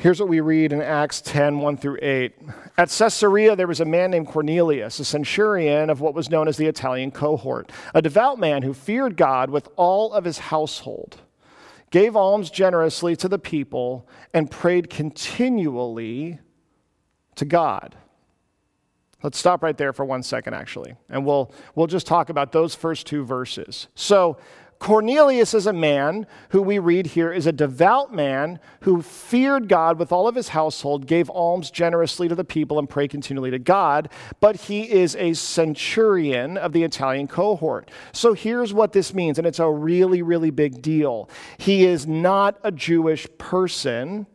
Here's 0.00 0.18
what 0.18 0.30
we 0.30 0.40
read 0.40 0.72
in 0.72 0.80
Acts 0.80 1.20
10 1.20 1.58
1 1.58 1.76
through 1.76 1.98
8. 2.00 2.32
At 2.78 2.88
Caesarea, 2.88 3.54
there 3.54 3.66
was 3.66 3.80
a 3.80 3.84
man 3.84 4.10
named 4.10 4.28
Cornelius, 4.28 4.98
a 4.98 5.04
centurion 5.04 5.90
of 5.90 6.00
what 6.00 6.14
was 6.14 6.30
known 6.30 6.48
as 6.48 6.56
the 6.56 6.64
Italian 6.64 7.10
cohort, 7.10 7.70
a 7.94 8.00
devout 8.00 8.38
man 8.38 8.62
who 8.62 8.72
feared 8.72 9.18
God 9.18 9.50
with 9.50 9.68
all 9.76 10.14
of 10.14 10.24
his 10.24 10.38
household, 10.38 11.20
gave 11.90 12.16
alms 12.16 12.48
generously 12.48 13.14
to 13.16 13.28
the 13.28 13.38
people, 13.38 14.08
and 14.32 14.50
prayed 14.50 14.88
continually 14.88 16.38
to 17.34 17.44
God. 17.44 17.94
Let's 19.22 19.36
stop 19.36 19.62
right 19.62 19.76
there 19.76 19.92
for 19.92 20.06
one 20.06 20.22
second, 20.22 20.54
actually, 20.54 20.96
and 21.10 21.26
we'll, 21.26 21.52
we'll 21.74 21.86
just 21.86 22.06
talk 22.06 22.30
about 22.30 22.52
those 22.52 22.74
first 22.74 23.06
two 23.06 23.22
verses. 23.22 23.88
So, 23.94 24.38
Cornelius 24.80 25.52
is 25.52 25.66
a 25.66 25.74
man 25.74 26.26
who 26.48 26.62
we 26.62 26.78
read 26.78 27.08
here 27.08 27.30
is 27.30 27.46
a 27.46 27.52
devout 27.52 28.14
man 28.14 28.58
who 28.80 29.02
feared 29.02 29.68
God 29.68 29.98
with 29.98 30.10
all 30.10 30.26
of 30.26 30.34
his 30.34 30.48
household, 30.48 31.06
gave 31.06 31.28
alms 31.28 31.70
generously 31.70 32.28
to 32.28 32.34
the 32.34 32.44
people, 32.44 32.78
and 32.78 32.88
prayed 32.88 33.10
continually 33.10 33.50
to 33.50 33.58
God. 33.58 34.08
But 34.40 34.56
he 34.56 34.90
is 34.90 35.14
a 35.16 35.34
centurion 35.34 36.56
of 36.56 36.72
the 36.72 36.82
Italian 36.82 37.28
cohort. 37.28 37.90
So 38.12 38.32
here's 38.32 38.72
what 38.72 38.92
this 38.92 39.12
means, 39.12 39.36
and 39.36 39.46
it's 39.46 39.58
a 39.58 39.70
really, 39.70 40.22
really 40.22 40.50
big 40.50 40.80
deal. 40.80 41.28
He 41.58 41.84
is 41.84 42.06
not 42.06 42.58
a 42.64 42.72
Jewish 42.72 43.28
person, 43.36 44.26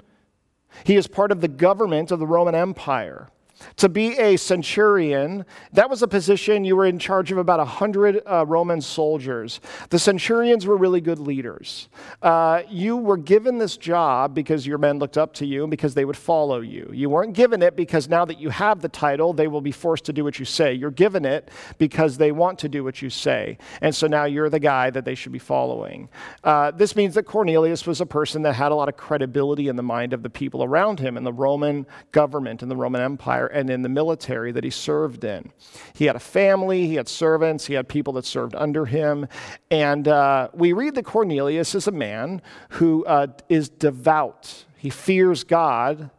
he 0.83 0.95
is 0.95 1.07
part 1.07 1.31
of 1.31 1.41
the 1.41 1.47
government 1.47 2.11
of 2.11 2.19
the 2.19 2.27
Roman 2.27 2.53
Empire. 2.53 3.29
To 3.77 3.89
be 3.89 4.17
a 4.17 4.37
centurion, 4.37 5.45
that 5.73 5.89
was 5.89 6.01
a 6.01 6.07
position 6.07 6.65
you 6.65 6.75
were 6.75 6.85
in 6.85 6.99
charge 6.99 7.31
of 7.31 7.37
about 7.37 7.59
100 7.59 8.21
uh, 8.25 8.45
Roman 8.45 8.81
soldiers. 8.81 9.59
The 9.89 9.99
centurions 9.99 10.65
were 10.65 10.77
really 10.77 11.01
good 11.01 11.19
leaders. 11.19 11.87
Uh, 12.21 12.63
you 12.69 12.97
were 12.97 13.17
given 13.17 13.57
this 13.57 13.77
job 13.77 14.33
because 14.33 14.67
your 14.67 14.77
men 14.77 14.99
looked 14.99 15.17
up 15.17 15.33
to 15.35 15.45
you 15.45 15.63
and 15.63 15.71
because 15.71 15.93
they 15.93 16.05
would 16.05 16.17
follow 16.17 16.59
you. 16.59 16.89
You 16.93 17.09
weren't 17.09 17.33
given 17.33 17.61
it 17.61 17.75
because 17.75 18.09
now 18.09 18.25
that 18.25 18.39
you 18.39 18.49
have 18.49 18.81
the 18.81 18.89
title, 18.89 19.33
they 19.33 19.47
will 19.47 19.61
be 19.61 19.71
forced 19.71 20.05
to 20.05 20.13
do 20.13 20.23
what 20.23 20.39
you 20.39 20.45
say. 20.45 20.73
You're 20.73 20.91
given 20.91 21.25
it 21.25 21.49
because 21.77 22.17
they 22.17 22.31
want 22.31 22.59
to 22.59 22.69
do 22.69 22.83
what 22.83 23.01
you 23.01 23.09
say. 23.09 23.57
And 23.81 23.95
so 23.95 24.07
now 24.07 24.25
you're 24.25 24.49
the 24.49 24.59
guy 24.59 24.89
that 24.89 25.05
they 25.05 25.15
should 25.15 25.31
be 25.31 25.39
following. 25.39 26.09
Uh, 26.43 26.71
this 26.71 26.95
means 26.95 27.15
that 27.15 27.23
Cornelius 27.23 27.87
was 27.87 28.01
a 28.01 28.05
person 28.05 28.41
that 28.43 28.53
had 28.53 28.71
a 28.71 28.75
lot 28.75 28.89
of 28.89 28.97
credibility 28.97 29.67
in 29.67 29.75
the 29.75 29.83
mind 29.83 30.13
of 30.13 30.23
the 30.23 30.29
people 30.29 30.63
around 30.63 30.99
him 30.99 31.17
in 31.17 31.23
the 31.23 31.33
Roman 31.33 31.85
government 32.11 32.61
and 32.61 32.69
the 32.69 32.75
Roman 32.75 33.01
Empire 33.01 33.44
and 33.47 33.69
in 33.69 33.81
the 33.81 33.89
military 33.89 34.51
that 34.51 34.63
he 34.63 34.69
served 34.69 35.23
in. 35.23 35.51
He 35.93 36.05
had 36.05 36.15
a 36.15 36.19
family, 36.19 36.87
he 36.87 36.95
had 36.95 37.07
servants, 37.07 37.65
he 37.65 37.73
had 37.73 37.87
people 37.87 38.13
that 38.13 38.25
served 38.25 38.55
under 38.55 38.85
him. 38.85 39.27
And 39.71 40.07
uh, 40.07 40.49
we 40.53 40.73
read 40.73 40.95
that 40.95 41.05
Cornelius 41.05 41.75
is 41.75 41.87
a 41.87 41.91
man 41.91 42.41
who 42.69 43.05
uh, 43.05 43.27
is 43.49 43.69
devout. 43.69 44.65
He 44.77 44.89
fears 44.89 45.43
God, 45.43 46.09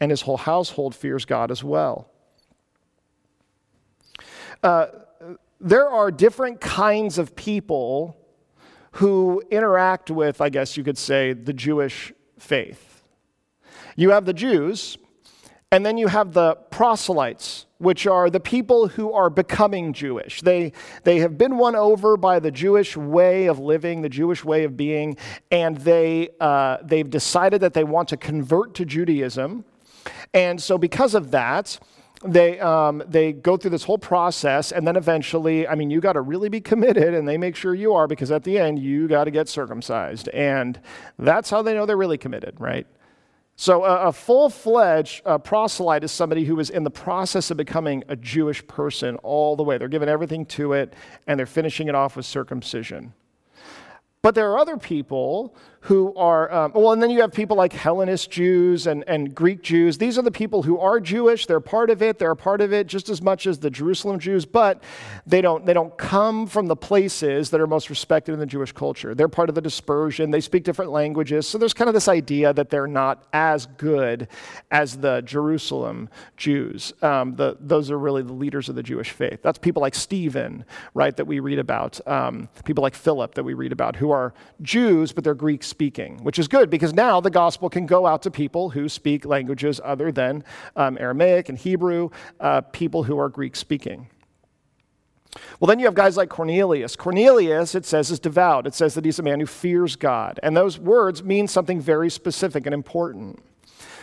and 0.00 0.10
his 0.10 0.22
whole 0.22 0.36
household 0.36 0.94
fears 0.94 1.24
God 1.24 1.50
as 1.50 1.64
well. 1.64 2.10
Uh, 4.62 4.86
there 5.60 5.88
are 5.88 6.10
different 6.10 6.60
kinds 6.60 7.18
of 7.18 7.34
people 7.36 8.16
who 8.92 9.42
interact 9.50 10.10
with, 10.10 10.40
I 10.40 10.48
guess 10.48 10.76
you 10.76 10.84
could 10.84 10.98
say, 10.98 11.32
the 11.32 11.52
Jewish 11.52 12.12
faith. 12.38 13.02
You 13.96 14.10
have 14.10 14.24
the 14.24 14.32
Jews, 14.32 14.98
and 15.74 15.84
then 15.84 15.98
you 15.98 16.06
have 16.06 16.32
the 16.34 16.54
proselytes, 16.70 17.66
which 17.78 18.06
are 18.06 18.30
the 18.30 18.38
people 18.38 18.86
who 18.86 19.12
are 19.12 19.28
becoming 19.28 19.92
Jewish. 19.92 20.40
They, 20.40 20.70
they 21.02 21.18
have 21.18 21.36
been 21.36 21.56
won 21.56 21.74
over 21.74 22.16
by 22.16 22.38
the 22.38 22.52
Jewish 22.52 22.96
way 22.96 23.46
of 23.46 23.58
living, 23.58 24.00
the 24.00 24.08
Jewish 24.08 24.44
way 24.44 24.62
of 24.62 24.76
being, 24.76 25.16
and 25.50 25.76
they, 25.78 26.28
uh, 26.38 26.76
they've 26.84 27.10
decided 27.10 27.60
that 27.62 27.74
they 27.74 27.82
want 27.82 28.08
to 28.10 28.16
convert 28.16 28.74
to 28.74 28.84
Judaism. 28.84 29.64
And 30.32 30.62
so, 30.62 30.78
because 30.78 31.12
of 31.12 31.32
that, 31.32 31.76
they, 32.24 32.60
um, 32.60 33.02
they 33.08 33.32
go 33.32 33.56
through 33.56 33.72
this 33.72 33.82
whole 33.82 33.98
process, 33.98 34.70
and 34.70 34.86
then 34.86 34.94
eventually, 34.94 35.66
I 35.66 35.74
mean, 35.74 35.90
you 35.90 36.00
got 36.00 36.12
to 36.12 36.20
really 36.20 36.48
be 36.48 36.60
committed, 36.60 37.14
and 37.14 37.26
they 37.26 37.36
make 37.36 37.56
sure 37.56 37.74
you 37.74 37.94
are, 37.94 38.06
because 38.06 38.30
at 38.30 38.44
the 38.44 38.60
end, 38.60 38.78
you 38.78 39.08
got 39.08 39.24
to 39.24 39.32
get 39.32 39.48
circumcised. 39.48 40.28
And 40.28 40.80
that's 41.18 41.50
how 41.50 41.62
they 41.62 41.74
know 41.74 41.84
they're 41.84 41.96
really 41.96 42.16
committed, 42.16 42.60
right? 42.60 42.86
So, 43.56 43.84
a, 43.84 44.08
a 44.08 44.12
full 44.12 44.50
fledged 44.50 45.22
uh, 45.24 45.38
proselyte 45.38 46.02
is 46.02 46.10
somebody 46.10 46.44
who 46.44 46.58
is 46.58 46.70
in 46.70 46.82
the 46.82 46.90
process 46.90 47.52
of 47.52 47.56
becoming 47.56 48.02
a 48.08 48.16
Jewish 48.16 48.66
person 48.66 49.14
all 49.16 49.54
the 49.54 49.62
way. 49.62 49.78
They're 49.78 49.86
giving 49.86 50.08
everything 50.08 50.44
to 50.46 50.72
it, 50.72 50.94
and 51.28 51.38
they're 51.38 51.46
finishing 51.46 51.86
it 51.86 51.94
off 51.94 52.16
with 52.16 52.26
circumcision. 52.26 53.14
But 54.22 54.34
there 54.34 54.50
are 54.50 54.58
other 54.58 54.76
people 54.76 55.54
who 55.84 56.14
are, 56.14 56.50
um, 56.50 56.72
well, 56.74 56.92
and 56.92 57.02
then 57.02 57.10
you 57.10 57.20
have 57.20 57.30
people 57.30 57.58
like 57.58 57.74
Hellenist 57.74 58.30
Jews 58.30 58.86
and, 58.86 59.04
and 59.06 59.34
Greek 59.34 59.62
Jews. 59.62 59.98
These 59.98 60.16
are 60.16 60.22
the 60.22 60.30
people 60.30 60.62
who 60.62 60.78
are 60.78 60.98
Jewish. 60.98 61.44
They're 61.44 61.60
part 61.60 61.90
of 61.90 62.00
it. 62.00 62.18
They're 62.18 62.30
a 62.30 62.36
part 62.36 62.62
of 62.62 62.72
it 62.72 62.86
just 62.86 63.10
as 63.10 63.20
much 63.20 63.46
as 63.46 63.58
the 63.58 63.68
Jerusalem 63.68 64.18
Jews, 64.18 64.46
but 64.46 64.82
they 65.26 65.42
don't, 65.42 65.66
they 65.66 65.74
don't 65.74 65.94
come 65.98 66.46
from 66.46 66.68
the 66.68 66.74
places 66.74 67.50
that 67.50 67.60
are 67.60 67.66
most 67.66 67.90
respected 67.90 68.32
in 68.32 68.38
the 68.38 68.46
Jewish 68.46 68.72
culture. 68.72 69.14
They're 69.14 69.28
part 69.28 69.50
of 69.50 69.54
the 69.54 69.60
dispersion. 69.60 70.30
They 70.30 70.40
speak 70.40 70.64
different 70.64 70.90
languages. 70.90 71.46
So 71.46 71.58
there's 71.58 71.74
kind 71.74 71.88
of 71.88 71.94
this 71.94 72.08
idea 72.08 72.54
that 72.54 72.70
they're 72.70 72.86
not 72.86 73.26
as 73.34 73.66
good 73.66 74.28
as 74.70 74.96
the 74.96 75.20
Jerusalem 75.20 76.08
Jews. 76.38 76.94
Um, 77.02 77.36
the, 77.36 77.58
those 77.60 77.90
are 77.90 77.98
really 77.98 78.22
the 78.22 78.32
leaders 78.32 78.70
of 78.70 78.74
the 78.74 78.82
Jewish 78.82 79.10
faith. 79.10 79.40
That's 79.42 79.58
people 79.58 79.82
like 79.82 79.94
Stephen, 79.94 80.64
right, 80.94 81.14
that 81.14 81.26
we 81.26 81.40
read 81.40 81.58
about. 81.58 82.00
Um, 82.08 82.48
people 82.64 82.80
like 82.80 82.94
Philip 82.94 83.34
that 83.34 83.44
we 83.44 83.52
read 83.52 83.72
about, 83.72 83.96
who 83.96 84.12
are 84.12 84.32
Jews, 84.62 85.12
but 85.12 85.24
they're 85.24 85.34
Greeks 85.34 85.73
speaking, 85.74 86.22
which 86.22 86.38
is 86.38 86.46
good 86.46 86.70
because 86.70 86.94
now 86.94 87.20
the 87.20 87.30
gospel 87.30 87.68
can 87.68 87.84
go 87.84 88.06
out 88.06 88.22
to 88.22 88.30
people 88.30 88.70
who 88.70 88.88
speak 88.88 89.24
languages 89.24 89.80
other 89.82 90.12
than 90.12 90.44
um, 90.76 90.96
Aramaic 91.00 91.48
and 91.48 91.58
Hebrew, 91.58 92.10
uh, 92.38 92.60
people 92.60 93.02
who 93.02 93.18
are 93.18 93.28
Greek 93.28 93.56
speaking. 93.56 94.08
Well, 95.58 95.66
then 95.66 95.80
you 95.80 95.86
have 95.86 95.96
guys 95.96 96.16
like 96.16 96.28
Cornelius. 96.28 96.94
Cornelius, 96.94 97.74
it 97.74 97.84
says, 97.84 98.12
is 98.12 98.20
devout. 98.20 98.68
It 98.68 98.74
says 98.74 98.94
that 98.94 99.04
he's 99.04 99.18
a 99.18 99.24
man 99.24 99.40
who 99.40 99.46
fears 99.46 99.96
God. 99.96 100.38
And 100.44 100.56
those 100.56 100.78
words 100.78 101.24
mean 101.24 101.48
something 101.48 101.80
very 101.80 102.08
specific 102.08 102.66
and 102.66 102.74
important. 102.74 103.42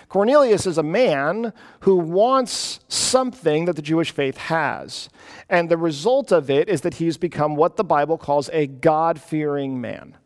Cornelius 0.10 0.66
is 0.66 0.78
a 0.78 0.84
man 0.84 1.54
who 1.81 1.96
wants 1.96 2.81
something 2.90 3.64
that 3.64 3.78
the 3.78 3.81
Jewish 3.81 4.12
faith 4.12 4.36
has. 4.36 5.08
And 5.48 5.70
the 5.70 5.78
result 5.78 6.34
of 6.34 6.50
it 6.50 6.68
is 6.68 6.81
that 6.81 6.96
he's 6.96 7.16
become 7.16 7.56
what 7.56 7.78
the 7.78 7.86
Bible 7.86 8.18
calls 8.18 8.50
a 8.52 8.68
God 8.68 9.22
fearing 9.22 9.80
man. 9.80 10.18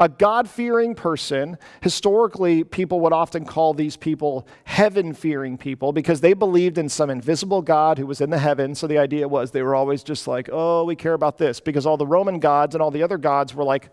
A 0.00 0.08
God 0.08 0.48
fearing 0.48 0.94
person, 0.94 1.58
historically, 1.80 2.64
people 2.64 3.00
would 3.00 3.12
often 3.12 3.44
call 3.44 3.74
these 3.74 3.96
people 3.96 4.46
heaven 4.64 5.12
fearing 5.12 5.56
people 5.56 5.92
because 5.92 6.20
they 6.20 6.32
believed 6.32 6.78
in 6.78 6.88
some 6.88 7.10
invisible 7.10 7.62
God 7.62 7.98
who 7.98 8.06
was 8.06 8.20
in 8.20 8.30
the 8.30 8.38
heavens. 8.38 8.78
So 8.78 8.86
the 8.86 8.98
idea 8.98 9.28
was 9.28 9.50
they 9.50 9.62
were 9.62 9.74
always 9.74 10.02
just 10.02 10.26
like, 10.26 10.48
oh, 10.52 10.84
we 10.84 10.96
care 10.96 11.14
about 11.14 11.38
this 11.38 11.60
because 11.60 11.86
all 11.86 11.96
the 11.96 12.06
Roman 12.06 12.38
gods 12.38 12.74
and 12.74 12.82
all 12.82 12.90
the 12.90 13.02
other 13.02 13.18
gods 13.18 13.54
were 13.54 13.64
like 13.64 13.90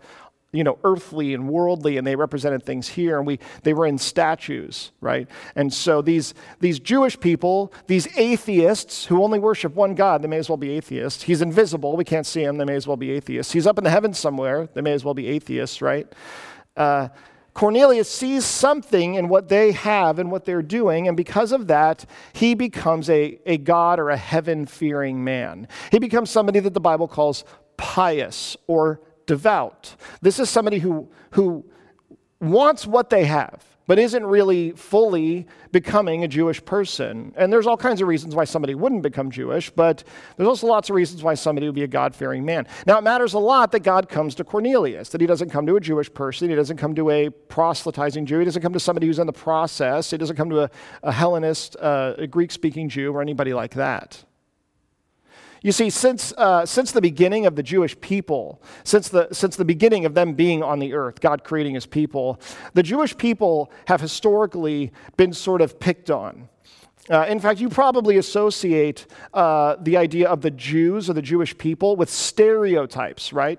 you 0.52 0.62
know, 0.62 0.78
earthly 0.84 1.32
and 1.32 1.48
worldly, 1.48 1.96
and 1.96 2.06
they 2.06 2.14
represented 2.14 2.62
things 2.62 2.88
here, 2.88 3.16
and 3.16 3.26
we, 3.26 3.38
they 3.62 3.72
were 3.72 3.86
in 3.86 3.96
statues, 3.96 4.92
right? 5.00 5.26
And 5.56 5.72
so 5.72 6.02
these, 6.02 6.34
these 6.60 6.78
Jewish 6.78 7.18
people, 7.18 7.72
these 7.86 8.06
atheists 8.18 9.06
who 9.06 9.22
only 9.22 9.38
worship 9.38 9.74
one 9.74 9.94
God, 9.94 10.20
they 10.20 10.28
may 10.28 10.36
as 10.36 10.50
well 10.50 10.58
be 10.58 10.70
atheists. 10.70 11.22
He's 11.22 11.40
invisible, 11.40 11.96
we 11.96 12.04
can't 12.04 12.26
see 12.26 12.42
him, 12.42 12.58
they 12.58 12.66
may 12.66 12.74
as 12.74 12.86
well 12.86 12.98
be 12.98 13.12
atheists. 13.12 13.52
He's 13.52 13.66
up 13.66 13.78
in 13.78 13.84
the 13.84 13.90
heavens 13.90 14.18
somewhere, 14.18 14.68
they 14.74 14.82
may 14.82 14.92
as 14.92 15.04
well 15.04 15.14
be 15.14 15.26
atheists, 15.26 15.80
right? 15.80 16.06
Uh, 16.76 17.08
Cornelius 17.54 18.10
sees 18.10 18.44
something 18.44 19.14
in 19.14 19.28
what 19.28 19.48
they 19.48 19.72
have 19.72 20.18
and 20.18 20.30
what 20.30 20.44
they're 20.44 20.62
doing, 20.62 21.08
and 21.08 21.16
because 21.16 21.52
of 21.52 21.66
that, 21.68 22.04
he 22.34 22.54
becomes 22.54 23.08
a, 23.08 23.38
a 23.46 23.56
God 23.56 23.98
or 23.98 24.10
a 24.10 24.16
heaven 24.18 24.66
fearing 24.66 25.24
man. 25.24 25.66
He 25.90 25.98
becomes 25.98 26.30
somebody 26.30 26.60
that 26.60 26.74
the 26.74 26.80
Bible 26.80 27.08
calls 27.08 27.44
pious 27.76 28.56
or 28.66 29.00
devout. 29.26 29.94
This 30.20 30.38
is 30.38 30.50
somebody 30.50 30.78
who, 30.78 31.08
who 31.32 31.64
wants 32.40 32.86
what 32.86 33.10
they 33.10 33.24
have, 33.24 33.64
but 33.86 33.98
isn't 33.98 34.24
really 34.24 34.72
fully 34.72 35.46
becoming 35.70 36.24
a 36.24 36.28
Jewish 36.28 36.64
person. 36.64 37.32
And 37.36 37.52
there's 37.52 37.66
all 37.66 37.76
kinds 37.76 38.00
of 38.00 38.08
reasons 38.08 38.34
why 38.34 38.44
somebody 38.44 38.74
wouldn't 38.74 39.02
become 39.02 39.30
Jewish, 39.30 39.70
but 39.70 40.04
there's 40.36 40.48
also 40.48 40.66
lots 40.66 40.88
of 40.88 40.96
reasons 40.96 41.22
why 41.22 41.34
somebody 41.34 41.66
would 41.66 41.74
be 41.74 41.82
a 41.82 41.88
God 41.88 42.14
fearing 42.14 42.44
man. 42.44 42.66
Now, 42.86 42.98
it 42.98 43.02
matters 43.02 43.34
a 43.34 43.38
lot 43.38 43.72
that 43.72 43.80
God 43.80 44.08
comes 44.08 44.34
to 44.36 44.44
Cornelius, 44.44 45.08
that 45.10 45.20
he 45.20 45.26
doesn't 45.26 45.50
come 45.50 45.66
to 45.66 45.76
a 45.76 45.80
Jewish 45.80 46.12
person, 46.12 46.48
he 46.48 46.54
doesn't 46.54 46.76
come 46.76 46.94
to 46.94 47.10
a 47.10 47.30
proselytizing 47.30 48.26
Jew, 48.26 48.38
he 48.38 48.44
doesn't 48.44 48.62
come 48.62 48.72
to 48.72 48.80
somebody 48.80 49.06
who's 49.06 49.18
in 49.18 49.26
the 49.26 49.32
process, 49.32 50.10
he 50.10 50.16
doesn't 50.16 50.36
come 50.36 50.50
to 50.50 50.62
a, 50.62 50.70
a 51.02 51.12
Hellenist, 51.12 51.76
uh, 51.80 52.14
a 52.18 52.26
Greek 52.26 52.52
speaking 52.52 52.88
Jew, 52.88 53.12
or 53.12 53.22
anybody 53.22 53.52
like 53.52 53.74
that. 53.74 54.24
You 55.62 55.70
see, 55.70 55.90
since, 55.90 56.32
uh, 56.36 56.66
since 56.66 56.90
the 56.90 57.00
beginning 57.00 57.46
of 57.46 57.54
the 57.54 57.62
Jewish 57.62 57.98
people, 58.00 58.60
since 58.82 59.08
the, 59.08 59.28
since 59.32 59.54
the 59.54 59.64
beginning 59.64 60.04
of 60.04 60.14
them 60.14 60.34
being 60.34 60.62
on 60.62 60.80
the 60.80 60.92
earth, 60.92 61.20
God 61.20 61.44
creating 61.44 61.74
his 61.74 61.86
people, 61.86 62.40
the 62.74 62.82
Jewish 62.82 63.16
people 63.16 63.70
have 63.86 64.00
historically 64.00 64.92
been 65.16 65.32
sort 65.32 65.60
of 65.60 65.78
picked 65.78 66.10
on. 66.10 66.48
Uh, 67.10 67.26
in 67.28 67.40
fact, 67.40 67.60
you 67.60 67.68
probably 67.68 68.16
associate 68.16 69.06
uh, 69.34 69.76
the 69.80 69.96
idea 69.96 70.28
of 70.28 70.40
the 70.40 70.50
Jews 70.50 71.10
or 71.10 71.14
the 71.14 71.22
Jewish 71.22 71.56
people 71.58 71.96
with 71.96 72.08
stereotypes, 72.08 73.32
right? 73.32 73.58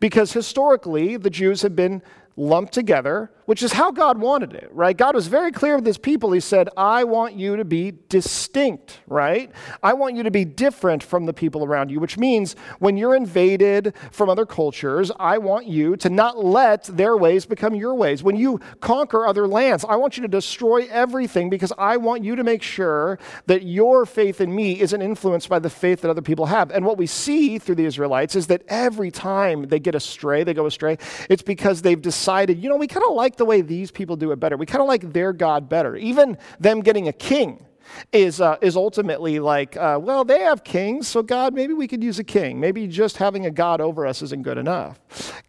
Because 0.00 0.32
historically, 0.32 1.16
the 1.16 1.30
Jews 1.30 1.62
have 1.62 1.76
been 1.76 2.02
lumped 2.40 2.72
together, 2.72 3.30
which 3.44 3.62
is 3.62 3.72
how 3.72 3.90
God 3.90 4.18
wanted 4.18 4.54
it, 4.54 4.70
right? 4.72 4.96
God 4.96 5.14
was 5.14 5.26
very 5.26 5.52
clear 5.52 5.76
with 5.76 5.84
his 5.84 5.98
people. 5.98 6.32
He 6.32 6.40
said, 6.40 6.68
I 6.76 7.04
want 7.04 7.34
you 7.34 7.56
to 7.56 7.64
be 7.64 7.92
distinct, 8.08 9.00
right? 9.06 9.50
I 9.82 9.92
want 9.92 10.16
you 10.16 10.22
to 10.22 10.30
be 10.30 10.44
different 10.44 11.02
from 11.02 11.26
the 11.26 11.34
people 11.34 11.64
around 11.64 11.90
you, 11.90 12.00
which 12.00 12.16
means 12.16 12.56
when 12.78 12.96
you're 12.96 13.14
invaded 13.14 13.92
from 14.10 14.30
other 14.30 14.46
cultures, 14.46 15.12
I 15.20 15.36
want 15.38 15.66
you 15.66 15.96
to 15.96 16.08
not 16.08 16.42
let 16.42 16.84
their 16.84 17.16
ways 17.16 17.44
become 17.44 17.74
your 17.74 17.94
ways. 17.94 18.22
When 18.22 18.36
you 18.36 18.60
conquer 18.80 19.26
other 19.26 19.46
lands, 19.46 19.84
I 19.86 19.96
want 19.96 20.16
you 20.16 20.22
to 20.22 20.28
destroy 20.28 20.86
everything 20.90 21.50
because 21.50 21.72
I 21.76 21.98
want 21.98 22.24
you 22.24 22.36
to 22.36 22.44
make 22.44 22.62
sure 22.62 23.18
that 23.46 23.64
your 23.64 24.06
faith 24.06 24.40
in 24.40 24.54
me 24.54 24.80
isn't 24.80 25.02
influenced 25.02 25.48
by 25.48 25.58
the 25.58 25.70
faith 25.70 26.00
that 26.00 26.10
other 26.10 26.22
people 26.22 26.46
have. 26.46 26.70
And 26.70 26.86
what 26.86 26.96
we 26.96 27.06
see 27.06 27.58
through 27.58 27.74
the 27.74 27.84
Israelites 27.84 28.34
is 28.34 28.46
that 28.46 28.62
every 28.68 29.10
time 29.10 29.64
they 29.64 29.78
get 29.78 29.94
astray, 29.94 30.42
they 30.42 30.54
go 30.54 30.64
astray, 30.66 30.96
it's 31.28 31.42
because 31.42 31.82
they've 31.82 32.00
decided, 32.00 32.29
you 32.38 32.68
know, 32.68 32.76
we 32.76 32.86
kind 32.86 33.04
of 33.06 33.14
like 33.14 33.36
the 33.36 33.44
way 33.44 33.60
these 33.60 33.90
people 33.90 34.16
do 34.16 34.32
it 34.32 34.40
better. 34.40 34.56
We 34.56 34.66
kind 34.66 34.82
of 34.82 34.88
like 34.88 35.12
their 35.12 35.32
God 35.32 35.68
better. 35.68 35.96
Even 35.96 36.38
them 36.58 36.80
getting 36.80 37.08
a 37.08 37.12
king 37.12 37.66
is, 38.12 38.40
uh, 38.40 38.56
is 38.60 38.76
ultimately 38.76 39.38
like, 39.38 39.76
uh, 39.76 39.98
well, 40.00 40.24
they 40.24 40.40
have 40.40 40.64
kings, 40.64 41.08
so 41.08 41.22
God, 41.22 41.54
maybe 41.54 41.72
we 41.74 41.88
could 41.88 42.02
use 42.02 42.18
a 42.18 42.24
king. 42.24 42.60
Maybe 42.60 42.86
just 42.86 43.16
having 43.16 43.46
a 43.46 43.50
God 43.50 43.80
over 43.80 44.06
us 44.06 44.22
isn't 44.22 44.42
good 44.42 44.58
enough. 44.58 45.00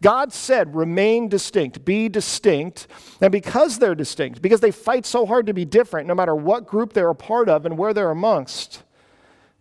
God 0.02 0.32
said, 0.32 0.74
remain 0.74 1.28
distinct, 1.28 1.84
be 1.84 2.08
distinct. 2.08 2.88
And 3.20 3.30
because 3.30 3.78
they're 3.78 3.94
distinct, 3.94 4.42
because 4.42 4.60
they 4.60 4.70
fight 4.70 5.06
so 5.06 5.26
hard 5.26 5.46
to 5.46 5.54
be 5.54 5.64
different, 5.64 6.08
no 6.08 6.14
matter 6.14 6.34
what 6.34 6.66
group 6.66 6.92
they're 6.92 7.10
a 7.10 7.14
part 7.14 7.48
of 7.48 7.66
and 7.66 7.78
where 7.78 7.94
they're 7.94 8.10
amongst, 8.10 8.82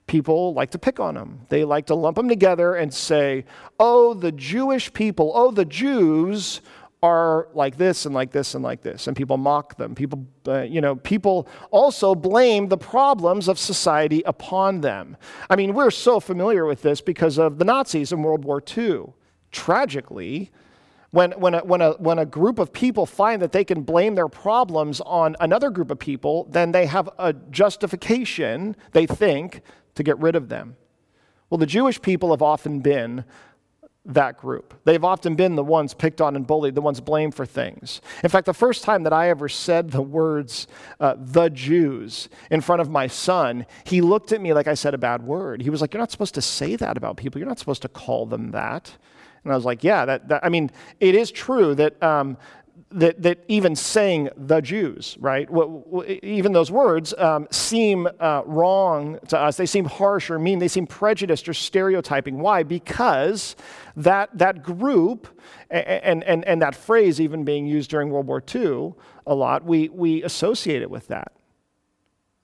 people 0.07 0.53
like 0.53 0.71
to 0.71 0.79
pick 0.79 0.99
on 0.99 1.15
them. 1.15 1.45
They 1.49 1.63
like 1.63 1.85
to 1.85 1.95
lump 1.95 2.17
them 2.17 2.27
together 2.27 2.75
and 2.75 2.93
say, 2.93 3.45
oh, 3.79 4.13
the 4.13 4.31
Jewish 4.31 4.91
people, 4.91 5.31
oh, 5.33 5.51
the 5.51 5.65
Jews 5.65 6.61
are 7.03 7.47
like 7.53 7.77
this 7.77 8.05
and 8.05 8.13
like 8.13 8.31
this 8.31 8.53
and 8.53 8.63
like 8.63 8.81
this. 8.81 9.07
And 9.07 9.17
people 9.17 9.37
mock 9.37 9.77
them. 9.77 9.95
People, 9.95 10.27
uh, 10.47 10.61
you 10.61 10.81
know, 10.81 10.95
people 10.97 11.47
also 11.71 12.13
blame 12.13 12.67
the 12.67 12.77
problems 12.77 13.47
of 13.47 13.57
society 13.57 14.21
upon 14.25 14.81
them. 14.81 15.17
I 15.49 15.55
mean, 15.55 15.73
we're 15.73 15.91
so 15.91 16.19
familiar 16.19 16.65
with 16.65 16.83
this 16.83 17.01
because 17.01 17.39
of 17.39 17.57
the 17.57 17.65
Nazis 17.65 18.11
in 18.11 18.21
World 18.21 18.45
War 18.45 18.61
II. 18.77 19.13
Tragically, 19.51 20.51
when, 21.09 21.31
when, 21.31 21.55
a, 21.55 21.59
when, 21.59 21.81
a, 21.81 21.91
when 21.93 22.19
a 22.19 22.25
group 22.25 22.59
of 22.59 22.71
people 22.71 23.05
find 23.05 23.41
that 23.41 23.51
they 23.51 23.65
can 23.65 23.81
blame 23.81 24.15
their 24.15 24.29
problems 24.29 25.01
on 25.01 25.35
another 25.39 25.71
group 25.71 25.89
of 25.89 25.97
people, 25.97 26.47
then 26.51 26.71
they 26.71 26.85
have 26.85 27.09
a 27.17 27.33
justification, 27.33 28.75
they 28.91 29.07
think, 29.07 29.61
to 29.95 30.03
get 30.03 30.17
rid 30.19 30.35
of 30.35 30.49
them. 30.49 30.77
Well, 31.49 31.57
the 31.57 31.65
Jewish 31.65 32.01
people 32.01 32.29
have 32.31 32.41
often 32.41 32.79
been 32.79 33.25
that 34.05 34.37
group. 34.37 34.73
They've 34.83 35.03
often 35.03 35.35
been 35.35 35.55
the 35.55 35.63
ones 35.63 35.93
picked 35.93 36.21
on 36.21 36.35
and 36.35 36.45
bullied, 36.45 36.73
the 36.73 36.81
ones 36.81 36.99
blamed 36.99 37.35
for 37.35 37.45
things. 37.45 38.01
In 38.23 38.29
fact, 38.29 38.47
the 38.47 38.53
first 38.53 38.83
time 38.83 39.03
that 39.03 39.13
I 39.13 39.29
ever 39.29 39.47
said 39.47 39.91
the 39.91 40.01
words, 40.01 40.67
uh, 40.99 41.15
the 41.19 41.49
Jews, 41.49 42.27
in 42.49 42.61
front 42.61 42.81
of 42.81 42.89
my 42.89 43.07
son, 43.07 43.65
he 43.83 44.01
looked 44.01 44.31
at 44.31 44.41
me 44.41 44.53
like 44.53 44.67
I 44.67 44.73
said 44.73 44.93
a 44.93 44.97
bad 44.97 45.21
word. 45.21 45.61
He 45.61 45.69
was 45.69 45.81
like, 45.81 45.93
You're 45.93 46.01
not 46.01 46.11
supposed 46.11 46.33
to 46.35 46.41
say 46.41 46.75
that 46.75 46.97
about 46.97 47.17
people. 47.17 47.39
You're 47.39 47.47
not 47.47 47.59
supposed 47.59 47.83
to 47.83 47.89
call 47.89 48.25
them 48.25 48.51
that. 48.51 48.91
And 49.43 49.53
I 49.53 49.55
was 49.55 49.65
like, 49.65 49.83
Yeah, 49.83 50.05
that, 50.05 50.27
that 50.29 50.43
I 50.43 50.49
mean, 50.49 50.71
it 50.99 51.13
is 51.13 51.31
true 51.31 51.75
that 51.75 52.01
um, 52.01 52.37
that, 52.91 53.21
that 53.21 53.43
even 53.47 53.75
saying 53.75 54.29
the 54.35 54.61
Jews, 54.61 55.17
right, 55.19 55.49
even 56.23 56.53
those 56.53 56.71
words 56.71 57.13
um, 57.17 57.47
seem 57.51 58.07
uh, 58.19 58.43
wrong 58.45 59.19
to 59.29 59.39
us. 59.39 59.57
They 59.57 59.65
seem 59.65 59.85
harsh 59.85 60.29
or 60.29 60.39
mean. 60.39 60.59
They 60.59 60.67
seem 60.67 60.87
prejudiced 60.87 61.47
or 61.47 61.53
stereotyping. 61.53 62.39
Why? 62.39 62.63
Because 62.63 63.55
that, 63.95 64.37
that 64.37 64.63
group 64.63 65.27
and, 65.69 66.23
and, 66.23 66.45
and 66.45 66.61
that 66.61 66.75
phrase 66.75 67.21
even 67.21 67.43
being 67.43 67.65
used 67.65 67.89
during 67.89 68.09
World 68.09 68.27
War 68.27 68.43
II 68.53 68.93
a 69.25 69.35
lot, 69.35 69.63
we, 69.63 69.89
we 69.89 70.23
associate 70.23 70.81
it 70.81 70.89
with 70.89 71.07
that. 71.07 71.31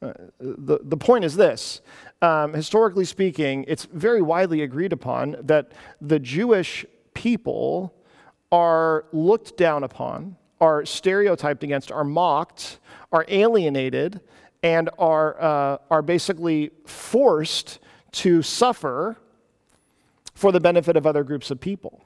Uh, 0.02 0.14
the, 0.40 0.80
the 0.84 0.98
point 0.98 1.26
is 1.26 1.36
this 1.36 1.82
um, 2.22 2.54
historically 2.54 3.06
speaking, 3.06 3.66
it's 3.68 3.86
very 3.86 4.22
widely 4.22 4.62
agreed 4.62 4.94
upon 4.94 5.36
that 5.42 5.72
the 6.02 6.20
Jewish 6.20 6.86
people 7.14 7.94
are 8.52 9.06
looked 9.12 9.58
down 9.58 9.84
upon, 9.84 10.38
are 10.60 10.86
stereotyped 10.86 11.64
against, 11.64 11.92
are 11.92 12.04
mocked, 12.04 12.80
are 13.12 13.26
alienated, 13.28 14.22
and 14.64 14.90
are, 14.98 15.42
uh, 15.42 15.78
are 15.92 16.02
basically 16.02 16.72
forced 16.86 17.80
to 18.12 18.42
suffer 18.42 19.18
for 20.34 20.52
the 20.52 20.60
benefit 20.60 20.96
of 20.96 21.06
other 21.06 21.24
groups 21.24 21.52
of 21.52 21.60
people. 21.60 22.04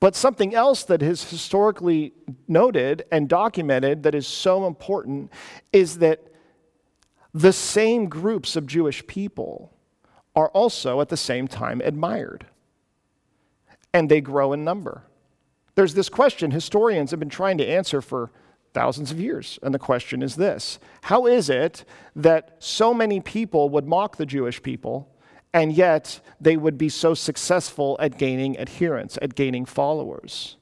But 0.00 0.16
something 0.16 0.54
else 0.54 0.84
that 0.84 1.02
is 1.02 1.30
historically 1.30 2.12
noted 2.48 3.04
and 3.12 3.28
documented 3.28 4.02
that 4.02 4.14
is 4.14 4.26
so 4.26 4.66
important 4.66 5.30
is 5.72 5.98
that 5.98 6.20
the 7.32 7.52
same 7.52 8.08
groups 8.08 8.56
of 8.56 8.66
Jewish 8.66 9.06
people 9.06 9.72
are 10.34 10.48
also 10.48 11.00
at 11.00 11.08
the 11.08 11.16
same 11.16 11.46
time 11.46 11.80
admired, 11.84 12.46
and 13.92 14.10
they 14.10 14.20
grow 14.20 14.52
in 14.52 14.64
number. 14.64 15.04
There's 15.80 15.94
this 15.94 16.10
question 16.10 16.50
historians 16.50 17.10
have 17.10 17.20
been 17.20 17.30
trying 17.30 17.56
to 17.56 17.66
answer 17.66 18.02
for 18.02 18.30
thousands 18.74 19.12
of 19.12 19.18
years. 19.18 19.58
And 19.62 19.72
the 19.72 19.78
question 19.78 20.22
is 20.22 20.36
this 20.36 20.78
How 21.04 21.24
is 21.24 21.48
it 21.48 21.86
that 22.14 22.54
so 22.58 22.92
many 22.92 23.18
people 23.18 23.70
would 23.70 23.86
mock 23.86 24.18
the 24.18 24.26
Jewish 24.26 24.62
people, 24.62 25.08
and 25.54 25.72
yet 25.72 26.20
they 26.38 26.58
would 26.58 26.76
be 26.76 26.90
so 26.90 27.14
successful 27.14 27.96
at 27.98 28.18
gaining 28.18 28.58
adherents, 28.58 29.18
at 29.22 29.34
gaining 29.34 29.64
followers? 29.64 30.58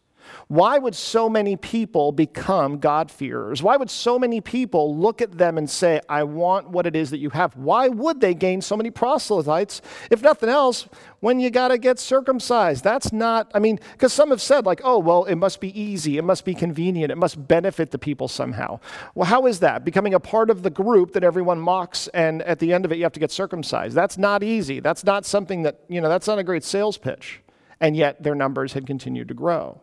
Why 0.49 0.79
would 0.79 0.95
so 0.95 1.29
many 1.29 1.57
people 1.57 2.11
become 2.11 2.79
God-fearers? 2.79 3.63
Why 3.63 3.77
would 3.77 3.91
so 3.91 4.19
many 4.19 4.41
people 4.41 4.97
look 4.97 5.21
at 5.21 5.37
them 5.37 5.59
and 5.59 5.69
say, 5.69 6.01
I 6.09 6.23
want 6.23 6.71
what 6.71 6.87
it 6.87 6.97
is 6.97 7.11
that 7.11 7.19
you 7.19 7.29
have? 7.31 7.55
Why 7.55 7.89
would 7.89 8.23
they 8.23 8.33
gain 8.33 8.63
so 8.63 8.75
many 8.75 8.91
proselytes? 8.91 9.83
If 10.11 10.23
nothing 10.23 10.49
else, 10.49 10.89
when 11.21 11.39
you 11.39 11.51
got 11.51 11.69
to 11.69 11.77
get 11.77 11.99
circumcised. 11.99 12.83
That's 12.83 13.13
not, 13.13 13.51
I 13.55 13.59
mean, 13.59 13.79
because 13.93 14.15
some 14.15 14.31
have 14.31 14.41
said, 14.41 14.65
like, 14.65 14.81
oh, 14.85 14.99
well, 14.99 15.25
it 15.25 15.35
must 15.35 15.61
be 15.61 15.79
easy, 15.79 16.17
it 16.17 16.25
must 16.25 16.47
be 16.47 16.55
convenient, 16.55 17.13
it 17.13 17.19
must 17.19 17.47
benefit 17.47 17.91
the 17.91 17.99
people 17.99 18.27
somehow. 18.27 18.81
Well, 19.15 19.27
how 19.27 19.47
is 19.47 19.61
that? 19.61 19.85
Becoming 19.85 20.15
a 20.15 20.21
part 20.21 20.49
of 20.49 20.63
the 20.63 20.71
group 20.71 21.13
that 21.13 21.25
everyone 21.25 21.61
mocks, 21.61 22.09
and 22.15 22.41
at 22.43 22.59
the 22.59 22.73
end 22.73 22.87
of 22.87 22.93
it, 22.93 22.97
you 22.97 23.03
have 23.03 23.13
to 23.13 23.21
get 23.21 23.31
circumcised. 23.31 23.95
That's 23.95 24.17
not 24.17 24.43
easy. 24.43 24.81
That's 24.81 25.05
not 25.05 25.27
something 25.27 25.63
that, 25.65 25.81
you 25.89 26.01
know, 26.01 26.09
that's 26.09 26.27
not 26.27 26.39
a 26.39 26.45
great 26.45 26.65
sales 26.65 26.97
pitch. 26.97 27.43
And 27.81 27.95
yet 27.95 28.23
their 28.23 28.35
numbers 28.35 28.73
had 28.73 28.87
continued 28.87 29.29
to 29.29 29.35
grow. 29.35 29.83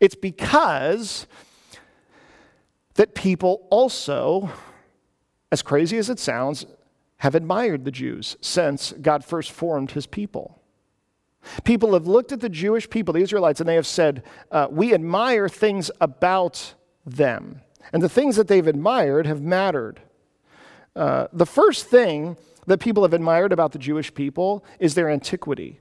It's 0.00 0.14
because 0.14 1.26
that 2.94 3.14
people 3.14 3.66
also, 3.70 4.50
as 5.52 5.62
crazy 5.62 5.98
as 5.98 6.10
it 6.10 6.18
sounds, 6.18 6.66
have 7.18 7.34
admired 7.34 7.84
the 7.84 7.90
Jews 7.90 8.36
since 8.40 8.92
God 9.00 9.24
first 9.24 9.50
formed 9.50 9.92
his 9.92 10.06
people. 10.06 10.60
People 11.64 11.94
have 11.94 12.06
looked 12.06 12.32
at 12.32 12.40
the 12.40 12.48
Jewish 12.48 12.90
people, 12.90 13.14
the 13.14 13.20
Israelites, 13.20 13.60
and 13.60 13.68
they 13.68 13.76
have 13.76 13.86
said, 13.86 14.22
uh, 14.50 14.66
We 14.70 14.92
admire 14.92 15.48
things 15.48 15.90
about 16.00 16.74
them. 17.04 17.60
And 17.92 18.02
the 18.02 18.08
things 18.08 18.36
that 18.36 18.48
they've 18.48 18.66
admired 18.66 19.26
have 19.26 19.40
mattered. 19.40 20.00
Uh, 20.96 21.28
the 21.32 21.46
first 21.46 21.86
thing 21.86 22.36
that 22.66 22.78
people 22.80 23.04
have 23.04 23.12
admired 23.12 23.52
about 23.52 23.72
the 23.72 23.78
Jewish 23.78 24.12
people 24.12 24.64
is 24.80 24.94
their 24.94 25.08
antiquity 25.08 25.80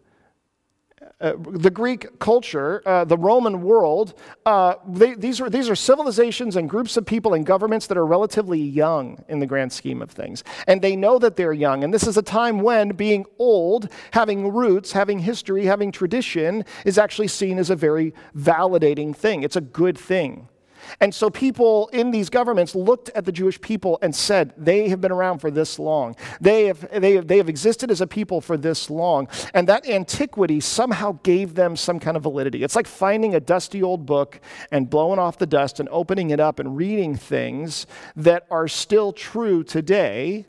uh, 1.21 1.33
the 1.37 1.69
Greek 1.69 2.19
culture, 2.19 2.81
uh, 2.85 3.05
the 3.05 3.17
Roman 3.17 3.61
world, 3.61 4.15
uh, 4.45 4.75
they, 4.87 5.13
these, 5.15 5.39
are, 5.39 5.49
these 5.49 5.69
are 5.69 5.75
civilizations 5.75 6.57
and 6.57 6.69
groups 6.69 6.97
of 6.97 7.05
people 7.05 7.33
and 7.33 7.45
governments 7.45 7.87
that 7.87 7.97
are 7.97 8.05
relatively 8.05 8.59
young 8.59 9.23
in 9.29 9.39
the 9.39 9.45
grand 9.45 9.71
scheme 9.71 10.01
of 10.01 10.11
things. 10.11 10.43
And 10.67 10.81
they 10.81 10.95
know 10.95 11.17
that 11.19 11.37
they're 11.37 11.53
young. 11.53 11.85
And 11.85 11.93
this 11.93 12.05
is 12.05 12.17
a 12.17 12.21
time 12.21 12.59
when 12.59 12.89
being 12.89 13.25
old, 13.39 13.89
having 14.11 14.51
roots, 14.51 14.91
having 14.91 15.19
history, 15.19 15.65
having 15.65 15.91
tradition 15.91 16.65
is 16.83 16.97
actually 16.97 17.29
seen 17.29 17.59
as 17.59 17.69
a 17.69 17.75
very 17.75 18.13
validating 18.35 19.15
thing. 19.15 19.43
It's 19.43 19.55
a 19.55 19.61
good 19.61 19.97
thing. 19.97 20.49
And 20.99 21.13
so 21.13 21.29
people 21.29 21.89
in 21.93 22.11
these 22.11 22.29
governments 22.29 22.75
looked 22.75 23.09
at 23.09 23.25
the 23.25 23.31
Jewish 23.31 23.59
people 23.59 23.99
and 24.01 24.15
said, 24.15 24.53
they 24.57 24.89
have 24.89 25.01
been 25.01 25.11
around 25.11 25.39
for 25.39 25.51
this 25.51 25.79
long. 25.79 26.15
They 26.41 26.65
have, 26.65 26.87
they 26.91 27.13
have, 27.13 27.27
they 27.27 27.37
have 27.37 27.49
existed 27.49 27.91
as 27.91 28.01
a 28.01 28.07
people 28.07 28.41
for 28.41 28.57
this 28.57 28.89
long. 28.89 29.27
And 29.53 29.67
that 29.67 29.87
antiquity 29.87 30.59
somehow 30.59 31.19
gave 31.23 31.55
them 31.55 31.75
some 31.75 31.99
kind 31.99 32.17
of 32.17 32.23
validity. 32.23 32.63
It's 32.63 32.75
like 32.75 32.87
finding 32.87 33.35
a 33.35 33.39
dusty 33.39 33.83
old 33.83 34.05
book 34.05 34.39
and 34.71 34.89
blowing 34.89 35.19
off 35.19 35.37
the 35.37 35.45
dust 35.45 35.79
and 35.79 35.89
opening 35.89 36.29
it 36.29 36.39
up 36.39 36.59
and 36.59 36.77
reading 36.77 37.15
things 37.15 37.85
that 38.15 38.45
are 38.49 38.67
still 38.67 39.13
true 39.13 39.63
today 39.63 40.45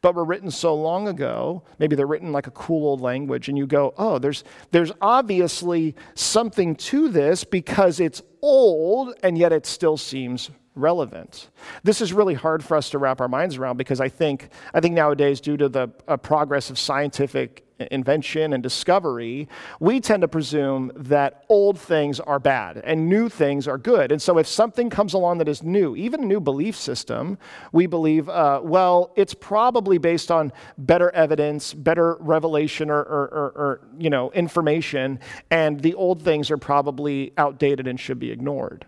but 0.00 0.14
were 0.14 0.24
written 0.24 0.50
so 0.50 0.74
long 0.74 1.08
ago, 1.08 1.62
maybe 1.78 1.96
they're 1.96 2.06
written 2.06 2.32
like 2.32 2.46
a 2.46 2.52
cool 2.52 2.86
old 2.86 3.00
language, 3.00 3.48
and 3.48 3.58
you 3.58 3.66
go, 3.66 3.94
oh, 3.96 4.18
there's, 4.18 4.44
there's 4.70 4.92
obviously 5.00 5.94
something 6.14 6.74
to 6.76 7.08
this 7.08 7.44
because 7.44 8.00
it's 8.00 8.22
old 8.42 9.14
and 9.22 9.38
yet 9.38 9.52
it 9.52 9.66
still 9.66 9.96
seems 9.96 10.50
relevant. 10.74 11.50
This 11.82 12.00
is 12.00 12.12
really 12.12 12.34
hard 12.34 12.64
for 12.64 12.76
us 12.76 12.90
to 12.90 12.98
wrap 12.98 13.20
our 13.20 13.28
minds 13.28 13.56
around 13.56 13.76
because 13.76 14.00
I 14.00 14.08
think, 14.08 14.48
I 14.72 14.80
think 14.80 14.94
nowadays, 14.94 15.40
due 15.40 15.56
to 15.56 15.68
the 15.68 15.88
uh, 16.08 16.16
progress 16.16 16.70
of 16.70 16.78
scientific 16.78 17.63
invention 17.78 18.52
and 18.52 18.62
discovery, 18.62 19.48
we 19.80 20.00
tend 20.00 20.20
to 20.20 20.28
presume 20.28 20.92
that 20.94 21.44
old 21.48 21.78
things 21.78 22.20
are 22.20 22.38
bad 22.38 22.78
and 22.78 23.08
new 23.08 23.28
things 23.28 23.66
are 23.66 23.78
good. 23.78 24.12
And 24.12 24.20
so 24.20 24.38
if 24.38 24.46
something 24.46 24.90
comes 24.90 25.12
along 25.12 25.38
that 25.38 25.48
is 25.48 25.62
new, 25.62 25.96
even 25.96 26.22
a 26.22 26.26
new 26.26 26.40
belief 26.40 26.76
system, 26.76 27.38
we 27.72 27.86
believe, 27.86 28.28
uh, 28.28 28.60
well, 28.62 29.12
it's 29.16 29.34
probably 29.34 29.98
based 29.98 30.30
on 30.30 30.52
better 30.78 31.10
evidence, 31.10 31.74
better 31.74 32.16
revelation 32.20 32.90
or, 32.90 33.00
or, 33.00 33.24
or, 33.24 33.52
or 33.56 33.80
you 33.98 34.10
know, 34.10 34.30
information, 34.32 35.18
and 35.50 35.80
the 35.80 35.94
old 35.94 36.22
things 36.22 36.50
are 36.50 36.58
probably 36.58 37.32
outdated 37.36 37.86
and 37.86 37.98
should 37.98 38.18
be 38.18 38.30
ignored. 38.30 38.86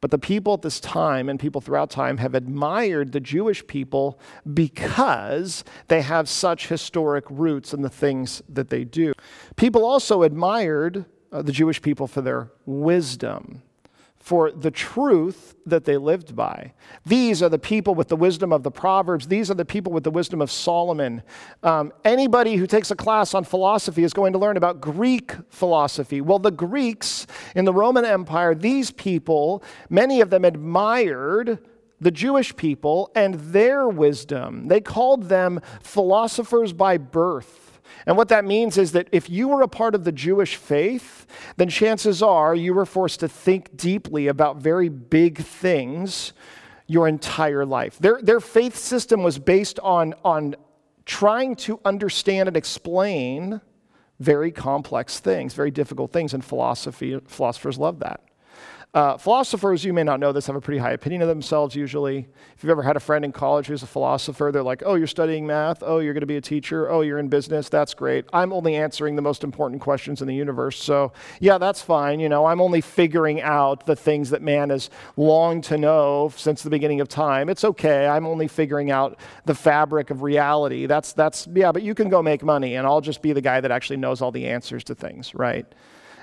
But 0.00 0.10
the 0.10 0.18
people 0.18 0.54
at 0.54 0.62
this 0.62 0.80
time 0.80 1.28
and 1.28 1.38
people 1.38 1.60
throughout 1.60 1.90
time 1.90 2.18
have 2.18 2.34
admired 2.34 3.12
the 3.12 3.20
Jewish 3.20 3.66
people 3.66 4.18
because 4.54 5.62
they 5.88 6.00
have 6.00 6.28
such 6.28 6.68
historic 6.68 7.24
roots 7.28 7.74
in 7.74 7.82
the 7.82 7.90
things 7.90 8.42
that 8.48 8.70
they 8.70 8.84
do. 8.84 9.12
People 9.56 9.84
also 9.84 10.22
admired 10.22 11.04
uh, 11.32 11.42
the 11.42 11.52
Jewish 11.52 11.82
people 11.82 12.06
for 12.06 12.22
their 12.22 12.50
wisdom 12.64 13.62
for 14.20 14.52
the 14.52 14.70
truth 14.70 15.56
that 15.64 15.84
they 15.84 15.96
lived 15.96 16.36
by. 16.36 16.74
These 17.06 17.42
are 17.42 17.48
the 17.48 17.58
people 17.58 17.94
with 17.94 18.08
the 18.08 18.16
wisdom 18.16 18.52
of 18.52 18.62
the 18.62 18.70
Proverbs. 18.70 19.26
These 19.28 19.50
are 19.50 19.54
the 19.54 19.64
people 19.64 19.92
with 19.92 20.04
the 20.04 20.10
wisdom 20.10 20.42
of 20.42 20.50
Solomon. 20.50 21.22
Um, 21.62 21.92
anybody 22.04 22.56
who 22.56 22.66
takes 22.66 22.90
a 22.90 22.96
class 22.96 23.32
on 23.34 23.44
philosophy 23.44 24.04
is 24.04 24.12
going 24.12 24.34
to 24.34 24.38
learn 24.38 24.58
about 24.58 24.80
Greek 24.80 25.32
philosophy. 25.48 26.20
Well, 26.20 26.38
the 26.38 26.50
Greeks 26.50 27.26
in 27.56 27.64
the 27.64 27.72
Roman 27.72 28.04
Empire, 28.04 28.54
these 28.54 28.90
people, 28.90 29.62
many 29.88 30.20
of 30.20 30.28
them 30.28 30.44
admired 30.44 31.58
the 31.98 32.10
Jewish 32.10 32.54
people 32.56 33.10
and 33.14 33.34
their 33.34 33.88
wisdom. 33.88 34.68
They 34.68 34.80
called 34.80 35.24
them 35.24 35.60
philosophers 35.82 36.72
by 36.74 36.98
birth. 36.98 37.69
And 38.06 38.16
what 38.16 38.28
that 38.28 38.44
means 38.44 38.78
is 38.78 38.92
that 38.92 39.08
if 39.12 39.28
you 39.28 39.48
were 39.48 39.62
a 39.62 39.68
part 39.68 39.94
of 39.94 40.04
the 40.04 40.12
Jewish 40.12 40.56
faith, 40.56 41.26
then 41.56 41.68
chances 41.68 42.22
are 42.22 42.54
you 42.54 42.74
were 42.74 42.86
forced 42.86 43.20
to 43.20 43.28
think 43.28 43.76
deeply 43.76 44.26
about 44.26 44.56
very 44.56 44.88
big 44.88 45.38
things 45.38 46.32
your 46.86 47.06
entire 47.06 47.64
life. 47.64 47.98
Their, 47.98 48.20
their 48.20 48.40
faith 48.40 48.76
system 48.76 49.22
was 49.22 49.38
based 49.38 49.78
on, 49.80 50.14
on 50.24 50.56
trying 51.04 51.54
to 51.56 51.80
understand 51.84 52.48
and 52.48 52.56
explain 52.56 53.60
very 54.18 54.50
complex 54.50 55.18
things, 55.18 55.54
very 55.54 55.70
difficult 55.70 56.12
things, 56.12 56.34
and 56.34 56.44
philosophy, 56.44 57.18
philosophers 57.26 57.78
love 57.78 58.00
that. 58.00 58.20
Uh, 58.92 59.16
philosophers, 59.16 59.84
you 59.84 59.92
may 59.92 60.02
not 60.02 60.18
know 60.18 60.32
this, 60.32 60.48
have 60.48 60.56
a 60.56 60.60
pretty 60.60 60.78
high 60.78 60.90
opinion 60.90 61.22
of 61.22 61.28
themselves 61.28 61.76
usually. 61.76 62.26
If 62.56 62.64
you've 62.64 62.70
ever 62.72 62.82
had 62.82 62.96
a 62.96 63.00
friend 63.00 63.24
in 63.24 63.30
college 63.30 63.68
who's 63.68 63.84
a 63.84 63.86
philosopher, 63.86 64.50
they're 64.52 64.64
like, 64.64 64.82
oh, 64.84 64.96
you're 64.96 65.06
studying 65.06 65.46
math. 65.46 65.84
Oh, 65.84 66.00
you're 66.00 66.12
going 66.12 66.22
to 66.22 66.26
be 66.26 66.36
a 66.36 66.40
teacher. 66.40 66.90
Oh, 66.90 67.02
you're 67.02 67.20
in 67.20 67.28
business. 67.28 67.68
That's 67.68 67.94
great. 67.94 68.24
I'm 68.32 68.52
only 68.52 68.74
answering 68.74 69.14
the 69.14 69.22
most 69.22 69.44
important 69.44 69.80
questions 69.80 70.22
in 70.22 70.26
the 70.26 70.34
universe. 70.34 70.82
So, 70.82 71.12
yeah, 71.38 71.56
that's 71.58 71.80
fine. 71.80 72.18
You 72.18 72.28
know, 72.28 72.46
I'm 72.46 72.60
only 72.60 72.80
figuring 72.80 73.40
out 73.40 73.86
the 73.86 73.94
things 73.94 74.30
that 74.30 74.42
man 74.42 74.70
has 74.70 74.90
longed 75.16 75.62
to 75.64 75.78
know 75.78 76.32
since 76.34 76.64
the 76.64 76.70
beginning 76.70 77.00
of 77.00 77.06
time. 77.06 77.48
It's 77.48 77.62
okay. 77.62 78.08
I'm 78.08 78.26
only 78.26 78.48
figuring 78.48 78.90
out 78.90 79.20
the 79.44 79.54
fabric 79.54 80.10
of 80.10 80.22
reality. 80.22 80.86
That's, 80.86 81.12
that's, 81.12 81.46
yeah, 81.54 81.70
but 81.70 81.84
you 81.84 81.94
can 81.94 82.08
go 82.08 82.22
make 82.22 82.42
money, 82.42 82.74
and 82.74 82.88
I'll 82.88 83.00
just 83.00 83.22
be 83.22 83.32
the 83.32 83.40
guy 83.40 83.60
that 83.60 83.70
actually 83.70 83.98
knows 83.98 84.20
all 84.20 84.32
the 84.32 84.48
answers 84.48 84.82
to 84.84 84.96
things, 84.96 85.32
right? 85.32 85.64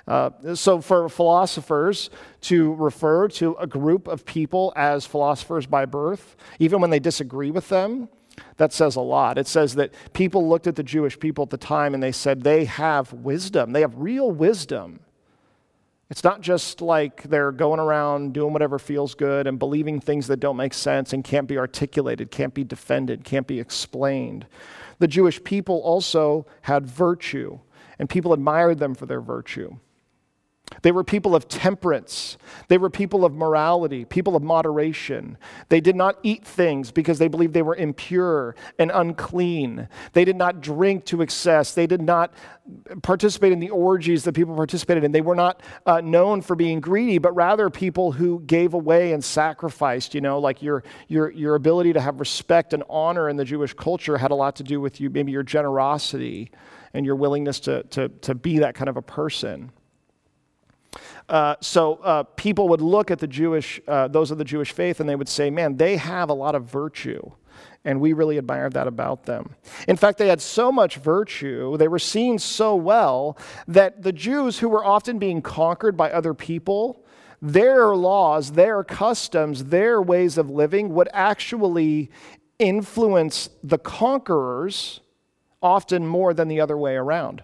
Uh, 0.08 0.56
so, 0.56 0.80
for 0.80 1.10
philosophers 1.10 2.10
to 2.42 2.74
refer 2.76 3.28
to 3.28 3.56
a 3.60 3.68
group 3.68 4.08
of 4.08 4.26
people 4.26 4.72
as 4.76 5.06
philosophers 5.06 5.66
by 5.66 5.86
birth, 5.86 6.38
even 6.60 6.80
when 6.80 6.90
they 6.90 7.00
disagree 7.00 7.52
with 7.52 7.68
them, 7.68 8.08
that 8.56 8.72
says 8.72 8.96
a 8.96 9.02
lot. 9.02 9.38
It 9.38 9.48
says 9.48 9.76
that 9.76 9.94
people 10.14 10.48
looked 10.48 10.68
at 10.68 10.76
the 10.76 10.84
Jewish 10.84 11.20
people 11.20 11.44
at 11.44 11.50
the 11.50 11.58
time 11.58 11.94
and 11.94 12.02
they 12.02 12.12
said 12.12 12.44
they 12.44 12.66
have 12.66 13.12
wisdom, 13.12 13.74
they 13.74 13.82
have 13.82 13.96
real 13.98 14.32
wisdom. 14.32 15.02
It's 16.10 16.24
not 16.24 16.40
just 16.40 16.80
like 16.80 17.24
they're 17.24 17.52
going 17.52 17.82
around 17.82 18.34
doing 18.34 18.54
whatever 18.54 18.80
feels 18.80 19.14
good 19.14 19.46
and 19.46 19.60
believing 19.60 20.00
things 20.00 20.28
that 20.28 20.40
don't 20.40 20.56
make 20.56 20.74
sense 20.74 21.12
and 21.12 21.22
can't 21.22 21.50
be 21.50 21.58
articulated, 21.58 22.32
can't 22.32 22.54
be 22.54 22.64
defended, 22.64 23.26
can't 23.26 23.46
be 23.46 23.60
explained. 23.60 24.48
The 25.00 25.08
Jewish 25.10 25.44
people 25.44 25.82
also 25.82 26.46
had 26.62 26.88
virtue, 26.88 27.60
and 28.00 28.10
people 28.10 28.32
admired 28.32 28.80
them 28.80 28.96
for 28.96 29.06
their 29.06 29.20
virtue. 29.20 29.76
They 30.82 30.92
were 30.92 31.04
people 31.04 31.36
of 31.36 31.48
temperance. 31.48 32.38
They 32.68 32.78
were 32.78 32.90
people 32.90 33.26
of 33.26 33.34
morality, 33.34 34.06
people 34.06 34.36
of 34.36 34.44
moderation. 34.44 35.38
They 35.70 35.82
did 35.82 35.96
not 35.96 36.20
eat 36.24 36.46
things 36.46 36.92
because 36.92 37.20
they 37.20 37.28
believed 37.28 37.54
they 37.54 37.62
were 37.62 37.76
impure 37.76 38.56
and 38.78 38.92
unclean. 38.94 39.88
They 40.14 40.26
did 40.26 40.36
not 40.36 40.62
drink 40.62 41.06
to 41.06 41.22
excess. 41.22 41.74
They 41.74 41.88
did 41.88 42.02
not 42.02 42.34
participate 43.02 43.54
in 43.54 43.60
the 43.60 43.70
orgies 43.70 44.24
that 44.26 44.34
people 44.34 44.56
participated 44.56 45.04
in. 45.04 45.12
They 45.14 45.22
were 45.22 45.36
not 45.36 45.64
uh, 45.86 46.02
known 46.02 46.42
for 46.42 46.56
being 46.56 46.82
greedy, 46.82 47.18
but 47.18 47.34
rather 47.34 47.70
people 47.70 48.12
who 48.12 48.42
gave 48.42 48.74
away 48.74 49.14
and 49.14 49.24
sacrificed. 49.24 50.14
You 50.14 50.22
know, 50.22 50.38
like 50.40 50.62
your, 50.62 50.84
your, 51.08 51.32
your 51.32 51.56
ability 51.56 51.94
to 51.94 52.02
have 52.02 52.20
respect 52.20 52.74
and 52.74 52.84
honor 52.90 53.30
in 53.30 53.38
the 53.38 53.46
Jewish 53.46 53.74
culture 53.74 54.18
had 54.18 54.32
a 54.32 54.36
lot 54.36 54.58
to 54.58 54.64
do 54.64 54.82
with 54.82 55.00
you, 55.00 55.10
maybe 55.10 55.32
your 55.32 55.44
generosity 55.44 56.52
and 56.94 57.06
your 57.06 57.16
willingness 57.16 57.62
to, 57.62 57.84
to, 57.84 58.10
to 58.10 58.36
be 58.36 58.60
that 58.60 58.76
kind 58.76 58.90
of 58.90 58.98
a 58.98 59.02
person. 59.02 59.72
Uh, 61.30 61.56
so 61.62 61.96
uh, 61.96 62.24
people 62.24 62.70
would 62.70 62.82
look 62.82 63.12
at 63.12 63.20
the 63.20 63.28
Jewish, 63.28 63.80
uh, 63.88 64.08
those 64.08 64.32
of 64.32 64.38
the 64.38 64.46
Jewish 64.46 64.72
faith, 64.72 65.00
and 65.00 65.10
they 65.10 65.16
would 65.16 65.30
say, 65.30 65.50
man, 65.50 65.78
they 65.78 65.98
have 65.98 66.30
a 66.30 66.34
lot 66.34 66.56
of 66.56 66.64
virtue. 66.64 67.32
And 67.86 68.02
we 68.02 68.14
really 68.14 68.38
admired 68.38 68.74
that 68.74 68.88
about 68.88 69.26
them. 69.26 69.56
In 69.88 69.96
fact, 69.96 70.18
they 70.18 70.28
had 70.28 70.42
so 70.42 70.72
much 70.72 70.98
virtue, 70.98 71.78
they 71.78 71.88
were 71.88 72.00
seen 72.00 72.38
so 72.38 72.76
well, 72.76 73.38
that 73.68 74.04
the 74.04 74.12
Jews 74.12 74.60
who 74.60 74.70
were 74.70 74.84
often 74.84 75.20
being 75.20 75.42
conquered 75.42 75.96
by 75.96 76.12
other 76.12 76.34
people, 76.34 77.04
their 77.42 77.96
laws, 77.96 78.52
their 78.52 78.84
customs, 78.84 79.66
their 79.66 80.02
ways 80.02 80.38
of 80.38 80.50
living 80.50 80.94
would 80.94 81.10
actually 81.14 82.10
influence 82.60 83.50
the 83.64 83.78
conquerors 83.78 85.02
often 85.62 86.06
more 86.06 86.34
than 86.34 86.48
the 86.48 86.60
other 86.60 86.78
way 86.78 86.96
around. 86.96 87.44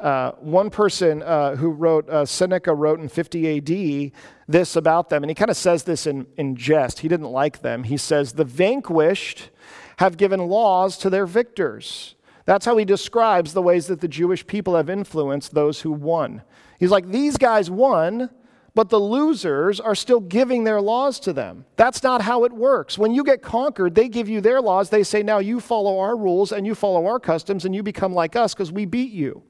Uh, 0.00 0.32
one 0.40 0.70
person 0.70 1.22
uh, 1.22 1.54
who 1.56 1.70
wrote, 1.70 2.08
uh, 2.08 2.24
Seneca 2.24 2.74
wrote 2.74 3.00
in 3.00 3.08
50 3.08 3.58
AD 3.58 4.12
this 4.48 4.74
about 4.74 5.10
them, 5.10 5.22
and 5.22 5.30
he 5.30 5.34
kind 5.34 5.50
of 5.50 5.56
says 5.58 5.84
this 5.84 6.06
in, 6.06 6.26
in 6.38 6.56
jest. 6.56 7.00
He 7.00 7.08
didn't 7.08 7.30
like 7.30 7.60
them. 7.60 7.84
He 7.84 7.98
says, 7.98 8.32
The 8.32 8.44
vanquished 8.44 9.50
have 9.98 10.16
given 10.16 10.40
laws 10.40 10.96
to 10.98 11.10
their 11.10 11.26
victors. 11.26 12.14
That's 12.46 12.64
how 12.64 12.78
he 12.78 12.86
describes 12.86 13.52
the 13.52 13.62
ways 13.62 13.88
that 13.88 14.00
the 14.00 14.08
Jewish 14.08 14.46
people 14.46 14.74
have 14.74 14.88
influenced 14.88 15.52
those 15.52 15.82
who 15.82 15.92
won. 15.92 16.42
He's 16.78 16.90
like, 16.90 17.08
These 17.08 17.36
guys 17.36 17.70
won, 17.70 18.30
but 18.74 18.88
the 18.88 18.98
losers 18.98 19.80
are 19.80 19.94
still 19.94 20.20
giving 20.20 20.64
their 20.64 20.80
laws 20.80 21.20
to 21.20 21.34
them. 21.34 21.66
That's 21.76 22.02
not 22.02 22.22
how 22.22 22.44
it 22.44 22.52
works. 22.52 22.96
When 22.96 23.12
you 23.12 23.22
get 23.22 23.42
conquered, 23.42 23.94
they 23.94 24.08
give 24.08 24.30
you 24.30 24.40
their 24.40 24.62
laws. 24.62 24.88
They 24.88 25.02
say, 25.02 25.22
Now 25.22 25.40
you 25.40 25.60
follow 25.60 25.98
our 25.98 26.16
rules 26.16 26.52
and 26.52 26.66
you 26.66 26.74
follow 26.74 27.04
our 27.04 27.20
customs 27.20 27.66
and 27.66 27.74
you 27.74 27.82
become 27.82 28.14
like 28.14 28.34
us 28.34 28.54
because 28.54 28.72
we 28.72 28.86
beat 28.86 29.12
you. 29.12 29.42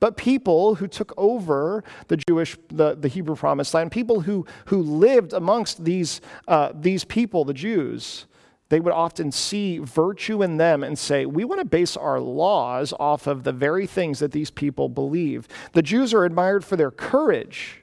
But 0.00 0.16
people 0.16 0.76
who 0.76 0.86
took 0.86 1.12
over 1.16 1.82
the 2.06 2.16
Jewish, 2.16 2.56
the, 2.68 2.94
the 2.94 3.08
Hebrew 3.08 3.34
promised 3.34 3.74
land, 3.74 3.90
people 3.90 4.20
who, 4.20 4.46
who 4.66 4.80
lived 4.80 5.32
amongst 5.32 5.84
these, 5.84 6.20
uh, 6.46 6.72
these 6.74 7.04
people, 7.04 7.44
the 7.44 7.54
Jews, 7.54 8.26
they 8.68 8.80
would 8.80 8.92
often 8.92 9.32
see 9.32 9.78
virtue 9.78 10.42
in 10.42 10.56
them 10.56 10.84
and 10.84 10.98
say, 10.98 11.26
We 11.26 11.44
want 11.44 11.60
to 11.60 11.64
base 11.64 11.96
our 11.96 12.20
laws 12.20 12.92
off 13.00 13.26
of 13.26 13.42
the 13.42 13.52
very 13.52 13.86
things 13.86 14.18
that 14.20 14.32
these 14.32 14.50
people 14.50 14.88
believe. 14.88 15.48
The 15.72 15.82
Jews 15.82 16.14
are 16.14 16.24
admired 16.24 16.64
for 16.64 16.76
their 16.76 16.90
courage. 16.90 17.82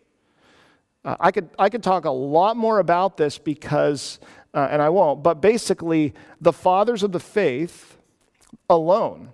Uh, 1.04 1.16
I, 1.20 1.32
could, 1.32 1.50
I 1.60 1.70
could 1.70 1.84
talk 1.84 2.06
a 2.06 2.12
lot 2.12 2.56
more 2.56 2.80
about 2.80 3.18
this 3.18 3.38
because, 3.38 4.20
uh, 4.54 4.68
and 4.72 4.82
I 4.82 4.90
won't, 4.90 5.22
but 5.22 5.42
basically, 5.42 6.14
the 6.40 6.54
fathers 6.54 7.04
of 7.04 7.12
the 7.12 7.20
faith 7.20 7.98
alone 8.70 9.34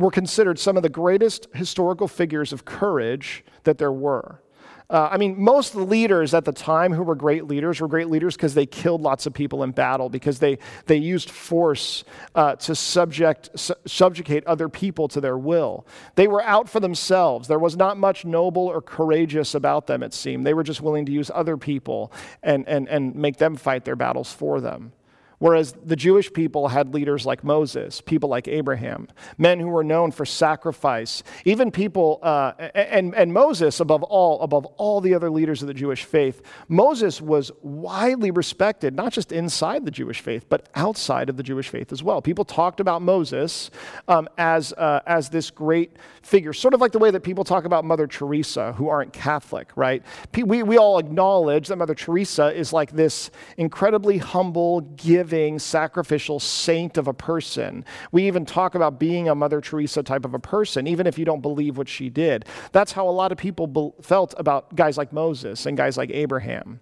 were 0.00 0.10
considered 0.10 0.58
some 0.58 0.76
of 0.76 0.82
the 0.82 0.88
greatest 0.88 1.46
historical 1.54 2.08
figures 2.08 2.52
of 2.52 2.64
courage 2.64 3.44
that 3.64 3.78
there 3.78 3.92
were. 3.92 4.40
Uh, 4.88 5.08
I 5.12 5.18
mean, 5.18 5.40
most 5.40 5.76
leaders 5.76 6.34
at 6.34 6.44
the 6.44 6.52
time 6.52 6.92
who 6.92 7.04
were 7.04 7.14
great 7.14 7.46
leaders 7.46 7.80
were 7.80 7.86
great 7.86 8.08
leaders 8.08 8.34
because 8.34 8.54
they 8.54 8.66
killed 8.66 9.02
lots 9.02 9.24
of 9.24 9.32
people 9.32 9.62
in 9.62 9.70
battle, 9.70 10.08
because 10.08 10.40
they, 10.40 10.58
they 10.86 10.96
used 10.96 11.30
force 11.30 12.02
uh, 12.34 12.56
to 12.56 12.74
subject, 12.74 13.50
su- 13.54 13.74
subjugate 13.86 14.44
other 14.46 14.68
people 14.68 15.06
to 15.06 15.20
their 15.20 15.38
will. 15.38 15.86
They 16.16 16.26
were 16.26 16.42
out 16.42 16.68
for 16.68 16.80
themselves. 16.80 17.46
There 17.46 17.60
was 17.60 17.76
not 17.76 17.98
much 17.98 18.24
noble 18.24 18.66
or 18.66 18.82
courageous 18.82 19.54
about 19.54 19.86
them, 19.86 20.02
it 20.02 20.12
seemed. 20.12 20.44
They 20.44 20.54
were 20.54 20.64
just 20.64 20.80
willing 20.80 21.06
to 21.06 21.12
use 21.12 21.30
other 21.32 21.56
people 21.56 22.12
and, 22.42 22.68
and, 22.68 22.88
and 22.88 23.14
make 23.14 23.36
them 23.36 23.54
fight 23.54 23.84
their 23.84 23.96
battles 23.96 24.32
for 24.32 24.60
them. 24.60 24.92
Whereas 25.40 25.72
the 25.82 25.96
Jewish 25.96 26.30
people 26.30 26.68
had 26.68 26.92
leaders 26.92 27.24
like 27.24 27.42
Moses, 27.42 28.02
people 28.02 28.28
like 28.28 28.46
Abraham, 28.46 29.08
men 29.38 29.58
who 29.58 29.68
were 29.68 29.82
known 29.82 30.10
for 30.10 30.26
sacrifice, 30.26 31.22
even 31.46 31.70
people, 31.70 32.18
uh, 32.22 32.52
and, 32.74 33.14
and 33.14 33.32
Moses, 33.32 33.80
above 33.80 34.02
all, 34.02 34.42
above 34.42 34.66
all 34.76 35.00
the 35.00 35.14
other 35.14 35.30
leaders 35.30 35.62
of 35.62 35.68
the 35.68 35.72
Jewish 35.72 36.04
faith, 36.04 36.42
Moses 36.68 37.22
was 37.22 37.50
widely 37.62 38.30
respected, 38.30 38.94
not 38.94 39.14
just 39.14 39.32
inside 39.32 39.86
the 39.86 39.90
Jewish 39.90 40.20
faith, 40.20 40.44
but 40.50 40.68
outside 40.74 41.30
of 41.30 41.38
the 41.38 41.42
Jewish 41.42 41.70
faith 41.70 41.90
as 41.90 42.02
well. 42.02 42.20
People 42.20 42.44
talked 42.44 42.78
about 42.78 43.00
Moses 43.00 43.70
um, 44.08 44.28
as, 44.36 44.74
uh, 44.74 45.00
as 45.06 45.30
this 45.30 45.50
great 45.50 45.96
figure, 46.20 46.52
sort 46.52 46.74
of 46.74 46.82
like 46.82 46.92
the 46.92 46.98
way 46.98 47.10
that 47.10 47.20
people 47.20 47.44
talk 47.44 47.64
about 47.64 47.86
Mother 47.86 48.06
Teresa, 48.06 48.74
who 48.74 48.90
aren't 48.90 49.14
Catholic, 49.14 49.70
right? 49.74 50.02
We, 50.36 50.62
we 50.62 50.76
all 50.76 50.98
acknowledge 50.98 51.68
that 51.68 51.76
Mother 51.76 51.94
Teresa 51.94 52.52
is 52.54 52.74
like 52.74 52.92
this 52.92 53.30
incredibly 53.56 54.18
humble, 54.18 54.82
giving, 54.82 55.29
sacrificial 55.58 56.40
saint 56.40 56.98
of 56.98 57.08
a 57.08 57.14
person. 57.14 57.84
We 58.12 58.26
even 58.26 58.44
talk 58.44 58.74
about 58.74 58.98
being 58.98 59.28
a 59.28 59.34
Mother 59.34 59.60
Teresa 59.60 60.02
type 60.02 60.24
of 60.24 60.34
a 60.34 60.38
person, 60.38 60.86
even 60.86 61.06
if 61.06 61.18
you 61.18 61.24
don't 61.24 61.40
believe 61.40 61.78
what 61.78 61.88
she 61.88 62.08
did. 62.08 62.44
That's 62.72 62.92
how 62.92 63.08
a 63.08 63.10
lot 63.10 63.32
of 63.32 63.38
people 63.38 63.66
be- 63.66 63.92
felt 64.02 64.34
about 64.36 64.74
guys 64.76 64.98
like 64.98 65.12
Moses 65.12 65.66
and 65.66 65.76
guys 65.76 65.96
like 65.96 66.10
Abraham, 66.10 66.80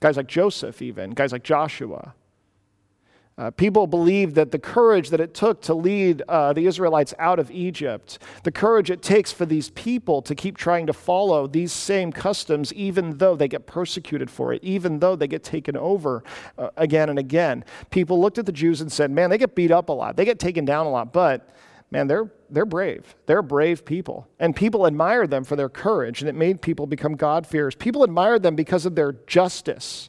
guys 0.00 0.16
like 0.16 0.26
Joseph, 0.26 0.82
even, 0.82 1.10
guys 1.10 1.32
like 1.32 1.42
Joshua. 1.42 2.14
Uh, 3.38 3.50
people 3.50 3.86
believed 3.86 4.34
that 4.34 4.50
the 4.50 4.58
courage 4.58 5.10
that 5.10 5.20
it 5.20 5.34
took 5.34 5.60
to 5.60 5.74
lead 5.74 6.22
uh, 6.22 6.54
the 6.54 6.66
Israelites 6.66 7.12
out 7.18 7.38
of 7.38 7.50
Egypt, 7.50 8.18
the 8.44 8.50
courage 8.50 8.90
it 8.90 9.02
takes 9.02 9.30
for 9.30 9.44
these 9.44 9.68
people 9.70 10.22
to 10.22 10.34
keep 10.34 10.56
trying 10.56 10.86
to 10.86 10.92
follow 10.94 11.46
these 11.46 11.70
same 11.70 12.10
customs, 12.10 12.72
even 12.72 13.18
though 13.18 13.36
they 13.36 13.46
get 13.46 13.66
persecuted 13.66 14.30
for 14.30 14.54
it, 14.54 14.64
even 14.64 15.00
though 15.00 15.14
they 15.14 15.28
get 15.28 15.44
taken 15.44 15.76
over 15.76 16.24
uh, 16.56 16.70
again 16.78 17.10
and 17.10 17.18
again. 17.18 17.62
People 17.90 18.18
looked 18.18 18.38
at 18.38 18.46
the 18.46 18.52
Jews 18.52 18.80
and 18.80 18.90
said, 18.90 19.10
man, 19.10 19.28
they 19.28 19.36
get 19.36 19.54
beat 19.54 19.70
up 19.70 19.90
a 19.90 19.92
lot, 19.92 20.16
they 20.16 20.24
get 20.24 20.38
taken 20.38 20.64
down 20.64 20.86
a 20.86 20.90
lot, 20.90 21.12
but 21.12 21.50
man, 21.90 22.06
they're, 22.06 22.30
they're 22.48 22.64
brave. 22.64 23.14
They're 23.26 23.42
brave 23.42 23.84
people. 23.84 24.26
And 24.40 24.56
people 24.56 24.86
admired 24.86 25.30
them 25.30 25.44
for 25.44 25.56
their 25.56 25.68
courage, 25.68 26.22
and 26.22 26.28
it 26.30 26.34
made 26.34 26.62
people 26.62 26.86
become 26.86 27.16
God-fearers. 27.16 27.74
People 27.74 28.02
admired 28.02 28.42
them 28.42 28.56
because 28.56 28.86
of 28.86 28.94
their 28.94 29.12
justice 29.26 30.08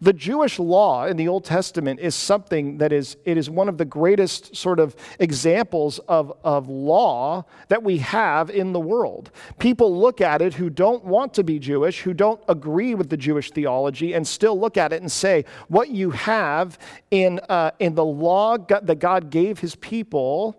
the 0.00 0.12
Jewish 0.12 0.58
law 0.58 1.06
in 1.06 1.16
the 1.16 1.28
Old 1.28 1.44
Testament 1.44 2.00
is 2.00 2.14
something 2.14 2.78
that 2.78 2.92
is, 2.92 3.16
it 3.24 3.36
is 3.36 3.50
one 3.50 3.68
of 3.68 3.78
the 3.78 3.84
greatest 3.84 4.54
sort 4.54 4.78
of 4.78 4.94
examples 5.18 5.98
of, 6.00 6.32
of 6.44 6.68
law 6.68 7.44
that 7.68 7.82
we 7.82 7.98
have 7.98 8.50
in 8.50 8.72
the 8.72 8.80
world. 8.80 9.30
People 9.58 9.98
look 9.98 10.20
at 10.20 10.40
it 10.40 10.54
who 10.54 10.70
don't 10.70 11.04
want 11.04 11.34
to 11.34 11.42
be 11.42 11.58
Jewish, 11.58 12.00
who 12.00 12.14
don't 12.14 12.40
agree 12.48 12.94
with 12.94 13.10
the 13.10 13.16
Jewish 13.16 13.50
theology, 13.50 14.14
and 14.14 14.26
still 14.26 14.58
look 14.58 14.76
at 14.76 14.92
it 14.92 15.00
and 15.00 15.10
say, 15.10 15.44
what 15.68 15.90
you 15.90 16.10
have 16.10 16.78
in, 17.10 17.40
uh, 17.48 17.72
in 17.78 17.94
the 17.94 18.04
law 18.04 18.56
that 18.56 18.98
God 18.98 19.30
gave 19.30 19.58
his 19.58 19.74
people 19.74 20.56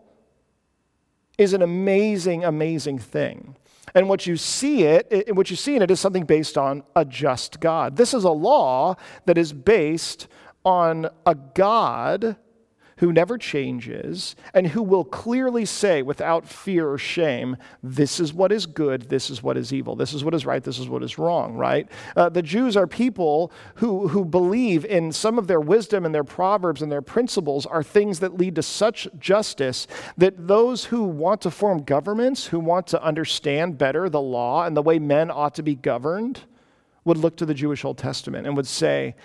is 1.38 1.54
an 1.54 1.62
amazing, 1.62 2.44
amazing 2.44 3.00
thing. 3.00 3.56
And 3.96 4.10
what 4.10 4.26
you 4.28 4.38
see 4.38 4.84
it, 4.84 5.08
it, 5.10 5.36
what 5.36 5.50
you 5.50 5.56
see 5.56 5.76
in 5.76 5.82
it 5.82 5.92
is 5.92 6.00
something 6.00 6.26
based 6.26 6.58
on 6.58 6.84
a 6.96 7.06
just 7.06 7.60
God. 7.60 7.96
This 7.96 8.14
is 8.14 8.24
a 8.24 8.32
law 8.32 8.96
that 9.26 9.38
is 9.38 9.54
based 9.54 10.28
on 10.66 11.10
a 11.26 11.36
God 11.36 12.38
who 13.00 13.14
never 13.14 13.38
changes 13.38 14.36
and 14.54 14.68
who 14.68 14.84
will 14.84 15.06
clearly 15.06 15.66
say 15.66 16.02
without 16.02 16.46
fear 16.46 16.90
or 16.90 16.98
shame, 16.98 17.56
this 17.82 18.20
is 18.20 18.34
what 18.34 18.52
is 18.52 18.66
good, 18.66 19.10
this 19.10 19.30
is 19.30 19.42
what 19.42 19.58
is 19.58 19.72
evil, 19.72 19.96
this 19.96 20.14
is 20.14 20.24
what 20.24 20.34
is 20.34 20.46
right, 20.46 20.64
this 20.64 20.78
is 20.78 20.90
what 20.90 21.02
is 21.02 21.18
wrong, 21.18 21.56
right? 21.56 21.90
Uh, 22.18 22.28
the 22.28 22.42
Jews 22.42 22.76
are 22.76 22.88
people 22.88 23.54
who, 23.76 24.10
who 24.10 24.26
believe 24.26 24.84
in 24.84 25.14
some 25.14 25.38
of 25.38 25.48
their 25.48 25.62
wisdom 25.62 26.06
and 26.06 26.14
their 26.14 26.26
proverbs 26.26 26.82
and 26.82 26.92
their 26.92 27.02
principles 27.02 27.66
are 27.66 27.84
things 27.84 28.20
that 28.20 28.38
lead 28.38 28.56
to 28.56 28.64
such 28.64 29.08
justice 29.18 29.88
that 30.18 30.48
those 30.48 30.86
who 30.86 31.04
want 31.04 31.40
to 31.42 31.52
form 31.52 31.84
governments, 31.84 32.48
who 32.48 32.60
want 32.60 32.86
to 32.88 33.02
understand 33.02 33.78
better 33.78 34.10
the 34.10 34.22
law 34.22 34.66
and 34.66 34.76
the 34.76 34.82
way 34.82 35.00
men 35.00 35.32
ought 35.32 35.56
to 35.56 35.64
be 35.64 35.76
governed, 35.76 36.42
would 37.06 37.18
look 37.18 37.38
to 37.38 37.46
the 37.46 37.54
Jewish 37.54 37.86
Old 37.86 37.98
Testament 37.98 38.46
and 38.46 38.58
would 38.58 38.68
say, 38.68 39.16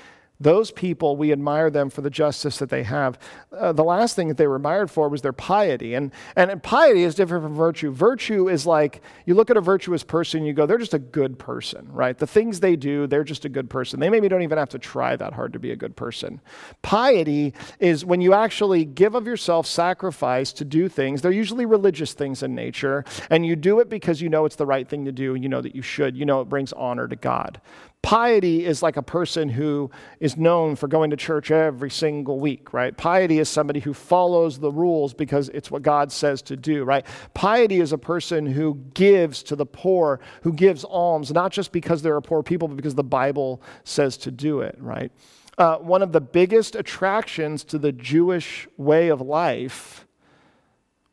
those 0.45 0.71
people, 0.71 1.17
we 1.17 1.33
admire 1.33 1.71
them 1.71 1.89
for 1.91 2.03
the 2.03 2.11
justice 2.11 2.59
that 2.59 2.69
they 2.69 2.83
have. 2.83 3.19
Uh, 3.51 3.73
the 3.73 3.83
last 3.83 4.15
thing 4.15 4.29
that 4.29 4.37
they 4.37 4.47
were 4.47 4.57
admired 4.57 4.91
for 4.91 5.09
was 5.09 5.23
their 5.23 5.33
piety. 5.33 5.95
And, 5.95 6.13
and 6.37 6.63
piety 6.63 7.03
is 7.03 7.15
different 7.15 7.43
from 7.45 7.55
virtue. 7.55 7.91
Virtue 7.91 8.49
is 8.49 8.67
like 8.67 9.03
you 9.25 9.35
look 9.35 9.51
at 9.51 9.57
a 9.57 9.63
virtuous 9.63 10.05
person, 10.05 10.45
you 10.45 10.53
go, 10.53 10.67
they're 10.67 10.77
just 10.77 10.93
a 10.93 10.99
good 10.99 11.39
person, 11.39 11.89
right? 11.91 12.17
The 12.17 12.27
things 12.27 12.61
they 12.61 12.77
do, 12.77 13.07
they're 13.07 13.25
just 13.25 13.47
a 13.47 13.49
good 13.49 13.71
person. 13.71 14.01
They 14.01 14.11
maybe 14.11 14.29
don't 14.29 14.43
even 14.43 14.59
have 14.59 14.69
to 14.69 14.79
try 14.79 15.17
that 15.17 15.33
hard 15.33 15.55
to 15.55 15.59
be 15.59 15.71
a 15.71 15.77
good 15.77 15.97
person. 15.97 16.43
Piety 16.83 17.55
is 17.81 18.05
when 18.05 18.21
you 18.21 18.35
actually 18.35 18.85
give 18.85 19.15
of 19.15 19.27
yourself 19.27 19.67
sacrifice 19.67 20.53
to 20.53 20.65
do 20.65 20.91
things. 20.91 21.23
They're 21.23 21.33
usually 21.33 21.65
religious 21.65 22.13
things 22.13 22.43
in 22.43 22.55
nature, 22.55 23.05
and 23.31 23.47
you 23.47 23.57
do 23.57 23.81
it 23.81 23.89
because 23.89 24.21
you 24.21 24.29
know 24.29 24.45
it's 24.45 24.57
the 24.57 24.67
right 24.67 24.87
thing 24.87 25.07
to 25.07 25.13
do, 25.13 25.35
and 25.35 25.43
you 25.43 25.49
know 25.49 25.63
that 25.63 25.75
you 25.75 25.83
should. 25.83 26.19
You 26.19 26.27
know 26.27 26.43
it 26.43 26.51
brings 26.51 26.75
honor 26.75 27.09
to 27.09 27.17
God. 27.17 27.63
Piety 28.05 28.67
is 28.67 28.83
like 28.83 28.99
a 28.99 29.03
person 29.03 29.49
who 29.49 29.91
is 30.21 30.37
known 30.37 30.77
for 30.77 30.89
going 30.89 31.09
to 31.09 31.17
church 31.17 31.51
every 31.51 31.91
single 31.91 32.39
week, 32.39 32.75
right? 32.75 32.95
Piety 32.95 33.39
is 33.39 33.49
somebody 33.49 33.81
who 33.81 33.95
follows 33.95 34.59
the 34.59 34.71
rules 34.71 35.15
because 35.15 35.49
it's 35.49 35.71
what 35.71 35.81
God 35.81 36.13
says 36.13 36.43
to 36.43 36.57
do, 36.57 36.85
right? 36.85 37.07
Piety 37.33 37.81
is 37.81 37.93
a 37.93 37.99
person 37.99 38.45
who 38.45 38.75
gives 38.93 39.43
to 39.45 39.57
the 39.57 39.65
poor, 39.65 40.21
who 40.43 40.53
gives 40.53 40.85
alms, 40.85 41.33
not 41.33 41.51
just 41.51 41.73
because 41.73 42.03
there 42.03 42.15
are 42.15 42.21
poor 42.21 42.43
people, 42.43 42.69
but 42.69 42.77
because 42.77 42.95
the 42.95 43.03
Bible 43.03 43.63
says 43.85 44.19
to 44.19 44.31
do 44.31 44.61
it, 44.61 44.77
right? 44.79 45.11
Uh, 45.57 45.77
one 45.79 46.03
of 46.03 46.13
the 46.13 46.21
biggest 46.21 46.77
attractions 46.77 47.65
to 47.65 47.79
the 47.79 47.91
Jewish 47.91 48.69
way 48.77 49.09
of 49.09 49.23
life 49.23 50.07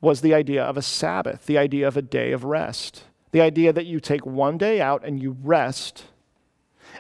was 0.01 0.19
the 0.19 0.34
idea 0.34 0.62
of 0.62 0.75
a 0.75 0.82
Sabbath, 0.82 1.45
the 1.45 1.58
idea 1.58 1.88
of 1.88 1.95
a 1.95 2.01
day 2.01 2.34
of 2.34 2.43
rest, 2.43 3.06
the 3.32 3.39
idea 3.39 3.71
that 3.71 3.86
you 3.86 4.01
take 4.01 4.25
one 4.25 4.58
day 4.58 4.82
out 4.82 5.06
and 5.06 5.21
you 5.21 5.38
rest 5.41 6.08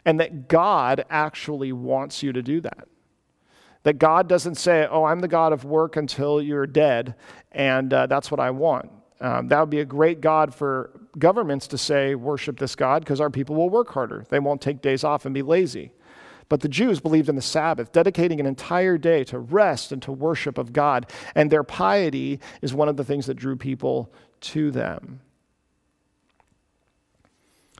and 0.05 0.19
that 0.19 0.47
God 0.47 1.05
actually 1.09 1.71
wants 1.71 2.23
you 2.23 2.33
to 2.33 2.41
do 2.41 2.61
that. 2.61 2.87
That 3.83 3.97
God 3.97 4.27
doesn't 4.29 4.55
say, 4.55 4.87
Oh, 4.89 5.03
I'm 5.03 5.21
the 5.21 5.27
God 5.27 5.53
of 5.53 5.65
work 5.65 5.95
until 5.95 6.41
you're 6.41 6.67
dead, 6.67 7.15
and 7.51 7.93
uh, 7.93 8.07
that's 8.07 8.29
what 8.29 8.39
I 8.39 8.51
want. 8.51 8.91
Um, 9.19 9.47
that 9.49 9.59
would 9.59 9.69
be 9.69 9.79
a 9.79 9.85
great 9.85 10.19
God 10.21 10.53
for 10.53 10.99
governments 11.17 11.67
to 11.67 11.77
say, 11.77 12.15
Worship 12.15 12.59
this 12.59 12.75
God, 12.75 13.03
because 13.03 13.21
our 13.21 13.29
people 13.29 13.55
will 13.55 13.69
work 13.69 13.89
harder. 13.89 14.25
They 14.29 14.39
won't 14.39 14.61
take 14.61 14.81
days 14.81 15.03
off 15.03 15.25
and 15.25 15.33
be 15.33 15.41
lazy. 15.41 15.91
But 16.49 16.59
the 16.59 16.67
Jews 16.67 16.99
believed 16.99 17.29
in 17.29 17.37
the 17.37 17.41
Sabbath, 17.41 17.93
dedicating 17.93 18.41
an 18.41 18.45
entire 18.45 18.97
day 18.97 19.23
to 19.23 19.39
rest 19.39 19.93
and 19.93 20.01
to 20.01 20.11
worship 20.11 20.57
of 20.57 20.73
God. 20.73 21.09
And 21.33 21.49
their 21.49 21.63
piety 21.63 22.41
is 22.61 22.73
one 22.73 22.89
of 22.89 22.97
the 22.97 23.05
things 23.05 23.25
that 23.27 23.35
drew 23.35 23.55
people 23.55 24.11
to 24.41 24.69
them. 24.69 25.21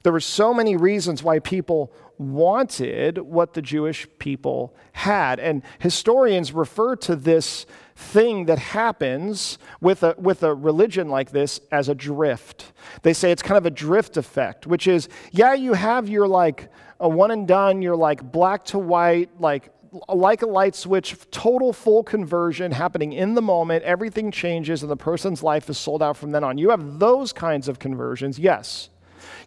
There 0.04 0.14
were 0.14 0.20
so 0.20 0.54
many 0.54 0.76
reasons 0.76 1.24
why 1.24 1.40
people 1.40 1.92
wanted 2.18 3.18
what 3.18 3.54
the 3.54 3.62
Jewish 3.62 4.08
people 4.20 4.76
had. 4.94 5.40
And 5.40 5.64
historians 5.80 6.54
refer 6.54 6.96
to 6.98 7.16
this 7.16 7.66
thing 7.96 8.46
that 8.46 8.60
happens 8.60 9.58
with 9.80 10.04
a, 10.04 10.16
with 10.18 10.44
a 10.44 10.54
religion 10.54 11.10
like 11.10 11.32
this 11.32 11.60
as 11.72 11.90
a 11.90 11.96
drift. 11.96 12.72
They 13.02 13.14
say 13.14 13.32
it's 13.32 13.42
kind 13.42 13.58
of 13.58 13.66
a 13.66 13.72
drift 13.72 14.18
effect, 14.18 14.68
which 14.68 14.88
is, 14.88 15.10
yeah, 15.32 15.54
you 15.54 15.74
have 15.74 16.10
your 16.10 16.28
like 16.28 16.72
a 17.00 17.10
one 17.10 17.32
and 17.32 17.48
done, 17.48 17.82
you're 17.82 17.96
like 17.96 18.32
black 18.32 18.66
to 18.66 18.80
white, 18.80 19.30
like 19.40 19.72
like 20.08 20.42
a 20.42 20.46
light 20.46 20.74
switch, 20.74 21.18
total 21.32 21.74
full 21.74 22.02
conversion 22.02 22.72
happening 22.72 23.12
in 23.12 23.34
the 23.36 23.42
moment. 23.42 23.84
Everything 23.84 24.32
changes 24.32 24.84
and 24.84 24.92
the 24.92 24.96
person's 24.96 25.44
life 25.44 25.70
is 25.70 25.78
sold 25.78 26.02
out 26.02 26.16
from 26.16 26.32
then 26.32 26.46
on. 26.46 26.58
You 26.58 26.70
have 26.70 27.00
those 27.00 27.34
kinds 27.34 27.68
of 27.68 27.78
conversions, 27.78 28.40
yes. 28.40 28.90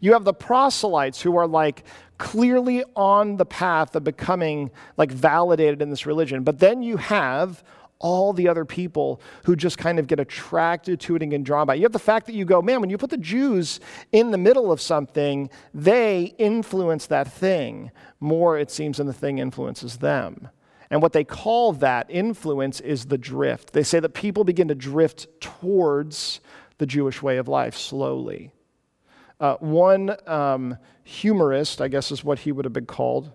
You 0.00 0.12
have 0.12 0.24
the 0.24 0.34
proselytes 0.34 1.20
who 1.22 1.36
are 1.36 1.46
like 1.46 1.84
clearly 2.18 2.84
on 2.94 3.36
the 3.36 3.46
path 3.46 3.96
of 3.96 4.04
becoming 4.04 4.70
like 4.96 5.10
validated 5.10 5.82
in 5.82 5.90
this 5.90 6.06
religion. 6.06 6.44
But 6.44 6.58
then 6.58 6.82
you 6.82 6.96
have 6.96 7.64
all 7.98 8.32
the 8.32 8.48
other 8.48 8.64
people 8.64 9.20
who 9.44 9.56
just 9.56 9.78
kind 9.78 9.98
of 9.98 10.06
get 10.06 10.20
attracted 10.20 11.00
to 11.00 11.16
it 11.16 11.22
and 11.22 11.30
get 11.30 11.42
drawn 11.42 11.66
by 11.66 11.74
it. 11.74 11.78
You 11.78 11.84
have 11.84 11.92
the 11.92 11.98
fact 11.98 12.26
that 12.26 12.34
you 12.34 12.44
go, 12.44 12.60
man, 12.60 12.80
when 12.80 12.90
you 12.90 12.98
put 12.98 13.10
the 13.10 13.16
Jews 13.16 13.80
in 14.12 14.30
the 14.30 14.38
middle 14.38 14.70
of 14.70 14.80
something, 14.80 15.48
they 15.72 16.34
influence 16.38 17.06
that 17.06 17.32
thing 17.32 17.90
more, 18.20 18.58
it 18.58 18.70
seems, 18.70 18.98
than 18.98 19.06
the 19.06 19.12
thing 19.12 19.38
influences 19.38 19.98
them. 19.98 20.48
And 20.90 21.02
what 21.02 21.12
they 21.12 21.24
call 21.24 21.72
that 21.74 22.06
influence 22.10 22.80
is 22.80 23.06
the 23.06 23.18
drift. 23.18 23.72
They 23.72 23.82
say 23.82 24.00
that 24.00 24.10
people 24.10 24.44
begin 24.44 24.68
to 24.68 24.74
drift 24.74 25.26
towards 25.40 26.40
the 26.78 26.86
Jewish 26.86 27.22
way 27.22 27.38
of 27.38 27.48
life 27.48 27.76
slowly. 27.76 28.52
Uh, 29.40 29.56
one 29.56 30.16
um, 30.26 30.76
humorist, 31.02 31.80
I 31.80 31.88
guess 31.88 32.10
is 32.10 32.24
what 32.24 32.40
he 32.40 32.52
would 32.52 32.64
have 32.64 32.72
been 32.72 32.86
called, 32.86 33.32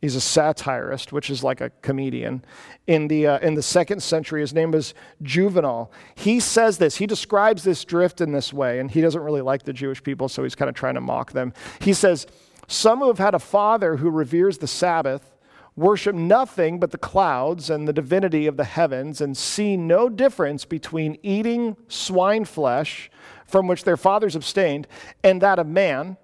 he's 0.00 0.14
a 0.14 0.20
satirist, 0.20 1.12
which 1.12 1.30
is 1.30 1.42
like 1.44 1.60
a 1.60 1.70
comedian. 1.82 2.44
In 2.86 3.08
the, 3.08 3.26
uh, 3.26 3.38
in 3.40 3.54
the 3.54 3.62
second 3.62 4.02
century, 4.02 4.40
his 4.40 4.54
name 4.54 4.70
was 4.70 4.94
Juvenal. 5.22 5.92
He 6.14 6.40
says 6.40 6.78
this, 6.78 6.96
he 6.96 7.06
describes 7.06 7.64
this 7.64 7.84
drift 7.84 8.20
in 8.20 8.32
this 8.32 8.52
way, 8.52 8.80
and 8.80 8.90
he 8.90 9.00
doesn't 9.00 9.22
really 9.22 9.42
like 9.42 9.64
the 9.64 9.72
Jewish 9.72 10.02
people, 10.02 10.28
so 10.28 10.42
he's 10.42 10.54
kind 10.54 10.68
of 10.68 10.74
trying 10.74 10.94
to 10.94 11.00
mock 11.00 11.32
them. 11.32 11.52
He 11.80 11.92
says, 11.92 12.26
Some 12.66 13.00
who 13.00 13.08
have 13.08 13.18
had 13.18 13.34
a 13.34 13.38
father 13.38 13.96
who 13.96 14.10
reveres 14.10 14.58
the 14.58 14.66
Sabbath 14.66 15.32
worship 15.76 16.14
nothing 16.14 16.78
but 16.78 16.90
the 16.90 16.98
clouds 16.98 17.70
and 17.70 17.88
the 17.88 17.92
divinity 17.92 18.46
of 18.46 18.56
the 18.56 18.64
heavens, 18.64 19.20
and 19.20 19.36
see 19.36 19.76
no 19.76 20.08
difference 20.08 20.64
between 20.64 21.18
eating 21.22 21.76
swine 21.88 22.44
flesh, 22.44 23.10
from 23.50 23.66
which 23.66 23.84
their 23.84 23.96
fathers 23.96 24.36
abstained, 24.36 24.86
and 25.22 25.40
that 25.42 25.58
of 25.58 25.66
man 25.66 26.16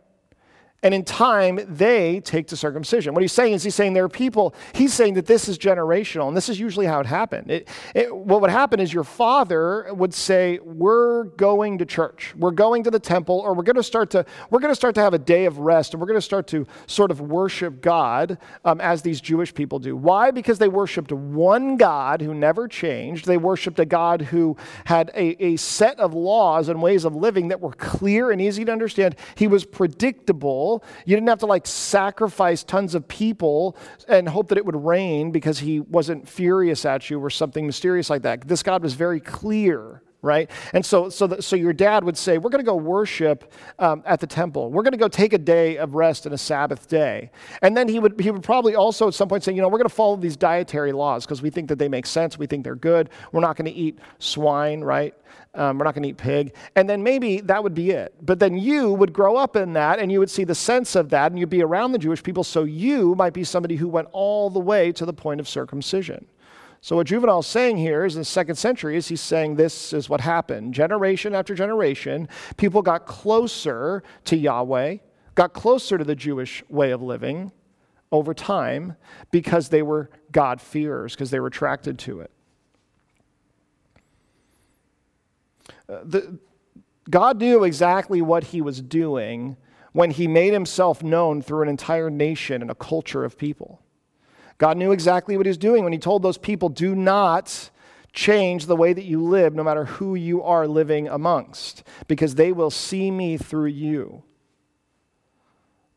and 0.87 0.95
in 0.95 1.03
time, 1.03 1.59
they 1.67 2.21
take 2.21 2.47
to 2.47 2.57
circumcision. 2.57 3.13
What 3.13 3.21
he's 3.21 3.33
saying 3.33 3.55
is, 3.55 3.65
he's 3.65 3.75
saying 3.75 3.95
there 3.95 4.05
are 4.05 4.09
people, 4.09 4.55
he's 4.73 4.95
saying 4.95 5.15
that 5.15 5.27
this 5.27 5.49
is 5.49 5.59
generational, 5.59 6.29
and 6.29 6.37
this 6.37 6.49
is 6.49 6.61
usually 6.61 6.87
how 6.87 7.01
it 7.01 7.07
happened. 7.07 7.51
It, 7.51 7.69
it, 7.93 8.15
what 8.17 8.41
would 8.41 8.51
happen 8.51 8.79
is 8.79 8.95
your 8.95 9.03
father 9.03 9.93
would 9.93 10.15
say, 10.15 10.61
We're 10.63 11.25
going 11.25 11.79
to 11.79 11.87
church, 11.87 12.35
we're 12.39 12.53
going 12.53 12.85
to 12.85 12.93
the 12.93 13.01
temple, 13.01 13.41
or 13.41 13.53
we're 13.53 13.65
going 13.65 13.75
to 13.75 13.83
start 13.83 14.11
to, 14.11 14.25
we're 14.49 14.61
going 14.61 14.71
to 14.71 14.77
start 14.77 14.95
to 14.95 15.01
have 15.01 15.13
a 15.13 15.19
day 15.19 15.47
of 15.47 15.59
rest, 15.59 15.93
and 15.93 16.01
we're 16.01 16.07
going 16.07 16.19
to 16.19 16.23
start 16.23 16.47
to 16.49 16.65
sort 16.87 17.11
of 17.11 17.21
worship 17.21 17.81
God 17.81 18.39
um, 18.65 18.81
as 18.81 19.03
these 19.03 19.21
Jewish 19.21 19.53
people 19.53 19.81
do. 19.81 19.97
Why? 19.97 20.31
Because 20.31 20.61
they 20.61 20.69
worshiped 20.69 21.11
one 21.11 21.79
God 21.79 22.21
who 22.21 22.33
never 22.33 22.69
changed. 22.69 23.27
They 23.27 23.39
worshiped 23.39 23.81
a 23.81 23.85
God 23.85 24.23
who 24.23 24.57
had 24.85 25.11
a, 25.17 25.43
a 25.45 25.57
set 25.57 25.99
of 25.99 26.15
laws 26.15 26.69
and 26.69 26.81
ways 26.81 27.05
of 27.05 27.17
living 27.17 27.49
that 27.49 27.61
were 27.61 27.73
clear 27.73 28.31
and 28.31 28.41
easy 28.41 28.65
to 28.65 28.71
understand. 28.71 29.17
He 29.35 29.49
was 29.49 29.65
predictable 29.65 30.76
you 31.05 31.17
didn't 31.17 31.29
have 31.29 31.39
to 31.41 31.47
like 31.47 31.67
sacrifice 31.67 32.65
tons 32.65 32.95
of 32.95 33.07
people 33.09 33.77
and 34.09 34.29
hope 34.29 34.49
that 34.49 34.59
it 34.59 34.65
would 34.65 34.77
rain 34.77 35.31
because 35.31 35.59
he 35.59 35.81
wasn't 35.81 36.29
furious 36.29 36.85
at 36.85 37.11
you 37.11 37.19
or 37.19 37.31
something 37.31 37.67
mysterious 37.67 38.11
like 38.11 38.23
that. 38.23 38.47
This 38.47 38.63
God 38.63 38.83
was 38.83 38.95
very 38.95 39.21
clear 39.21 40.03
right? 40.27 40.51
And 40.75 40.85
so, 40.85 41.09
so, 41.09 41.27
the, 41.27 41.41
so 41.41 41.57
your 41.57 41.73
dad 41.73 42.05
would 42.05 42.19
say, 42.19 42.37
We're 42.37 42.51
going 42.51 42.65
to 42.65 42.69
go 42.69 42.77
worship 42.77 43.53
um, 43.79 44.03
at 44.05 44.21
the 44.21 44.27
temple. 44.27 44.71
We're 44.71 44.83
going 44.83 44.93
to 44.93 44.99
go 44.99 45.09
take 45.09 45.33
a 45.33 45.39
day 45.39 45.79
of 45.79 45.95
rest 45.95 46.27
and 46.27 46.35
a 46.35 46.39
Sabbath 46.39 46.89
day. 46.89 47.31
And 47.63 47.77
then 47.77 47.89
he 47.89 47.99
would, 47.99 48.21
he 48.21 48.31
would 48.31 48.43
probably 48.43 48.75
also 48.75 49.09
at 49.09 49.15
some 49.15 49.29
point 49.29 49.45
say, 49.45 49.53
You 49.53 49.63
know, 49.63 49.69
we're 49.69 49.79
going 49.79 49.89
to 49.89 49.95
follow 49.95 50.17
these 50.17 50.37
dietary 50.37 50.93
laws 50.93 51.25
because 51.25 51.41
we 51.41 51.51
think 51.51 51.69
that 51.69 51.79
they 51.79 51.89
make 51.89 52.07
sense. 52.07 52.39
We 52.39 52.47
think 52.47 52.65
they're 52.65 52.75
good. 52.75 53.09
We're 53.33 53.41
not 53.41 53.57
going 53.57 53.73
to 53.73 53.79
eat 53.79 53.99
swine, 54.19 54.81
right? 54.83 55.15
Um, 55.57 55.79
we're 55.79 55.85
not 55.85 55.95
going 55.95 56.03
to 56.03 56.11
eat 56.11 56.19
pig. 56.19 56.55
And 56.77 56.89
then 56.89 57.03
maybe 57.03 57.41
that 57.41 57.63
would 57.63 57.75
be 57.75 57.91
it. 57.91 58.15
But 58.21 58.39
then 58.39 58.57
you 58.59 58.93
would 58.93 59.13
grow 59.13 59.37
up 59.37 59.57
in 59.57 59.73
that 59.73 59.99
and 59.99 60.13
you 60.13 60.19
would 60.19 60.31
see 60.31 60.45
the 60.45 60.55
sense 60.55 60.95
of 60.95 61.09
that 61.11 61.33
and 61.33 61.39
you'd 61.39 61.49
be 61.49 61.63
around 61.63 61.93
the 61.93 61.99
Jewish 61.99 62.23
people. 62.23 62.45
So 62.45 62.65
you 62.65 63.15
might 63.15 63.33
be 63.33 63.43
somebody 63.43 63.77
who 63.77 63.89
went 63.89 64.09
all 64.13 64.51
the 64.51 64.61
way 64.61 64.93
to 64.93 65.07
the 65.07 65.15
point 65.15 65.41
of 65.41 65.49
circumcision. 65.49 66.27
So, 66.83 66.95
what 66.95 67.09
Juvenal's 67.09 67.49
saying 67.49 67.79
here 67.79 68.05
is 68.05 68.15
in 68.15 68.21
the 68.21 68.25
second 68.25 68.55
century 68.57 68.97
is 68.97 69.09
he's 69.09 69.21
saying 69.21 69.57
this 69.57 69.93
is 69.93 70.09
what 70.09 70.21
happened. 70.21 70.73
Generation 70.73 71.35
after 71.35 71.55
generation, 71.55 72.29
people 72.59 72.83
got 72.83 73.07
closer 73.07 74.05
to 74.27 74.37
Yahweh, 74.37 74.99
got 75.35 75.53
closer 75.53 75.99
to 75.99 76.05
the 76.05 76.15
Jewish 76.15 76.63
way 76.69 76.93
of 76.93 77.03
living 77.03 77.51
over 78.13 78.35
time 78.35 78.95
because 79.33 79.69
they 79.71 79.83
were 79.83 80.11
God-fearers, 80.31 81.15
because 81.15 81.31
they 81.31 81.41
were 81.41 81.49
attracted 81.49 81.99
to 82.01 82.21
it. 82.21 82.31
The, 85.89 86.39
God 87.09 87.39
knew 87.39 87.65
exactly 87.65 88.21
what 88.21 88.45
he 88.45 88.61
was 88.61 88.81
doing 88.81 89.57
when 89.93 90.11
he 90.11 90.27
made 90.27 90.53
himself 90.53 91.03
known 91.03 91.41
through 91.41 91.63
an 91.63 91.69
entire 91.69 92.11
nation 92.11 92.61
and 92.63 92.71
a 92.71 92.75
culture 92.75 93.25
of 93.25 93.39
people. 93.39 93.81
God 94.59 94.77
knew 94.77 94.93
exactly 94.93 95.37
what 95.37 95.47
he 95.47 95.51
was 95.51 95.59
doing 95.59 95.85
when 95.85 95.93
he 95.93 95.99
told 95.99 96.23
those 96.23 96.39
people, 96.39 96.69
do 96.69 96.95
not 96.95 97.71
change 98.13 98.67
the 98.67 98.77
way 98.77 98.93
that 98.93 99.05
you 99.05 99.23
live, 99.23 99.55
no 99.55 99.63
matter 99.63 99.85
who 99.85 100.15
you 100.15 100.43
are 100.43 100.67
living 100.67 101.07
amongst, 101.07 101.85
because 102.09 102.35
they 102.35 102.51
will 102.51 102.71
see 102.71 103.11
me 103.11 103.37
through 103.37 103.67
you. 103.67 104.23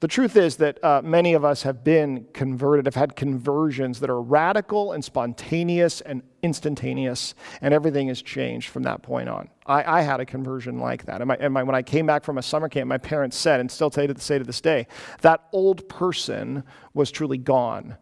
The 0.02 0.08
truth 0.08 0.38
is 0.38 0.56
that 0.58 0.82
uh, 0.82 1.02
many 1.04 1.34
of 1.34 1.44
us 1.44 1.64
have 1.64 1.84
been 1.84 2.26
converted, 2.32 2.86
have 2.86 2.96
had 2.96 3.18
conversions 3.18 4.00
that 4.00 4.10
are 4.10 4.22
radical 4.22 4.94
and 4.94 5.04
spontaneous 5.04 6.00
and 6.00 6.24
instantaneous, 6.42 7.36
and 7.62 7.74
everything 7.74 8.08
has 8.08 8.22
changed 8.22 8.70
from 8.70 8.84
that 8.84 9.02
point 9.02 9.28
on. 9.28 9.50
I, 9.66 10.00
I 10.00 10.02
had 10.02 10.22
a 10.22 10.26
conversion 10.26 10.80
like 10.80 11.04
that. 11.06 11.20
And, 11.20 11.28
my, 11.28 11.38
and 11.38 11.54
my, 11.54 11.64
when 11.64 11.76
I 11.76 11.82
came 11.82 12.06
back 12.06 12.24
from 12.24 12.38
a 12.38 12.42
summer 12.42 12.70
camp, 12.70 12.88
my 12.88 12.98
parents 12.98 13.36
said, 13.36 13.60
and 13.60 13.70
still 13.70 13.92
say 13.92 14.08
to, 14.08 14.18
say 14.18 14.38
to 14.38 14.46
this 14.46 14.62
day, 14.62 14.88
that 15.20 15.44
old 15.52 15.90
person 15.90 16.64
was 16.94 17.12
truly 17.12 17.38
gone 17.38 17.98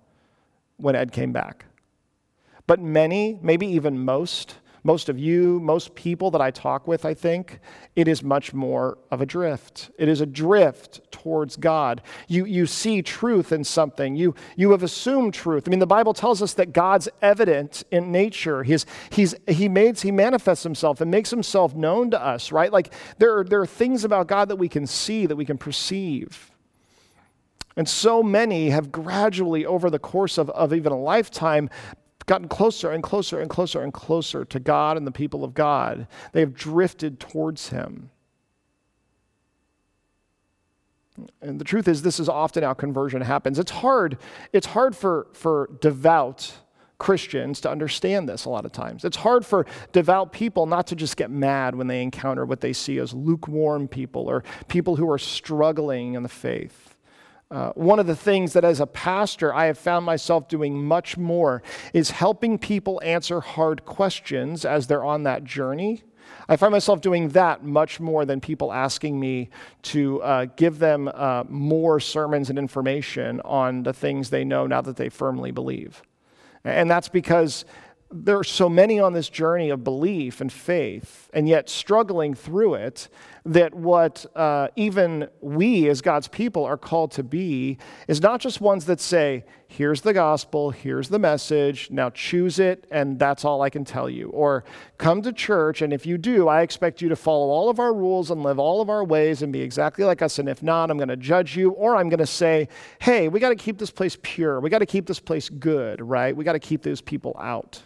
when 0.78 0.96
Ed 0.96 1.12
came 1.12 1.32
back. 1.32 1.66
But 2.68 2.80
many, 2.80 3.40
maybe 3.42 3.66
even 3.66 3.98
most, 3.98 4.58
most 4.88 5.10
of 5.10 5.20
you, 5.20 5.60
most 5.60 5.94
people 5.96 6.32
that 6.32 6.40
I 6.40 6.50
talk 6.50 6.88
with, 6.88 7.04
I 7.04 7.14
think, 7.14 7.60
it 7.98 8.08
is 8.08 8.24
much 8.24 8.54
more 8.54 8.98
of 9.12 9.20
a 9.20 9.26
drift. 9.26 9.92
It 10.00 10.08
is 10.08 10.22
a 10.22 10.26
drift 10.26 11.02
towards 11.12 11.58
God. 11.58 12.02
You, 12.30 12.46
you 12.46 12.66
see 12.66 13.02
truth 13.02 13.52
in 13.52 13.66
something, 13.66 14.16
you, 14.16 14.34
you 14.56 14.72
have 14.72 14.84
assumed 14.84 15.34
truth. 15.34 15.66
I 15.68 15.72
mean, 15.72 15.80
the 15.80 15.86
Bible 15.86 16.14
tells 16.14 16.42
us 16.42 16.54
that 16.54 16.72
God's 16.72 17.10
evident 17.22 17.84
in 17.92 18.14
nature. 18.14 18.64
He's, 18.64 18.86
he's, 19.10 19.36
he, 19.46 19.68
makes, 19.68 20.04
he 20.04 20.12
manifests 20.12 20.64
himself 20.64 21.02
and 21.02 21.12
makes 21.12 21.32
himself 21.32 21.76
known 21.76 22.10
to 22.12 22.26
us, 22.26 22.54
right? 22.54 22.72
Like 22.72 22.94
there 23.18 23.40
are, 23.40 23.44
there 23.44 23.60
are 23.60 23.68
things 23.68 24.06
about 24.06 24.28
God 24.28 24.48
that 24.48 24.56
we 24.56 24.70
can 24.70 24.88
see, 24.88 25.26
that 25.26 25.36
we 25.36 25.44
can 25.44 25.58
perceive. 25.58 26.50
And 27.76 27.90
so 27.90 28.24
many 28.24 28.70
have 28.70 28.90
gradually, 28.90 29.66
over 29.66 29.90
the 29.90 30.00
course 30.00 30.38
of, 30.38 30.50
of 30.52 30.74
even 30.74 30.94
a 30.94 30.98
lifetime, 30.98 31.70
gotten 32.28 32.48
closer 32.48 32.92
and 32.92 33.02
closer 33.02 33.40
and 33.40 33.50
closer 33.50 33.82
and 33.82 33.92
closer 33.92 34.46
to 34.46 34.60
God 34.60 34.98
and 34.98 35.08
the 35.08 35.12
people 35.12 35.44
of 35.44 35.54
God. 35.54 36.08
They 36.34 36.42
have 36.42 36.54
drifted 36.54 37.20
towards 37.20 37.70
Him. 37.70 38.12
And 41.42 41.60
the 41.60 41.66
truth 41.66 41.88
is, 41.88 42.04
this 42.04 42.20
is 42.20 42.30
often 42.30 42.62
how 42.64 42.74
conversion 42.74 43.22
happens. 43.22 43.58
It's 43.58 43.72
hard, 43.72 44.20
it's 44.54 44.68
hard 44.68 44.96
for, 44.96 45.28
for 45.34 45.70
devout 45.82 46.54
Christians 47.00 47.62
to 47.62 47.72
understand 47.72 48.28
this 48.28 48.46
a 48.46 48.50
lot 48.50 48.66
of 48.66 48.72
times. 48.72 49.06
It's 49.06 49.18
hard 49.18 49.46
for 49.46 49.66
devout 49.92 50.32
people 50.32 50.66
not 50.66 50.88
to 50.88 50.96
just 50.96 51.16
get 51.16 51.32
mad 51.32 51.76
when 51.76 51.88
they 51.88 52.02
encounter 52.02 52.46
what 52.46 52.62
they 52.62 52.74
see 52.74 52.98
as 53.00 53.14
lukewarm 53.14 53.88
people 53.88 54.28
or 54.28 54.44
people 54.68 54.96
who 54.96 55.10
are 55.10 55.20
struggling 55.20 56.16
in 56.16 56.24
the 56.24 56.30
faith. 56.30 56.87
Uh, 57.50 57.72
one 57.76 57.98
of 57.98 58.08
the 58.08 58.16
things 58.16 58.52
that 58.54 58.66
as 58.66 58.82
a 58.82 58.88
pastor 58.88 59.54
I 59.54 59.66
have 59.66 59.78
found 59.78 60.06
myself 60.06 60.50
doing 60.50 60.84
much 60.84 61.18
more 61.18 61.64
is 61.94 62.12
helping 62.12 62.58
people 62.58 63.02
answer 63.06 63.40
hard 63.40 63.86
questions 63.86 64.66
as 64.66 64.88
they're 64.88 65.06
on 65.06 65.24
that 65.24 65.46
journey. 65.46 66.04
I 66.50 66.58
find 66.58 66.74
myself 66.74 67.00
doing 67.00 67.30
that 67.30 67.64
much 67.64 68.02
more 68.02 68.26
than 68.26 68.42
people 68.42 68.74
asking 68.74 69.18
me 69.18 69.50
to 69.84 70.22
uh, 70.24 70.46
give 70.58 70.80
them 70.80 71.10
uh, 71.14 71.46
more 71.48 72.02
sermons 72.02 72.50
and 72.50 72.60
information 72.60 73.40
on 73.46 73.84
the 73.84 73.94
things 73.94 74.30
they 74.30 74.44
know 74.44 74.68
now 74.68 74.82
that 74.82 74.98
they 74.98 75.08
firmly 75.08 75.52
believe. 75.52 76.02
And 76.66 76.92
that's 76.92 77.08
because 77.08 77.64
there 78.12 78.38
are 78.38 78.44
so 78.44 78.70
many 78.70 79.00
on 79.00 79.14
this 79.14 79.30
journey 79.30 79.70
of 79.70 79.84
belief 79.84 80.40
and 80.40 80.52
faith, 80.52 81.30
and 81.34 81.48
yet 81.48 81.70
struggling 81.70 82.34
through 82.34 82.76
it, 82.76 83.10
that 83.46 83.74
what 83.74 84.26
uh, 84.36 84.70
even 84.76 85.28
we 85.42 85.90
as 85.90 86.02
God's 86.02 86.28
people 86.28 86.64
are 86.64 86.78
called 86.78 87.12
to 87.12 87.24
be 87.24 87.78
is 88.08 88.22
not 88.22 88.40
just 88.40 88.62
ones 88.62 88.86
that 88.86 89.00
say, 89.00 89.44
here's 89.68 90.02
the 90.02 90.14
gospel, 90.14 90.72
here's 90.72 91.10
the 91.10 91.20
message, 91.20 91.92
now 91.92 92.10
choose 92.10 92.58
it, 92.58 92.88
and 92.90 93.20
that's 93.20 93.44
all 93.44 93.62
I 93.62 93.70
can 93.70 93.84
tell 93.84 94.10
you. 94.10 94.30
Or 94.30 94.64
come 94.98 95.22
to 95.24 95.34
church, 95.34 95.82
and 95.82 95.92
if 95.92 96.06
you 96.06 96.18
do, 96.18 96.48
I 96.48 96.62
expect 96.62 97.02
you 97.02 97.10
to 97.10 97.16
follow 97.16 97.50
all 97.50 97.70
of 97.70 97.80
our 97.80 97.94
rules 97.94 98.32
and 98.32 98.42
live 98.42 98.60
all 98.60 98.82
of 98.82 98.90
our 98.90 99.04
ways 99.04 99.42
and 99.42 99.52
be 99.52 99.62
exactly 99.62 100.06
like 100.06 100.22
us, 100.22 100.40
and 100.40 100.48
if 100.48 100.64
not, 100.64 100.90
I'm 100.90 100.98
going 100.98 101.10
to 101.10 101.18
judge 101.18 101.56
you. 101.58 101.72
Or 101.72 101.98
I'm 101.98 102.10
going 102.10 102.20
to 102.20 102.26
say, 102.26 102.70
hey, 103.00 103.28
we 103.28 103.40
got 103.40 103.50
to 103.50 103.56
keep 103.56 103.78
this 103.78 103.92
place 103.92 104.18
pure, 104.22 104.60
we 104.60 104.70
got 104.70 104.80
to 104.80 104.86
keep 104.86 105.06
this 105.06 105.20
place 105.20 105.50
good, 105.50 106.02
right? 106.02 106.36
We 106.36 106.44
got 106.44 106.54
to 106.54 106.60
keep 106.60 106.82
those 106.82 107.02
people 107.02 107.36
out. 107.40 107.82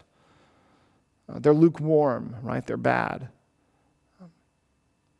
Uh, 1.28 1.40
they're 1.40 1.54
lukewarm, 1.54 2.36
right? 2.42 2.66
They're 2.66 2.78
bad. 2.78 3.30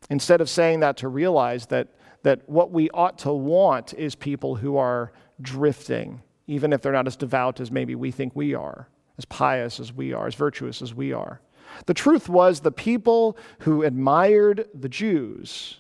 Instead 0.10 0.42
of 0.42 0.50
saying 0.50 0.82
that, 0.82 0.98
to 0.98 1.08
realize 1.08 1.68
that, 1.68 1.88
that 2.24 2.48
what 2.50 2.72
we 2.72 2.90
ought 2.90 3.18
to 3.20 3.32
want 3.32 3.94
is 3.94 4.14
people 4.14 4.56
who 4.56 4.78
are 4.78 5.14
drifting, 5.42 6.22
even 6.48 6.74
if 6.74 6.82
they're 6.82 6.92
not 6.92 7.08
as 7.08 7.16
devout 7.16 7.60
as 7.60 7.72
maybe 7.72 7.96
we 7.96 8.12
think 8.12 8.36
we 8.36 8.54
are, 8.54 8.88
as 9.18 9.26
pious 9.26 9.80
as 9.80 9.94
we 9.94 10.14
are, 10.14 10.28
as 10.28 10.36
virtuous 10.36 10.82
as 10.82 10.94
we 10.94 11.14
are. 11.14 11.42
The 11.86 11.94
truth 11.94 12.28
was, 12.28 12.60
the 12.60 12.72
people 12.72 13.38
who 13.60 13.84
admired 13.84 14.68
the 14.74 14.90
Jews 14.90 15.78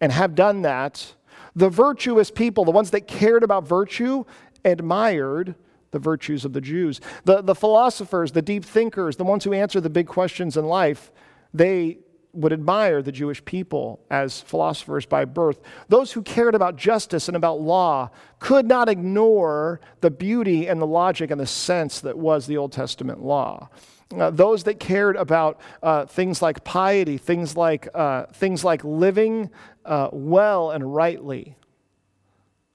and 0.00 0.12
have 0.12 0.34
done 0.34 0.62
that, 0.62 1.14
the 1.54 1.68
virtuous 1.68 2.30
people, 2.30 2.64
the 2.64 2.70
ones 2.70 2.90
that 2.90 3.06
cared 3.06 3.42
about 3.42 3.66
virtue, 3.66 4.24
admired 4.64 5.54
the 5.90 5.98
virtues 5.98 6.44
of 6.44 6.52
the 6.52 6.60
Jews. 6.60 7.00
The, 7.24 7.42
the 7.42 7.54
philosophers, 7.54 8.32
the 8.32 8.42
deep 8.42 8.64
thinkers, 8.64 9.16
the 9.16 9.24
ones 9.24 9.44
who 9.44 9.52
answer 9.52 9.80
the 9.80 9.90
big 9.90 10.06
questions 10.06 10.56
in 10.56 10.64
life, 10.64 11.12
they 11.54 11.98
would 12.32 12.52
admire 12.52 13.02
the 13.02 13.12
Jewish 13.12 13.44
people 13.44 14.00
as 14.10 14.40
philosophers 14.40 15.04
by 15.04 15.24
birth. 15.24 15.60
Those 15.88 16.12
who 16.12 16.22
cared 16.22 16.54
about 16.54 16.76
justice 16.76 17.28
and 17.28 17.36
about 17.36 17.60
law 17.60 18.10
could 18.38 18.66
not 18.66 18.88
ignore 18.88 19.80
the 20.00 20.10
beauty 20.10 20.66
and 20.66 20.80
the 20.80 20.86
logic 20.86 21.30
and 21.30 21.40
the 21.40 21.46
sense 21.46 22.00
that 22.00 22.16
was 22.16 22.46
the 22.46 22.56
Old 22.56 22.72
Testament 22.72 23.22
law. 23.22 23.68
Uh, 24.16 24.30
those 24.30 24.64
that 24.64 24.78
cared 24.78 25.16
about 25.16 25.60
uh, 25.82 26.06
things 26.06 26.42
like 26.42 26.64
piety, 26.64 27.18
things 27.18 27.56
like, 27.56 27.88
uh, 27.94 28.26
things 28.26 28.64
like 28.64 28.82
living 28.84 29.50
uh, 29.84 30.08
well 30.12 30.70
and 30.70 30.94
rightly, 30.94 31.56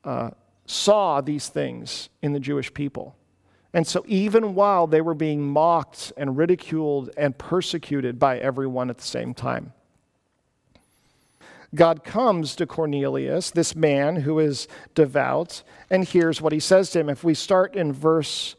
uh, 0.03 0.31
saw 0.65 1.21
these 1.21 1.49
things 1.49 2.09
in 2.21 2.33
the 2.33 2.39
Jewish 2.39 2.73
people. 2.73 3.15
And 3.73 3.85
so, 3.85 4.03
even 4.07 4.55
while 4.55 4.87
they 4.87 5.01
were 5.01 5.13
being 5.13 5.45
mocked 5.45 6.13
and 6.17 6.37
ridiculed 6.37 7.09
and 7.17 7.37
persecuted 7.37 8.17
by 8.17 8.37
everyone 8.39 8.89
at 8.89 8.97
the 8.97 9.03
same 9.03 9.33
time, 9.33 9.73
God 11.75 12.03
comes 12.03 12.55
to 12.55 12.65
Cornelius, 12.65 13.51
this 13.51 13.75
man 13.75 14.15
who 14.17 14.39
is 14.39 14.67
devout, 14.95 15.63
and 15.89 16.03
hears 16.03 16.41
what 16.41 16.53
he 16.53 16.59
says 16.59 16.89
to 16.91 16.99
him. 16.99 17.09
If 17.09 17.23
we 17.23 17.33
start 17.33 17.75
in 17.75 17.91
verse 17.91 18.55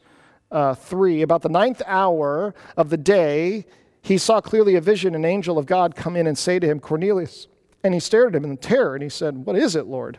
uh, 0.51 0.75
3, 0.75 1.23
about 1.23 1.43
the 1.43 1.49
ninth 1.49 1.81
hour 1.87 2.55
of 2.77 2.91
the 2.91 2.97
day, 2.99 3.65
he 4.03 4.19
saw 4.19 4.41
clearly 4.41 4.75
a 4.75 4.81
vision, 4.81 5.15
an 5.15 5.25
angel 5.25 5.59
of 5.59 5.67
God 5.67 5.97
come 5.97 6.17
in 6.17 6.27
and 6.27 6.37
say 6.37 6.59
to 6.59 6.67
him, 6.67 6.81
Cornelius. 6.81 7.49
And 7.83 7.95
he 7.95 8.01
stared 8.01 8.35
at 8.35 8.43
him 8.43 8.51
in 8.51 8.57
terror, 8.57 8.95
and 8.95 9.03
he 9.03 9.09
said, 9.09 9.47
What 9.47 9.57
is 9.57 9.75
it, 9.75 9.87
Lord? 9.87 10.19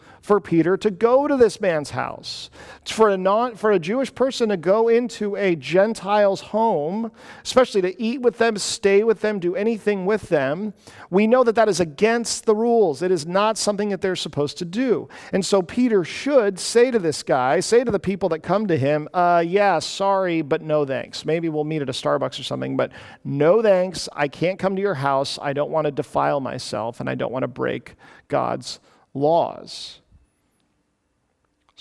for 0.21 0.39
Peter 0.39 0.77
to 0.77 0.91
go 0.91 1.27
to 1.27 1.35
this 1.35 1.59
man's 1.59 1.91
house. 1.91 2.49
For 2.85 3.09
a, 3.09 3.17
non, 3.17 3.55
for 3.55 3.71
a 3.71 3.79
Jewish 3.79 4.13
person 4.13 4.49
to 4.49 4.57
go 4.57 4.87
into 4.87 5.35
a 5.35 5.55
Gentile's 5.55 6.41
home, 6.41 7.11
especially 7.43 7.81
to 7.81 8.01
eat 8.01 8.21
with 8.21 8.37
them, 8.37 8.57
stay 8.57 9.03
with 9.03 9.21
them, 9.21 9.39
do 9.39 9.55
anything 9.55 10.05
with 10.05 10.29
them, 10.29 10.73
we 11.09 11.27
know 11.27 11.43
that 11.43 11.55
that 11.55 11.67
is 11.67 11.79
against 11.79 12.45
the 12.45 12.55
rules. 12.55 13.01
It 13.01 13.11
is 13.11 13.25
not 13.25 13.57
something 13.57 13.89
that 13.89 14.01
they're 14.01 14.15
supposed 14.15 14.57
to 14.59 14.65
do. 14.65 15.09
And 15.33 15.45
so 15.45 15.61
Peter 15.61 16.03
should 16.03 16.59
say 16.59 16.91
to 16.91 16.99
this 16.99 17.23
guy, 17.23 17.59
say 17.59 17.83
to 17.83 17.91
the 17.91 17.99
people 17.99 18.29
that 18.29 18.39
come 18.39 18.67
to 18.67 18.77
him, 18.77 19.09
uh, 19.13 19.43
yeah, 19.45 19.79
sorry, 19.79 20.41
but 20.41 20.61
no 20.61 20.85
thanks. 20.85 21.25
Maybe 21.25 21.49
we'll 21.49 21.63
meet 21.63 21.81
at 21.81 21.89
a 21.89 21.93
Starbucks 21.93 22.39
or 22.39 22.43
something, 22.43 22.77
but 22.77 22.91
no 23.23 23.61
thanks. 23.61 24.07
I 24.13 24.27
can't 24.27 24.59
come 24.59 24.75
to 24.75 24.81
your 24.81 24.95
house. 24.95 25.39
I 25.41 25.53
don't 25.53 25.71
want 25.71 25.85
to 25.85 25.91
defile 25.91 26.39
myself, 26.39 26.99
and 26.99 27.09
I 27.09 27.15
don't 27.15 27.31
want 27.31 27.43
to 27.43 27.47
break 27.47 27.95
God's 28.27 28.79
laws. 29.13 30.00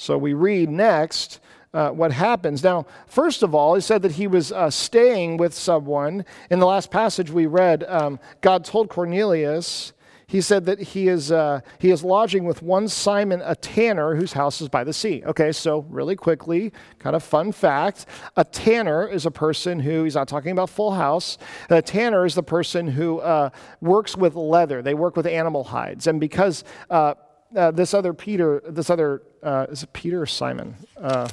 So 0.00 0.16
we 0.16 0.32
read 0.32 0.70
next 0.70 1.40
uh, 1.74 1.90
what 1.90 2.10
happens. 2.10 2.64
Now, 2.64 2.86
first 3.06 3.42
of 3.42 3.54
all, 3.54 3.74
he 3.74 3.82
said 3.82 4.00
that 4.00 4.12
he 4.12 4.26
was 4.26 4.50
uh, 4.50 4.70
staying 4.70 5.36
with 5.36 5.52
someone. 5.52 6.24
In 6.50 6.58
the 6.58 6.66
last 6.66 6.90
passage 6.90 7.30
we 7.30 7.44
read, 7.44 7.84
um, 7.84 8.18
God 8.40 8.64
told 8.64 8.88
Cornelius, 8.88 9.92
he 10.26 10.40
said 10.40 10.64
that 10.64 10.80
he 10.80 11.08
is, 11.08 11.30
uh, 11.30 11.60
he 11.78 11.90
is 11.90 12.02
lodging 12.02 12.46
with 12.46 12.62
one 12.62 12.88
Simon, 12.88 13.42
a 13.44 13.54
tanner, 13.54 14.14
whose 14.14 14.32
house 14.32 14.62
is 14.62 14.70
by 14.70 14.84
the 14.84 14.92
sea. 14.94 15.22
Okay, 15.26 15.52
so 15.52 15.84
really 15.90 16.16
quickly, 16.16 16.72
kind 16.98 17.14
of 17.14 17.22
fun 17.22 17.52
fact 17.52 18.06
a 18.38 18.44
tanner 18.44 19.06
is 19.06 19.26
a 19.26 19.30
person 19.30 19.80
who, 19.80 20.04
he's 20.04 20.14
not 20.14 20.28
talking 20.28 20.52
about 20.52 20.70
full 20.70 20.92
house, 20.92 21.36
a 21.68 21.82
tanner 21.82 22.24
is 22.24 22.34
the 22.34 22.42
person 22.42 22.86
who 22.88 23.18
uh, 23.18 23.50
works 23.82 24.16
with 24.16 24.34
leather, 24.34 24.80
they 24.80 24.94
work 24.94 25.14
with 25.14 25.26
animal 25.26 25.62
hides. 25.62 26.06
And 26.06 26.18
because 26.18 26.64
uh, 26.88 27.14
uh, 27.54 27.70
this 27.72 27.92
other 27.92 28.14
Peter, 28.14 28.62
this 28.66 28.88
other, 28.88 29.22
uh, 29.42 29.66
is 29.70 29.82
it 29.82 29.92
Peter 29.92 30.22
or 30.22 30.26
Simon? 30.26 30.76
Uh, 30.96 31.28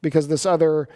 because 0.00 0.28
this 0.28 0.46
other 0.46 0.88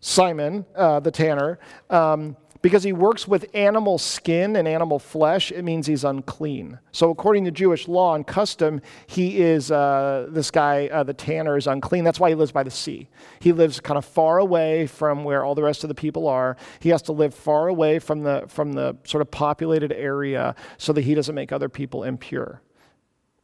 Simon, 0.00 0.66
uh, 0.76 1.00
the 1.00 1.10
tanner, 1.10 1.58
um, 1.90 2.36
because 2.64 2.82
he 2.82 2.94
works 2.94 3.28
with 3.28 3.44
animal 3.52 3.98
skin 3.98 4.56
and 4.56 4.66
animal 4.66 4.98
flesh, 4.98 5.52
it 5.52 5.64
means 5.64 5.86
he's 5.86 6.02
unclean. 6.02 6.78
So, 6.92 7.10
according 7.10 7.44
to 7.44 7.50
Jewish 7.50 7.88
law 7.88 8.14
and 8.14 8.26
custom, 8.26 8.80
he 9.06 9.38
is, 9.38 9.70
uh, 9.70 10.28
this 10.30 10.50
guy, 10.50 10.86
uh, 10.86 11.02
the 11.02 11.12
tanner, 11.12 11.58
is 11.58 11.66
unclean. 11.66 12.04
That's 12.04 12.18
why 12.18 12.30
he 12.30 12.34
lives 12.34 12.52
by 12.52 12.62
the 12.62 12.70
sea. 12.70 13.10
He 13.38 13.52
lives 13.52 13.80
kind 13.80 13.98
of 13.98 14.06
far 14.06 14.38
away 14.38 14.86
from 14.86 15.24
where 15.24 15.44
all 15.44 15.54
the 15.54 15.62
rest 15.62 15.84
of 15.84 15.88
the 15.88 15.94
people 15.94 16.26
are. 16.26 16.56
He 16.80 16.88
has 16.88 17.02
to 17.02 17.12
live 17.12 17.34
far 17.34 17.68
away 17.68 17.98
from 17.98 18.22
the, 18.22 18.46
from 18.48 18.72
the 18.72 18.96
sort 19.04 19.20
of 19.20 19.30
populated 19.30 19.92
area 19.92 20.54
so 20.78 20.94
that 20.94 21.02
he 21.02 21.14
doesn't 21.14 21.34
make 21.34 21.52
other 21.52 21.68
people 21.68 22.04
impure. 22.04 22.62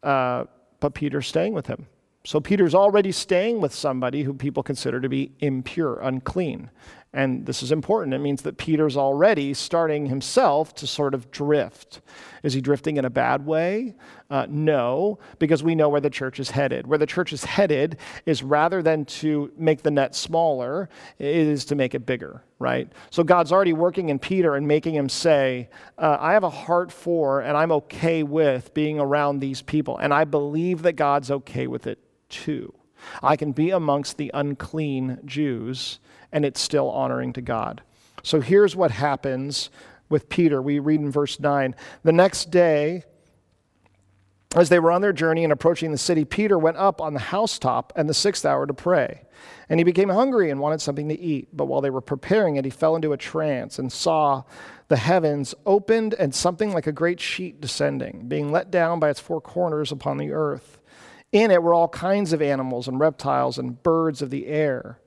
Uh, 0.02 0.44
but 0.80 0.94
Peter's 0.94 1.26
staying 1.26 1.52
with 1.52 1.66
him. 1.66 1.86
So 2.24 2.38
Peter's 2.38 2.74
already 2.74 3.12
staying 3.12 3.62
with 3.62 3.72
somebody 3.72 4.24
who 4.24 4.34
people 4.34 4.62
consider 4.62 5.00
to 5.00 5.08
be 5.08 5.32
impure, 5.40 5.98
unclean. 6.00 6.70
And 7.12 7.44
this 7.46 7.62
is 7.62 7.72
important. 7.72 8.14
It 8.14 8.18
means 8.18 8.42
that 8.42 8.56
Peter's 8.56 8.96
already 8.96 9.52
starting 9.54 10.06
himself 10.06 10.74
to 10.76 10.86
sort 10.86 11.14
of 11.14 11.30
drift. 11.30 12.02
Is 12.44 12.52
he 12.52 12.60
drifting 12.60 12.98
in 12.98 13.04
a 13.04 13.10
bad 13.10 13.44
way? 13.44 13.96
Uh, 14.28 14.46
no, 14.48 15.18
because 15.40 15.62
we 15.64 15.74
know 15.74 15.88
where 15.88 16.00
the 16.00 16.10
church 16.10 16.38
is 16.38 16.50
headed. 16.50 16.86
Where 16.86 16.98
the 16.98 17.06
church 17.06 17.32
is 17.32 17.42
headed 17.42 17.96
is 18.26 18.44
rather 18.44 18.80
than 18.80 19.06
to 19.06 19.50
make 19.56 19.82
the 19.82 19.90
net 19.90 20.14
smaller, 20.14 20.88
it 21.18 21.26
is 21.26 21.64
to 21.64 21.74
make 21.74 21.96
it 21.96 22.06
bigger, 22.06 22.44
right? 22.60 22.88
So 23.10 23.24
God's 23.24 23.50
already 23.50 23.72
working 23.72 24.10
in 24.10 24.18
Peter 24.20 24.54
and 24.54 24.68
making 24.68 24.94
him 24.94 25.08
say, 25.08 25.68
uh, 25.98 26.18
I 26.20 26.34
have 26.34 26.44
a 26.44 26.50
heart 26.50 26.92
for 26.92 27.40
and 27.40 27.56
I'm 27.56 27.72
okay 27.72 28.22
with 28.22 28.72
being 28.72 29.00
around 29.00 29.40
these 29.40 29.62
people. 29.62 29.96
And 29.96 30.14
I 30.14 30.24
believe 30.24 30.82
that 30.82 30.92
God's 30.92 31.30
okay 31.30 31.66
with 31.66 31.88
it 31.88 31.98
too. 32.30 32.72
I 33.22 33.36
can 33.36 33.52
be 33.52 33.70
amongst 33.70 34.16
the 34.16 34.30
unclean 34.32 35.18
Jews 35.24 35.98
and 36.32 36.44
it's 36.44 36.60
still 36.60 36.90
honoring 36.90 37.32
to 37.34 37.40
God. 37.40 37.82
So 38.22 38.40
here's 38.40 38.76
what 38.76 38.90
happens 38.90 39.70
with 40.08 40.28
Peter. 40.28 40.60
We 40.60 40.78
read 40.78 41.00
in 41.00 41.10
verse 41.10 41.40
9. 41.40 41.74
The 42.02 42.12
next 42.12 42.50
day, 42.50 43.04
as 44.54 44.68
they 44.68 44.78
were 44.78 44.90
on 44.90 45.00
their 45.00 45.12
journey 45.12 45.44
and 45.44 45.52
approaching 45.52 45.92
the 45.92 45.98
city, 45.98 46.24
Peter 46.24 46.58
went 46.58 46.76
up 46.76 47.00
on 47.00 47.14
the 47.14 47.20
housetop 47.20 47.92
and 47.96 48.08
the 48.08 48.14
sixth 48.14 48.44
hour 48.44 48.66
to 48.66 48.74
pray. 48.74 49.22
And 49.68 49.78
he 49.78 49.84
became 49.84 50.08
hungry 50.08 50.50
and 50.50 50.58
wanted 50.58 50.80
something 50.80 51.08
to 51.08 51.18
eat. 51.18 51.48
But 51.52 51.66
while 51.66 51.80
they 51.80 51.90
were 51.90 52.00
preparing 52.00 52.56
it, 52.56 52.64
he 52.64 52.70
fell 52.70 52.96
into 52.96 53.12
a 53.12 53.16
trance 53.16 53.78
and 53.78 53.92
saw 53.92 54.42
the 54.88 54.96
heavens 54.96 55.54
opened 55.64 56.14
and 56.14 56.34
something 56.34 56.72
like 56.72 56.88
a 56.88 56.92
great 56.92 57.20
sheet 57.20 57.60
descending, 57.60 58.26
being 58.26 58.50
let 58.50 58.72
down 58.72 58.98
by 58.98 59.08
its 59.08 59.20
four 59.20 59.40
corners 59.40 59.92
upon 59.92 60.18
the 60.18 60.32
earth. 60.32 60.79
In 61.32 61.50
it 61.50 61.62
were 61.62 61.74
all 61.74 61.88
kinds 61.88 62.32
of 62.32 62.42
animals 62.42 62.88
and 62.88 62.98
reptiles 62.98 63.58
and 63.58 63.82
birds 63.82 64.20
of 64.20 64.30
the 64.30 64.46
air. 64.46 64.98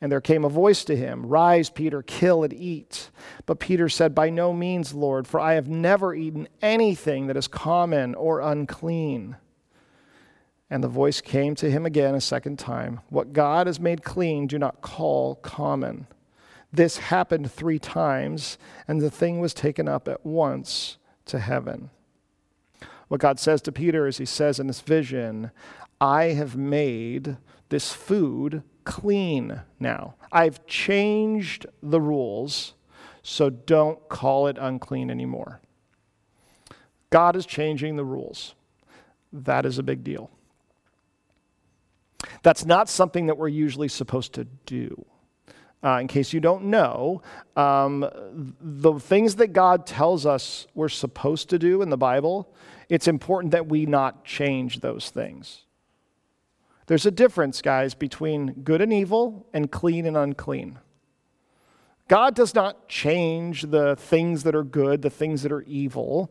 And 0.00 0.10
there 0.10 0.20
came 0.20 0.44
a 0.44 0.48
voice 0.48 0.84
to 0.84 0.96
him 0.96 1.26
Rise, 1.26 1.70
Peter, 1.70 2.02
kill 2.02 2.44
and 2.44 2.52
eat. 2.52 3.10
But 3.46 3.60
Peter 3.60 3.88
said, 3.88 4.14
By 4.14 4.30
no 4.30 4.52
means, 4.52 4.94
Lord, 4.94 5.26
for 5.26 5.38
I 5.38 5.54
have 5.54 5.68
never 5.68 6.14
eaten 6.14 6.48
anything 6.60 7.26
that 7.28 7.36
is 7.36 7.48
common 7.48 8.14
or 8.14 8.40
unclean. 8.40 9.36
And 10.68 10.82
the 10.82 10.88
voice 10.88 11.20
came 11.20 11.54
to 11.56 11.70
him 11.70 11.84
again 11.84 12.14
a 12.14 12.20
second 12.20 12.58
time 12.58 13.00
What 13.10 13.32
God 13.32 13.66
has 13.66 13.78
made 13.78 14.04
clean, 14.04 14.46
do 14.46 14.58
not 14.58 14.80
call 14.80 15.36
common. 15.36 16.06
This 16.72 16.96
happened 16.96 17.52
three 17.52 17.78
times, 17.78 18.56
and 18.88 19.00
the 19.00 19.10
thing 19.10 19.40
was 19.40 19.52
taken 19.52 19.86
up 19.86 20.08
at 20.08 20.24
once 20.24 20.96
to 21.26 21.38
heaven. 21.38 21.90
What 23.12 23.20
God 23.20 23.38
says 23.38 23.60
to 23.62 23.72
Peter 23.72 24.06
is 24.06 24.16
He 24.16 24.24
says 24.24 24.58
in 24.58 24.68
this 24.68 24.80
vision, 24.80 25.50
I 26.00 26.28
have 26.28 26.56
made 26.56 27.36
this 27.68 27.92
food 27.92 28.62
clean 28.84 29.60
now. 29.78 30.14
I've 30.32 30.64
changed 30.64 31.66
the 31.82 32.00
rules, 32.00 32.72
so 33.22 33.50
don't 33.50 34.08
call 34.08 34.46
it 34.46 34.56
unclean 34.58 35.10
anymore. 35.10 35.60
God 37.10 37.36
is 37.36 37.44
changing 37.44 37.96
the 37.96 38.04
rules. 38.04 38.54
That 39.30 39.66
is 39.66 39.76
a 39.76 39.82
big 39.82 40.02
deal. 40.02 40.30
That's 42.42 42.64
not 42.64 42.88
something 42.88 43.26
that 43.26 43.36
we're 43.36 43.48
usually 43.48 43.88
supposed 43.88 44.32
to 44.32 44.44
do. 44.64 45.04
Uh, 45.84 45.98
in 46.00 46.08
case 46.08 46.32
you 46.32 46.40
don't 46.40 46.64
know, 46.64 47.20
um, 47.56 48.08
the 48.58 48.94
things 48.94 49.34
that 49.34 49.48
God 49.48 49.84
tells 49.84 50.24
us 50.24 50.66
we're 50.74 50.88
supposed 50.88 51.50
to 51.50 51.58
do 51.58 51.82
in 51.82 51.90
the 51.90 51.98
Bible, 51.98 52.48
it's 52.92 53.08
important 53.08 53.52
that 53.52 53.68
we 53.68 53.86
not 53.86 54.22
change 54.22 54.80
those 54.80 55.08
things. 55.08 55.62
There's 56.88 57.06
a 57.06 57.10
difference, 57.10 57.62
guys, 57.62 57.94
between 57.94 58.52
good 58.64 58.82
and 58.82 58.92
evil 58.92 59.46
and 59.54 59.72
clean 59.72 60.04
and 60.04 60.14
unclean. 60.14 60.78
God 62.08 62.34
does 62.34 62.54
not 62.54 62.90
change 62.90 63.62
the 63.62 63.96
things 63.96 64.42
that 64.42 64.54
are 64.54 64.62
good, 64.62 65.00
the 65.00 65.08
things 65.08 65.42
that 65.42 65.52
are 65.52 65.62
evil. 65.62 66.30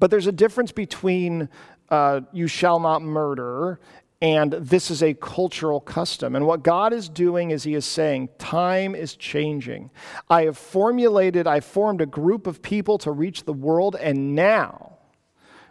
But 0.00 0.10
there's 0.10 0.26
a 0.26 0.32
difference 0.32 0.72
between 0.72 1.48
uh, 1.88 2.22
you 2.32 2.48
shall 2.48 2.80
not 2.80 3.02
murder 3.02 3.78
and 4.20 4.52
this 4.52 4.90
is 4.90 5.02
a 5.02 5.14
cultural 5.14 5.80
custom. 5.80 6.34
And 6.34 6.46
what 6.46 6.64
God 6.64 6.92
is 6.92 7.08
doing 7.08 7.52
is 7.52 7.62
He 7.62 7.74
is 7.74 7.84
saying, 7.84 8.30
time 8.38 8.94
is 8.94 9.14
changing. 9.14 9.90
I 10.28 10.44
have 10.44 10.58
formulated, 10.58 11.46
I 11.46 11.60
formed 11.60 12.00
a 12.00 12.06
group 12.06 12.46
of 12.46 12.60
people 12.60 12.98
to 12.98 13.12
reach 13.12 13.44
the 13.44 13.52
world, 13.52 13.94
and 13.96 14.34
now 14.34 14.98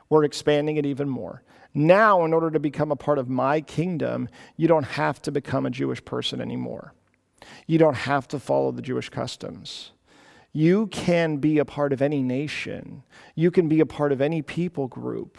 we're 0.09 0.23
expanding 0.23 0.77
it 0.77 0.85
even 0.85 1.09
more. 1.09 1.43
Now, 1.73 2.23
in 2.25 2.33
order 2.33 2.49
to 2.49 2.59
become 2.59 2.91
a 2.91 2.95
part 2.95 3.19
of 3.19 3.29
my 3.29 3.61
kingdom, 3.61 4.29
you 4.55 4.67
don't 4.67 4.85
have 4.85 5.21
to 5.23 5.31
become 5.31 5.65
a 5.65 5.69
Jewish 5.69 6.03
person 6.03 6.41
anymore. 6.41 6.93
You 7.67 7.77
don't 7.77 7.95
have 7.95 8.27
to 8.29 8.39
follow 8.39 8.71
the 8.71 8.81
Jewish 8.81 9.09
customs. 9.09 9.91
You 10.53 10.87
can 10.87 11.37
be 11.37 11.59
a 11.59 11.65
part 11.65 11.93
of 11.93 12.01
any 12.01 12.23
nation. 12.23 13.03
You 13.35 13.51
can 13.51 13.67
be 13.67 13.81
a 13.81 13.85
part 13.85 14.11
of 14.11 14.21
any 14.21 14.41
people 14.41 14.87
group. 14.87 15.37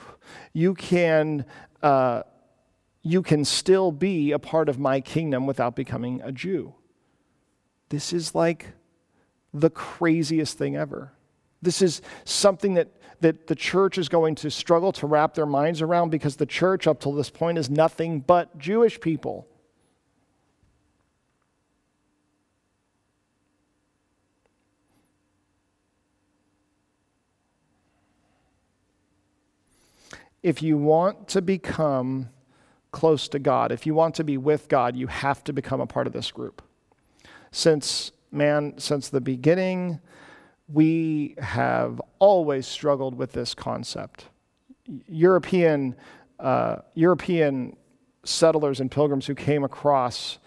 You 0.52 0.74
can, 0.74 1.44
uh, 1.82 2.22
you 3.02 3.22
can 3.22 3.44
still 3.44 3.92
be 3.92 4.32
a 4.32 4.38
part 4.38 4.68
of 4.68 4.78
my 4.78 5.00
kingdom 5.00 5.46
without 5.46 5.76
becoming 5.76 6.20
a 6.22 6.32
Jew. 6.32 6.74
This 7.88 8.12
is 8.12 8.34
like 8.34 8.72
the 9.54 9.70
craziest 9.70 10.58
thing 10.58 10.76
ever. 10.76 11.12
This 11.62 11.82
is 11.82 12.02
something 12.24 12.74
that, 12.74 12.88
that 13.20 13.46
the 13.46 13.54
church 13.54 13.98
is 13.98 14.08
going 14.08 14.34
to 14.36 14.50
struggle 14.50 14.92
to 14.92 15.06
wrap 15.06 15.34
their 15.34 15.46
minds 15.46 15.80
around 15.80 16.10
because 16.10 16.36
the 16.36 16.46
church, 16.46 16.86
up 16.86 17.00
till 17.00 17.12
this 17.12 17.30
point, 17.30 17.58
is 17.58 17.70
nothing 17.70 18.20
but 18.20 18.58
Jewish 18.58 19.00
people. 19.00 19.46
If 30.42 30.62
you 30.62 30.76
want 30.78 31.28
to 31.28 31.42
become 31.42 32.28
close 32.90 33.28
to 33.28 33.38
God, 33.38 33.72
if 33.72 33.86
you 33.86 33.94
want 33.94 34.14
to 34.16 34.24
be 34.24 34.36
with 34.36 34.68
God, 34.68 34.96
you 34.96 35.06
have 35.06 35.44
to 35.44 35.52
become 35.52 35.80
a 35.80 35.86
part 35.86 36.06
of 36.06 36.12
this 36.12 36.30
group. 36.30 36.62
Since, 37.50 38.12
man, 38.32 38.74
since 38.78 39.08
the 39.08 39.20
beginning, 39.20 40.00
we 40.68 41.34
have 41.38 42.00
always 42.18 42.66
struggled 42.66 43.14
with 43.14 43.32
this 43.32 43.54
concept. 43.54 44.26
European, 45.08 45.94
uh, 46.38 46.76
European 46.94 47.76
settlers 48.24 48.80
and 48.80 48.90
pilgrims 48.90 49.26
who 49.26 49.34
came 49.34 49.64
across 49.64 50.38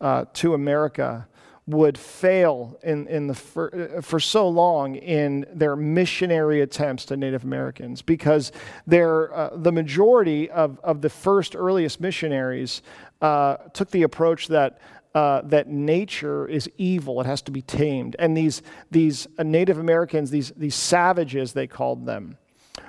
uh, 0.00 0.24
to 0.34 0.54
America 0.54 1.26
would 1.68 1.98
fail 1.98 2.78
in, 2.82 3.06
in 3.08 3.26
the 3.26 3.34
for, 3.34 4.00
for 4.00 4.18
so 4.18 4.48
long 4.48 4.96
in 4.96 5.44
their 5.52 5.76
missionary 5.76 6.62
attempts 6.62 7.04
to 7.04 7.16
Native 7.16 7.44
Americans 7.44 8.00
because 8.00 8.50
uh, 8.90 9.50
the 9.54 9.70
majority 9.70 10.50
of, 10.50 10.80
of 10.82 11.02
the 11.02 11.10
first 11.10 11.54
earliest 11.54 12.00
missionaries 12.00 12.80
uh, 13.20 13.56
took 13.74 13.90
the 13.90 14.02
approach 14.02 14.48
that 14.48 14.80
uh, 15.14 15.42
that 15.42 15.68
nature 15.68 16.46
is 16.46 16.70
evil. 16.78 17.20
It 17.20 17.26
has 17.26 17.42
to 17.42 17.50
be 17.50 17.62
tamed. 17.62 18.14
And 18.18 18.36
these, 18.36 18.62
these 18.90 19.26
uh, 19.38 19.42
Native 19.42 19.78
Americans, 19.78 20.30
these, 20.30 20.52
these 20.56 20.74
savages, 20.74 21.54
they 21.54 21.66
called 21.66 22.06
them, 22.06 22.36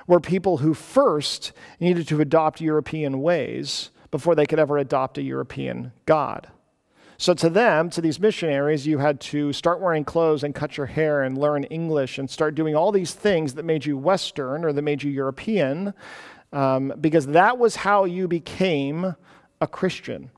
were 0.06 0.20
people 0.20 0.58
who 0.58 0.74
first 0.74 1.54
needed 1.80 2.08
to 2.10 2.22
adopt 2.22 2.62
European 2.62 3.22
ways 3.22 3.90
before 4.12 4.36
they 4.36 4.46
could 4.46 4.60
ever 4.60 4.78
adopt 4.78 5.18
a 5.18 5.22
European 5.22 5.92
God. 6.06 6.50
So, 7.22 7.34
to 7.34 7.50
them, 7.50 7.90
to 7.90 8.00
these 8.00 8.18
missionaries, 8.18 8.88
you 8.88 9.00
had 9.00 9.20
to 9.20 9.52
start 9.52 9.82
wearing 9.82 10.06
clothes 10.06 10.42
and 10.42 10.56
cut 10.56 10.78
your 10.78 10.86
hair 10.86 11.22
and 11.22 11.38
learn 11.38 11.66
English 11.66 12.18
and 12.18 12.30
start 12.30 12.56
doing 12.56 12.78
all 12.78 12.94
these 12.94 13.14
things 13.14 13.56
that 13.56 13.66
made 13.66 13.86
you 13.86 13.98
Western 13.98 14.64
or 14.64 14.72
that 14.72 14.82
made 14.82 15.04
you 15.04 15.12
European, 15.12 15.94
um, 16.54 16.94
because 17.02 17.28
that 17.28 17.58
was 17.58 17.76
how 17.76 18.06
you 18.06 18.30
became 18.30 19.18
a 19.60 19.68
Christian. 19.68 20.32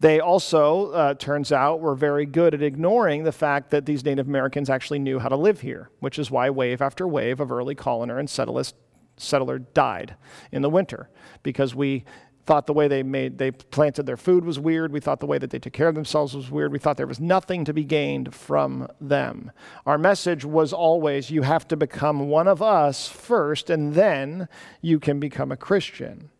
They 0.00 0.18
also, 0.18 0.92
uh, 0.92 1.12
turns 1.12 1.52
out, 1.52 1.80
were 1.80 1.94
very 1.94 2.24
good 2.24 2.54
at 2.54 2.62
ignoring 2.62 3.24
the 3.24 3.32
fact 3.32 3.72
that 3.72 3.84
these 3.84 4.02
Native 4.02 4.26
Americans 4.26 4.70
actually 4.70 5.00
knew 5.00 5.18
how 5.18 5.28
to 5.28 5.36
live 5.36 5.60
here, 5.60 5.90
which 6.00 6.18
is 6.18 6.30
why 6.30 6.48
wave 6.48 6.80
after 6.80 7.06
wave 7.06 7.38
of 7.38 7.52
early 7.52 7.74
colonier 7.74 8.18
and 8.18 8.30
settler 8.30 9.58
died 9.58 10.16
in 10.50 10.62
the 10.62 10.70
winter, 10.70 11.10
because 11.42 11.74
we 11.74 12.06
thought 12.46 12.66
the 12.66 12.72
way 12.72 12.88
they 12.88 13.02
made 13.02 13.38
they 13.38 13.50
planted 13.50 14.06
their 14.06 14.16
food 14.16 14.44
was 14.44 14.58
weird. 14.58 14.92
We 14.92 15.00
thought 15.00 15.20
the 15.20 15.26
way 15.26 15.38
that 15.38 15.50
they 15.50 15.58
took 15.58 15.72
care 15.72 15.88
of 15.88 15.94
themselves 15.94 16.34
was 16.34 16.50
weird. 16.50 16.72
We 16.72 16.78
thought 16.78 16.96
there 16.96 17.06
was 17.06 17.20
nothing 17.20 17.64
to 17.64 17.74
be 17.74 17.84
gained 17.84 18.34
from 18.34 18.88
them. 19.00 19.50
Our 19.84 19.98
message 19.98 20.44
was 20.44 20.72
always 20.72 21.30
you 21.30 21.42
have 21.42 21.66
to 21.68 21.76
become 21.76 22.28
one 22.28 22.48
of 22.48 22.62
us 22.62 23.08
first 23.08 23.68
and 23.68 23.94
then 23.94 24.48
you 24.80 25.00
can 25.00 25.18
become 25.18 25.50
a 25.50 25.56
christian 25.56 26.30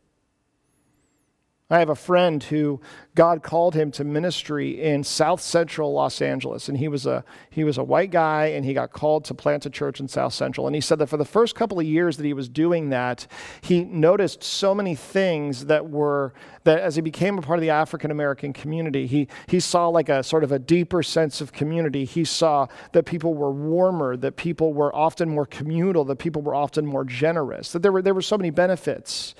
I 1.68 1.80
have 1.80 1.88
a 1.88 1.96
friend 1.96 2.40
who 2.44 2.80
God 3.16 3.42
called 3.42 3.74
him 3.74 3.90
to 3.92 4.04
ministry 4.04 4.80
in 4.80 5.02
South 5.02 5.40
Central 5.40 5.92
Los 5.92 6.22
Angeles, 6.22 6.68
and 6.68 6.78
he 6.78 6.86
was 6.86 7.06
a 7.06 7.24
he 7.50 7.64
was 7.64 7.76
a 7.76 7.82
white 7.82 8.12
guy, 8.12 8.46
and 8.46 8.64
he 8.64 8.72
got 8.72 8.92
called 8.92 9.24
to 9.24 9.34
plant 9.34 9.66
a 9.66 9.70
church 9.70 9.98
in 9.98 10.06
South 10.06 10.32
Central. 10.32 10.68
And 10.68 10.76
he 10.76 10.80
said 10.80 11.00
that 11.00 11.08
for 11.08 11.16
the 11.16 11.24
first 11.24 11.56
couple 11.56 11.80
of 11.80 11.84
years 11.84 12.18
that 12.18 12.24
he 12.24 12.34
was 12.34 12.48
doing 12.48 12.90
that, 12.90 13.26
he 13.62 13.82
noticed 13.82 14.44
so 14.44 14.76
many 14.76 14.94
things 14.94 15.66
that 15.66 15.90
were 15.90 16.34
that 16.62 16.78
as 16.78 16.94
he 16.94 17.02
became 17.02 17.36
a 17.36 17.42
part 17.42 17.58
of 17.58 17.62
the 17.62 17.70
African 17.70 18.12
American 18.12 18.52
community, 18.52 19.08
he 19.08 19.26
he 19.48 19.58
saw 19.58 19.88
like 19.88 20.08
a 20.08 20.22
sort 20.22 20.44
of 20.44 20.52
a 20.52 20.60
deeper 20.60 21.02
sense 21.02 21.40
of 21.40 21.52
community. 21.52 22.04
He 22.04 22.24
saw 22.24 22.68
that 22.92 23.06
people 23.06 23.34
were 23.34 23.50
warmer, 23.50 24.16
that 24.18 24.36
people 24.36 24.72
were 24.72 24.94
often 24.94 25.28
more 25.28 25.46
communal, 25.46 26.04
that 26.04 26.20
people 26.20 26.42
were 26.42 26.54
often 26.54 26.86
more 26.86 27.04
generous, 27.04 27.72
that 27.72 27.82
there 27.82 27.90
were 27.90 28.02
there 28.02 28.14
were 28.14 28.22
so 28.22 28.38
many 28.38 28.50
benefits 28.50 29.34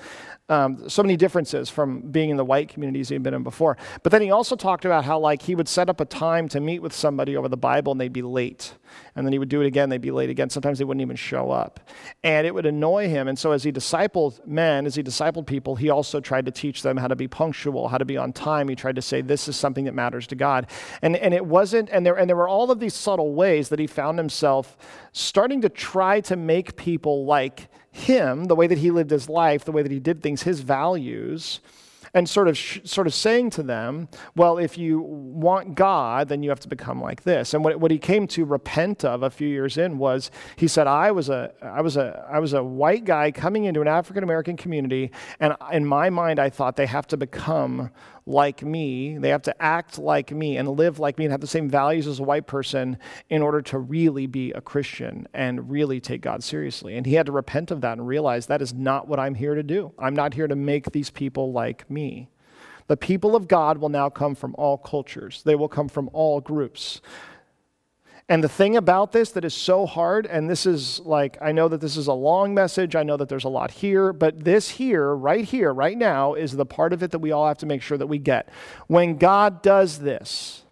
um, 0.49 0.89
so 0.89 1.03
many 1.03 1.17
differences 1.17 1.69
from 1.69 1.99
being 1.99 2.29
in 2.29 2.37
the 2.37 2.45
white 2.45 2.69
communities 2.69 3.09
he'd 3.09 3.23
been 3.23 3.33
in 3.33 3.43
before. 3.43 3.77
But 4.03 4.11
then 4.11 4.21
he 4.21 4.31
also 4.31 4.55
talked 4.55 4.85
about 4.85 5.03
how 5.03 5.19
like 5.19 5.41
he 5.41 5.55
would 5.55 5.67
set 5.67 5.89
up 5.89 5.99
a 5.99 6.05
time 6.05 6.47
to 6.49 6.61
meet 6.61 6.79
with 6.79 6.93
somebody 6.93 7.35
over 7.35 7.49
the 7.49 7.57
Bible 7.57 7.91
and 7.91 7.99
they'd 7.99 8.13
be 8.13 8.21
late. 8.21 8.73
And 9.15 9.25
then 9.25 9.33
he 9.33 9.39
would 9.39 9.49
do 9.49 9.61
it 9.61 9.67
again, 9.67 9.89
they'd 9.89 9.99
be 9.99 10.11
late 10.11 10.29
again. 10.29 10.49
Sometimes 10.49 10.79
they 10.79 10.85
wouldn't 10.85 11.01
even 11.01 11.17
show 11.17 11.51
up. 11.51 11.81
And 12.23 12.47
it 12.47 12.53
would 12.53 12.65
annoy 12.65 13.09
him. 13.09 13.27
And 13.27 13.37
so 13.37 13.51
as 13.51 13.63
he 13.63 13.71
discipled 13.71 14.45
men, 14.47 14.85
as 14.85 14.95
he 14.95 15.03
discipled 15.03 15.45
people, 15.47 15.75
he 15.75 15.89
also 15.89 16.21
tried 16.21 16.45
to 16.45 16.51
teach 16.51 16.81
them 16.81 16.95
how 16.95 17.07
to 17.07 17.15
be 17.15 17.27
punctual, 17.27 17.89
how 17.89 17.97
to 17.97 18.05
be 18.05 18.15
on 18.15 18.31
time. 18.31 18.69
He 18.69 18.75
tried 18.75 18.95
to 18.95 19.01
say 19.01 19.21
this 19.21 19.49
is 19.49 19.57
something 19.57 19.85
that 19.85 19.93
matters 19.93 20.27
to 20.27 20.35
God. 20.35 20.67
And, 21.01 21.17
and 21.17 21.33
it 21.33 21.45
wasn't, 21.45 21.89
and 21.89 22.05
there, 22.05 22.15
and 22.15 22.29
there 22.29 22.37
were 22.37 22.47
all 22.47 22.71
of 22.71 22.79
these 22.79 22.93
subtle 22.93 23.33
ways 23.33 23.67
that 23.69 23.79
he 23.79 23.87
found 23.87 24.17
himself 24.17 24.77
starting 25.11 25.61
to 25.61 25.69
try 25.69 26.21
to 26.21 26.37
make 26.37 26.77
people 26.77 27.25
like 27.25 27.67
him, 27.97 28.45
the 28.45 28.55
way 28.55 28.67
that 28.67 28.77
he 28.77 28.91
lived 28.91 29.11
his 29.11 29.29
life, 29.29 29.65
the 29.65 29.71
way 29.71 29.81
that 29.81 29.91
he 29.91 29.99
did 29.99 30.21
things, 30.21 30.43
his 30.43 30.61
values, 30.61 31.59
and 32.13 32.27
sort 32.27 32.47
of 32.47 32.57
sh- 32.57 32.79
sort 32.83 33.07
of 33.07 33.13
saying 33.13 33.49
to 33.51 33.63
them, 33.63 34.07
well, 34.35 34.57
if 34.57 34.77
you 34.77 34.99
want 34.99 35.75
God, 35.75 36.29
then 36.29 36.41
you 36.41 36.49
have 36.49 36.59
to 36.61 36.67
become 36.67 37.01
like 37.01 37.23
this. 37.23 37.53
And 37.53 37.63
what, 37.63 37.79
what 37.79 37.91
he 37.91 37.97
came 37.97 38.27
to 38.27 38.45
repent 38.45 39.03
of 39.03 39.23
a 39.23 39.29
few 39.29 39.47
years 39.47 39.77
in 39.77 39.97
was 39.97 40.31
he 40.55 40.67
said, 40.67 40.87
I 40.87 41.11
was 41.11 41.29
a 41.29 41.51
I 41.61 41.81
was 41.81 41.97
a 41.97 42.25
I 42.31 42.39
was 42.39 42.53
a 42.53 42.63
white 42.63 43.05
guy 43.05 43.31
coming 43.31 43.65
into 43.65 43.81
an 43.81 43.87
African 43.87 44.23
American 44.23 44.57
community, 44.57 45.11
and 45.39 45.55
in 45.71 45.85
my 45.85 46.09
mind 46.09 46.39
I 46.39 46.49
thought 46.49 46.75
they 46.75 46.85
have 46.85 47.07
to 47.07 47.17
become 47.17 47.91
like 48.27 48.61
me, 48.61 49.17
they 49.17 49.29
have 49.29 49.41
to 49.43 49.61
act 49.61 49.97
like 49.97 50.31
me 50.31 50.57
and 50.57 50.67
live 50.67 50.99
like 50.99 51.17
me 51.17 51.25
and 51.25 51.31
have 51.31 51.41
the 51.41 51.47
same 51.47 51.69
values 51.69 52.05
as 52.05 52.19
a 52.19 52.23
white 52.23 52.45
person 52.45 52.97
in 53.29 53.41
order 53.41 53.61
to 53.61 53.79
really 53.79 54.27
be 54.27 54.51
a 54.51 54.61
Christian 54.61 55.27
and 55.33 55.69
really 55.69 56.01
take 56.01 56.21
God 56.21 56.43
seriously. 56.43 56.97
And 56.97 57.05
he 57.05 57.13
had 57.13 57.25
to 57.27 57.31
repent 57.31 57.71
of 57.71 57.81
that 57.81 57.97
and 57.97 58.05
realize 58.05 58.47
that 58.47 58.61
is 58.61 58.73
not 58.73 59.07
what 59.07 59.19
I'm 59.19 59.35
here 59.35 59.55
to 59.55 59.63
do. 59.63 59.93
I'm 59.97 60.13
not 60.13 60.33
here 60.33 60.47
to 60.47 60.55
make 60.55 60.91
these 60.91 61.09
people 61.09 61.53
like 61.53 61.89
me. 61.89 62.29
The 62.87 62.97
people 62.97 63.35
of 63.35 63.47
God 63.47 63.77
will 63.77 63.89
now 63.89 64.09
come 64.09 64.35
from 64.35 64.55
all 64.57 64.77
cultures, 64.77 65.41
they 65.43 65.55
will 65.55 65.69
come 65.69 65.87
from 65.87 66.09
all 66.13 66.41
groups. 66.41 67.01
And 68.29 68.43
the 68.43 68.49
thing 68.49 68.75
about 68.75 69.13
this 69.13 69.31
that 69.31 69.45
is 69.45 69.53
so 69.53 69.85
hard, 69.85 70.25
and 70.25 70.49
this 70.49 70.65
is 70.65 70.99
like, 70.99 71.37
I 71.41 71.53
know 71.53 71.69
that 71.69 71.79
this 71.79 71.95
is 71.95 72.07
a 72.07 72.13
long 72.13 72.53
message, 72.53 72.93
I 72.93 73.03
know 73.03 73.15
that 73.15 73.29
there's 73.29 73.45
a 73.45 73.49
lot 73.49 73.71
here, 73.71 74.11
but 74.11 74.43
this 74.43 74.69
here, 74.69 75.15
right 75.15 75.45
here, 75.45 75.73
right 75.73 75.97
now, 75.97 76.33
is 76.33 76.51
the 76.51 76.65
part 76.65 76.91
of 76.91 77.01
it 77.01 77.11
that 77.11 77.19
we 77.19 77.31
all 77.31 77.47
have 77.47 77.59
to 77.59 77.65
make 77.65 77.81
sure 77.81 77.97
that 77.97 78.07
we 78.07 78.17
get. 78.17 78.49
When 78.87 79.17
God 79.17 79.61
does 79.61 79.99
this, 79.99 80.63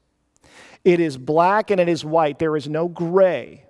it 0.84 1.00
is 1.00 1.18
black 1.18 1.72
and 1.72 1.80
it 1.80 1.88
is 1.88 2.04
white, 2.04 2.40
there 2.40 2.58
is 2.58 2.68
no 2.68 2.90
gray. 2.90 3.64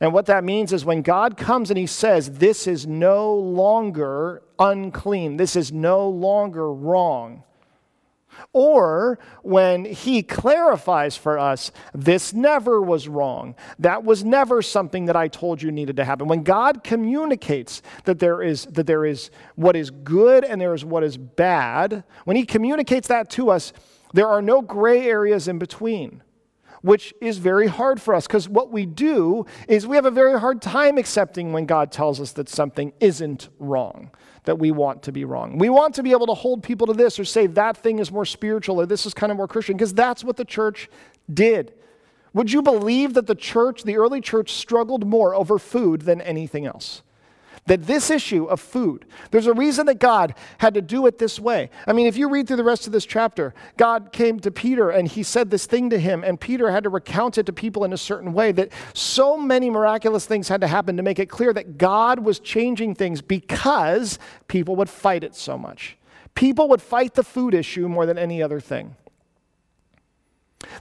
And 0.00 0.12
what 0.12 0.26
that 0.26 0.44
means 0.44 0.72
is 0.74 0.84
when 0.84 1.00
God 1.00 1.38
comes 1.38 1.70
and 1.70 1.78
He 1.78 1.86
says, 1.86 2.38
This 2.38 2.66
is 2.66 2.86
no 2.86 3.34
longer 3.34 4.42
unclean, 4.58 5.38
this 5.38 5.56
is 5.56 5.72
no 5.72 6.08
longer 6.08 6.70
wrong 6.70 7.42
or 8.52 9.18
when 9.42 9.84
he 9.84 10.22
clarifies 10.22 11.16
for 11.16 11.38
us, 11.38 11.72
this 11.92 12.32
never 12.32 12.80
was 12.80 13.08
wrong. 13.08 13.54
That 13.78 14.04
was 14.04 14.24
never 14.24 14.62
something 14.62 15.06
that 15.06 15.16
I 15.16 15.28
told 15.28 15.62
you 15.62 15.70
needed 15.70 15.96
to 15.96 16.04
happen. 16.04 16.28
When 16.28 16.42
God 16.42 16.84
communicates 16.84 17.82
that 18.04 18.18
there 18.18 18.42
is, 18.42 18.66
that 18.66 18.86
there 18.86 19.04
is 19.04 19.30
what 19.54 19.76
is 19.76 19.90
good 19.90 20.44
and 20.44 20.60
there 20.60 20.74
is 20.74 20.84
what 20.84 21.04
is 21.04 21.16
bad, 21.16 22.04
when 22.24 22.36
he 22.36 22.44
communicates 22.44 23.08
that 23.08 23.30
to 23.30 23.50
us, 23.50 23.72
there 24.12 24.28
are 24.28 24.42
no 24.42 24.62
gray 24.62 25.06
areas 25.06 25.48
in 25.48 25.58
between 25.58 26.22
which 26.82 27.14
is 27.22 27.38
very 27.38 27.66
hard 27.66 27.98
for 27.98 28.14
us 28.14 28.26
because 28.26 28.46
what 28.46 28.70
we 28.70 28.84
do 28.84 29.46
is 29.68 29.86
we 29.86 29.96
have 29.96 30.04
a 30.04 30.10
very 30.10 30.38
hard 30.38 30.60
time 30.60 30.98
accepting 30.98 31.50
when 31.50 31.64
God 31.64 31.90
tells 31.90 32.20
us 32.20 32.32
that 32.32 32.46
something 32.46 32.92
isn't 33.00 33.48
wrong 33.58 34.10
that 34.44 34.58
we 34.58 34.70
want 34.70 35.02
to 35.04 35.12
be 35.12 35.24
wrong. 35.24 35.58
We 35.58 35.68
want 35.68 35.94
to 35.96 36.02
be 36.02 36.12
able 36.12 36.26
to 36.26 36.34
hold 36.34 36.62
people 36.62 36.86
to 36.86 36.92
this 36.92 37.18
or 37.18 37.24
say 37.24 37.46
that 37.48 37.76
thing 37.76 37.98
is 37.98 38.12
more 38.12 38.24
spiritual 38.24 38.80
or 38.80 38.86
this 38.86 39.06
is 39.06 39.14
kind 39.14 39.30
of 39.30 39.36
more 39.36 39.48
Christian 39.48 39.76
because 39.76 39.94
that's 39.94 40.22
what 40.22 40.36
the 40.36 40.44
church 40.44 40.88
did. 41.32 41.72
Would 42.34 42.52
you 42.52 42.62
believe 42.62 43.14
that 43.14 43.26
the 43.26 43.34
church, 43.34 43.84
the 43.84 43.96
early 43.96 44.20
church, 44.20 44.52
struggled 44.52 45.06
more 45.06 45.34
over 45.34 45.58
food 45.58 46.02
than 46.02 46.20
anything 46.20 46.66
else? 46.66 47.02
That 47.66 47.84
this 47.84 48.10
issue 48.10 48.44
of 48.44 48.60
food, 48.60 49.06
there's 49.30 49.46
a 49.46 49.54
reason 49.54 49.86
that 49.86 49.98
God 49.98 50.34
had 50.58 50.74
to 50.74 50.82
do 50.82 51.06
it 51.06 51.18
this 51.18 51.40
way. 51.40 51.70
I 51.86 51.94
mean, 51.94 52.06
if 52.06 52.16
you 52.16 52.28
read 52.28 52.46
through 52.46 52.58
the 52.58 52.64
rest 52.64 52.86
of 52.86 52.92
this 52.92 53.06
chapter, 53.06 53.54
God 53.78 54.12
came 54.12 54.38
to 54.40 54.50
Peter 54.50 54.90
and 54.90 55.08
he 55.08 55.22
said 55.22 55.50
this 55.50 55.64
thing 55.64 55.88
to 55.88 55.98
him, 55.98 56.22
and 56.24 56.38
Peter 56.38 56.70
had 56.70 56.84
to 56.84 56.90
recount 56.90 57.38
it 57.38 57.46
to 57.46 57.54
people 57.54 57.84
in 57.84 57.94
a 57.94 57.96
certain 57.96 58.34
way 58.34 58.52
that 58.52 58.70
so 58.92 59.38
many 59.38 59.70
miraculous 59.70 60.26
things 60.26 60.48
had 60.48 60.60
to 60.60 60.66
happen 60.66 60.98
to 60.98 61.02
make 61.02 61.18
it 61.18 61.30
clear 61.30 61.54
that 61.54 61.78
God 61.78 62.18
was 62.18 62.38
changing 62.38 62.96
things 62.96 63.22
because 63.22 64.18
people 64.46 64.76
would 64.76 64.90
fight 64.90 65.24
it 65.24 65.34
so 65.34 65.56
much. 65.56 65.96
People 66.34 66.68
would 66.68 66.82
fight 66.82 67.14
the 67.14 67.24
food 67.24 67.54
issue 67.54 67.88
more 67.88 68.04
than 68.04 68.18
any 68.18 68.42
other 68.42 68.60
thing. 68.60 68.96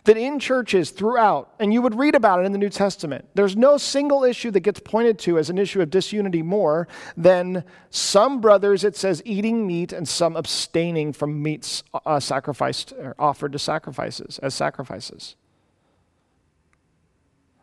That 0.04 0.18
in 0.18 0.40
churches 0.40 0.92
throughout, 0.92 1.54
and 1.60 1.74
you 1.74 1.82
would 1.82 1.96
read 1.96 2.16
about 2.16 2.40
it 2.40 2.46
in 2.46 2.52
the 2.52 2.58
New 2.58 2.70
Testament, 2.70 3.26
there's 3.34 3.56
no 3.56 3.78
single 3.78 4.24
issue 4.24 4.52
that 4.52 4.62
gets 4.62 4.80
pointed 4.80 5.20
to 5.20 5.38
as 5.38 5.50
an 5.50 5.58
issue 5.58 5.82
of 5.82 5.90
disunity 5.90 6.42
more 6.42 6.88
than 7.16 7.64
some 7.90 8.42
brothers, 8.42 8.84
it 8.84 8.96
says, 8.96 9.22
eating 9.26 9.66
meat 9.68 9.94
and 9.94 10.08
some 10.08 10.36
abstaining 10.36 11.14
from 11.14 11.42
meats 11.42 11.84
uh, 12.06 12.20
sacrificed 12.20 12.94
or 12.94 13.16
offered 13.18 13.52
to 13.54 13.60
sacrifices 13.60 14.40
as 14.40 14.54
sacrifices. 14.54 15.36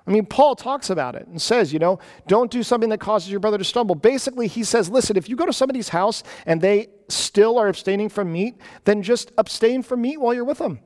I 0.07 0.13
mean, 0.13 0.27
Paul 0.27 0.57
talks 0.57 0.91
about 0.91 1.15
it 1.15 1.27
and 1.29 1.41
says, 1.41 1.73
you 1.73 1.79
know, 1.79 2.01
don't 2.27 2.51
do 2.51 2.63
something 2.63 2.91
that 2.91 2.99
causes 2.99 3.31
your 3.31 3.39
brother 3.39 3.59
to 3.59 3.65
stumble. 3.65 3.95
Basically, 3.95 4.49
he 4.49 4.65
says, 4.65 4.91
listen, 4.91 5.17
if 5.17 5.29
you 5.29 5.37
go 5.37 5.47
to 5.47 5.53
somebody's 5.53 5.91
house 5.91 6.25
and 6.47 6.61
they 6.61 6.89
still 7.09 7.59
are 7.59 7.69
abstaining 7.69 8.09
from 8.09 8.33
meat, 8.33 8.57
then 8.85 9.03
just 9.03 9.31
abstain 9.39 9.83
from 9.83 10.03
meat 10.03 10.21
while 10.21 10.35
you're 10.35 10.45
with 10.45 10.59
them 10.59 10.81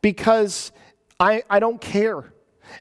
because 0.00 0.72
I, 1.20 1.42
I 1.50 1.58
don't 1.58 1.80
care. 1.80 2.32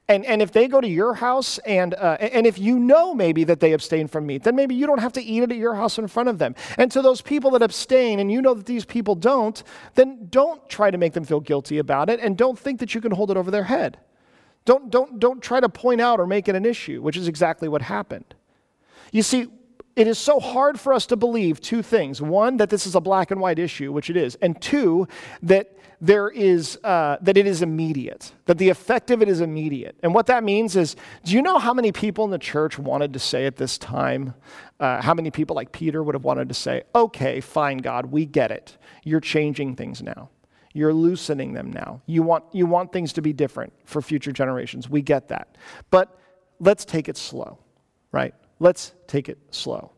And, 0.08 0.26
and 0.26 0.42
if 0.42 0.52
they 0.52 0.68
go 0.68 0.82
to 0.82 0.88
your 0.88 1.14
house 1.14 1.60
and, 1.60 1.94
uh, 1.94 2.18
and 2.20 2.46
if 2.46 2.60
you 2.60 2.78
know 2.78 3.14
maybe 3.14 3.44
that 3.46 3.60
they 3.60 3.74
abstain 3.74 4.08
from 4.08 4.26
meat, 4.26 4.44
then 4.44 4.56
maybe 4.56 4.76
you 4.76 4.86
don't 4.86 5.00
have 5.00 5.14
to 5.14 5.22
eat 5.22 5.44
it 5.44 5.52
at 5.52 5.58
your 5.58 5.76
house 5.76 5.98
in 5.98 6.08
front 6.08 6.30
of 6.30 6.40
them. 6.40 6.56
And 6.78 6.92
to 6.92 7.02
those 7.02 7.22
people 7.22 7.52
that 7.52 7.62
abstain 7.62 8.20
and 8.20 8.32
you 8.32 8.42
know 8.42 8.54
that 8.54 8.66
these 8.66 8.86
people 8.86 9.16
don't, 9.16 9.62
then 9.96 10.28
don't 10.30 10.68
try 10.70 10.92
to 10.92 10.98
make 10.98 11.14
them 11.14 11.24
feel 11.24 11.40
guilty 11.40 11.78
about 11.78 12.10
it 12.10 12.20
and 12.20 12.38
don't 12.38 12.60
think 12.60 12.80
that 12.80 12.94
you 12.94 13.02
can 13.02 13.12
hold 13.12 13.32
it 13.32 13.38
over 13.38 13.50
their 13.52 13.64
head. 13.64 13.98
Don't, 14.66 14.90
don't, 14.90 15.20
don't 15.20 15.42
try 15.42 15.62
to 15.62 15.70
point 15.70 16.02
out 16.02 16.20
or 16.20 16.28
make 16.28 16.50
it 16.50 16.56
an 16.56 16.66
issue, 16.66 17.02
which 17.02 17.16
is 17.16 17.28
exactly 17.28 17.70
what 17.70 17.82
happened. 17.82 18.36
You 19.14 19.24
see, 19.24 19.48
it 19.98 20.08
is 20.08 20.20
so 20.20 20.40
hard 20.40 20.80
for 20.80 20.94
us 20.94 21.08
to 21.08 21.16
believe 21.16 21.60
two 21.60 21.82
things. 21.82 22.22
One, 22.22 22.58
that 22.58 22.70
this 22.70 22.86
is 22.86 22.94
a 22.94 23.02
black 23.02 23.32
and 23.32 23.42
white 23.42 23.58
issue, 23.58 23.92
which 23.92 24.12
it 24.12 24.16
is. 24.16 24.36
And 24.44 24.62
two, 24.62 25.08
that 25.42 25.76
there 26.00 26.30
is 26.30 26.78
uh, 26.84 27.18
that 27.22 27.36
it 27.36 27.48
is 27.48 27.64
immediate 27.64 28.32
that 28.46 28.60
the 28.60 28.70
effect 28.70 29.10
of 29.10 29.24
it 29.24 29.28
is 29.28 29.42
immediate. 29.42 29.98
And 30.04 30.14
what 30.14 30.28
that 30.28 30.44
means 30.44 30.76
is 30.76 30.96
do 31.24 31.34
you 31.34 31.42
know 31.42 31.58
how 31.58 31.74
many 31.74 31.92
people 31.92 32.24
in 32.26 32.30
the 32.30 32.38
church 32.38 32.78
wanted 32.78 33.14
to 33.14 33.20
say 33.20 33.48
at 33.48 33.56
this 33.56 33.80
time 33.80 34.36
uh, 34.80 35.02
how 35.02 35.16
many 35.16 35.32
people 35.32 35.56
like 35.56 35.72
peter 35.72 36.04
would 36.04 36.14
have 36.14 36.24
wanted 36.24 36.50
to 36.50 36.54
say 36.54 36.84
okay 36.94 37.42
fine 37.42 37.80
god 37.80 38.06
we 38.06 38.28
get 38.28 38.52
it. 38.52 38.78
You're 39.04 39.20
changing 39.20 39.76
things 39.76 40.04
now. 40.04 40.30
You're 40.72 40.94
loosening 40.94 41.54
them 41.54 41.74
now. 41.74 42.04
You 42.06 42.22
want 42.22 42.44
you 42.52 42.68
want 42.68 42.94
things 42.94 43.12
to 43.14 43.24
be 43.24 43.34
different 43.34 43.74
for 43.84 44.00
future 44.04 44.32
generations. 44.32 44.88
We 44.88 45.02
get 45.02 45.30
that. 45.30 45.58
But 45.90 46.16
let's 46.60 46.86
take 46.86 47.10
it 47.10 47.18
slow 47.18 47.58
right 48.12 48.36
let's 48.60 48.94
take 49.08 49.30
it 49.30 49.38
slow 49.52 49.92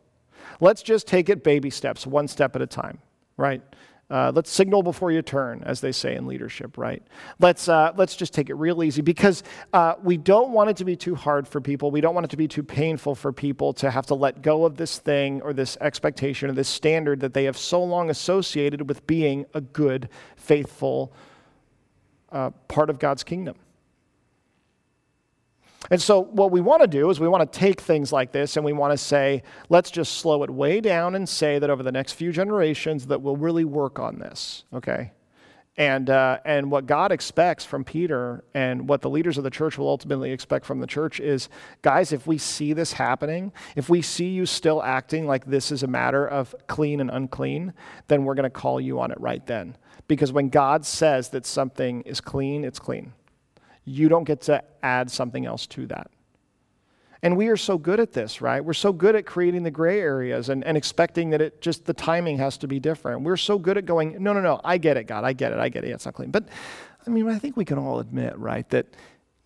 let's 0.60 0.82
just 0.82 1.06
take 1.06 1.28
it 1.28 1.42
baby 1.42 1.70
steps 1.70 2.06
one 2.06 2.28
step 2.28 2.54
at 2.56 2.62
a 2.62 2.66
time 2.66 2.98
right 3.36 3.62
uh, 4.10 4.32
let's 4.34 4.50
signal 4.50 4.82
before 4.82 5.12
you 5.12 5.22
turn, 5.22 5.62
as 5.64 5.80
they 5.80 5.92
say 5.92 6.16
in 6.16 6.26
leadership, 6.26 6.76
right? 6.76 7.00
Let's, 7.38 7.68
uh, 7.68 7.92
let's 7.96 8.16
just 8.16 8.34
take 8.34 8.50
it 8.50 8.54
real 8.54 8.82
easy 8.82 9.02
because 9.02 9.44
uh, 9.72 9.94
we 10.02 10.16
don't 10.16 10.50
want 10.50 10.68
it 10.68 10.76
to 10.78 10.84
be 10.84 10.96
too 10.96 11.14
hard 11.14 11.46
for 11.46 11.60
people. 11.60 11.92
We 11.92 12.00
don't 12.00 12.14
want 12.14 12.24
it 12.24 12.30
to 12.30 12.36
be 12.36 12.48
too 12.48 12.64
painful 12.64 13.14
for 13.14 13.32
people 13.32 13.72
to 13.74 13.88
have 13.88 14.06
to 14.06 14.16
let 14.16 14.42
go 14.42 14.64
of 14.64 14.76
this 14.76 14.98
thing 14.98 15.40
or 15.42 15.52
this 15.52 15.76
expectation 15.80 16.50
or 16.50 16.54
this 16.54 16.68
standard 16.68 17.20
that 17.20 17.34
they 17.34 17.44
have 17.44 17.56
so 17.56 17.84
long 17.84 18.10
associated 18.10 18.88
with 18.88 19.06
being 19.06 19.46
a 19.54 19.60
good, 19.60 20.08
faithful 20.36 21.12
uh, 22.32 22.50
part 22.66 22.90
of 22.90 22.98
God's 22.98 23.22
kingdom. 23.22 23.54
And 25.88 26.00
so, 26.00 26.20
what 26.20 26.50
we 26.50 26.60
want 26.60 26.82
to 26.82 26.88
do 26.88 27.08
is 27.08 27.20
we 27.20 27.28
want 27.28 27.50
to 27.50 27.58
take 27.58 27.80
things 27.80 28.12
like 28.12 28.32
this 28.32 28.56
and 28.56 28.64
we 28.64 28.72
want 28.72 28.92
to 28.92 28.98
say, 28.98 29.42
let's 29.70 29.90
just 29.90 30.18
slow 30.18 30.42
it 30.42 30.50
way 30.50 30.80
down 30.80 31.14
and 31.14 31.26
say 31.26 31.58
that 31.58 31.70
over 31.70 31.82
the 31.82 31.92
next 31.92 32.12
few 32.12 32.32
generations 32.32 33.06
that 33.06 33.22
we'll 33.22 33.36
really 33.36 33.64
work 33.64 33.98
on 33.98 34.18
this, 34.18 34.64
okay? 34.74 35.12
And, 35.76 36.10
uh, 36.10 36.40
and 36.44 36.70
what 36.70 36.84
God 36.84 37.10
expects 37.10 37.64
from 37.64 37.84
Peter 37.84 38.44
and 38.52 38.86
what 38.86 39.00
the 39.00 39.08
leaders 39.08 39.38
of 39.38 39.44
the 39.44 39.50
church 39.50 39.78
will 39.78 39.88
ultimately 39.88 40.30
expect 40.30 40.66
from 40.66 40.80
the 40.80 40.86
church 40.86 41.20
is 41.20 41.48
guys, 41.80 42.12
if 42.12 42.26
we 42.26 42.36
see 42.36 42.74
this 42.74 42.92
happening, 42.92 43.50
if 43.76 43.88
we 43.88 44.02
see 44.02 44.28
you 44.28 44.44
still 44.44 44.82
acting 44.82 45.26
like 45.26 45.46
this 45.46 45.72
is 45.72 45.82
a 45.82 45.86
matter 45.86 46.26
of 46.26 46.54
clean 46.66 47.00
and 47.00 47.10
unclean, 47.10 47.72
then 48.08 48.24
we're 48.24 48.34
going 48.34 48.44
to 48.44 48.50
call 48.50 48.78
you 48.78 49.00
on 49.00 49.10
it 49.10 49.18
right 49.18 49.46
then. 49.46 49.74
Because 50.06 50.32
when 50.32 50.50
God 50.50 50.84
says 50.84 51.30
that 51.30 51.46
something 51.46 52.02
is 52.02 52.20
clean, 52.20 52.64
it's 52.64 52.78
clean. 52.78 53.14
You 53.84 54.08
don't 54.08 54.24
get 54.24 54.42
to 54.42 54.62
add 54.82 55.10
something 55.10 55.46
else 55.46 55.66
to 55.68 55.86
that. 55.86 56.10
And 57.22 57.36
we 57.36 57.48
are 57.48 57.56
so 57.56 57.76
good 57.76 58.00
at 58.00 58.12
this, 58.12 58.40
right? 58.40 58.64
We're 58.64 58.72
so 58.72 58.92
good 58.92 59.14
at 59.14 59.26
creating 59.26 59.62
the 59.62 59.70
gray 59.70 60.00
areas 60.00 60.48
and, 60.48 60.64
and 60.64 60.76
expecting 60.76 61.30
that 61.30 61.42
it 61.42 61.60
just 61.60 61.84
the 61.84 61.92
timing 61.92 62.38
has 62.38 62.56
to 62.58 62.68
be 62.68 62.80
different. 62.80 63.22
We're 63.22 63.36
so 63.36 63.58
good 63.58 63.76
at 63.76 63.84
going, 63.84 64.22
no, 64.22 64.32
no, 64.32 64.40
no, 64.40 64.60
I 64.64 64.78
get 64.78 64.96
it, 64.96 65.04
God, 65.04 65.24
I 65.24 65.34
get 65.34 65.52
it, 65.52 65.58
I 65.58 65.68
get 65.68 65.84
it, 65.84 65.88
yeah, 65.88 65.94
it's 65.94 66.06
not 66.06 66.14
clean. 66.14 66.30
But 66.30 66.48
I 67.06 67.10
mean, 67.10 67.28
I 67.28 67.38
think 67.38 67.56
we 67.58 67.66
can 67.66 67.78
all 67.78 68.00
admit, 68.00 68.38
right, 68.38 68.68
that 68.70 68.86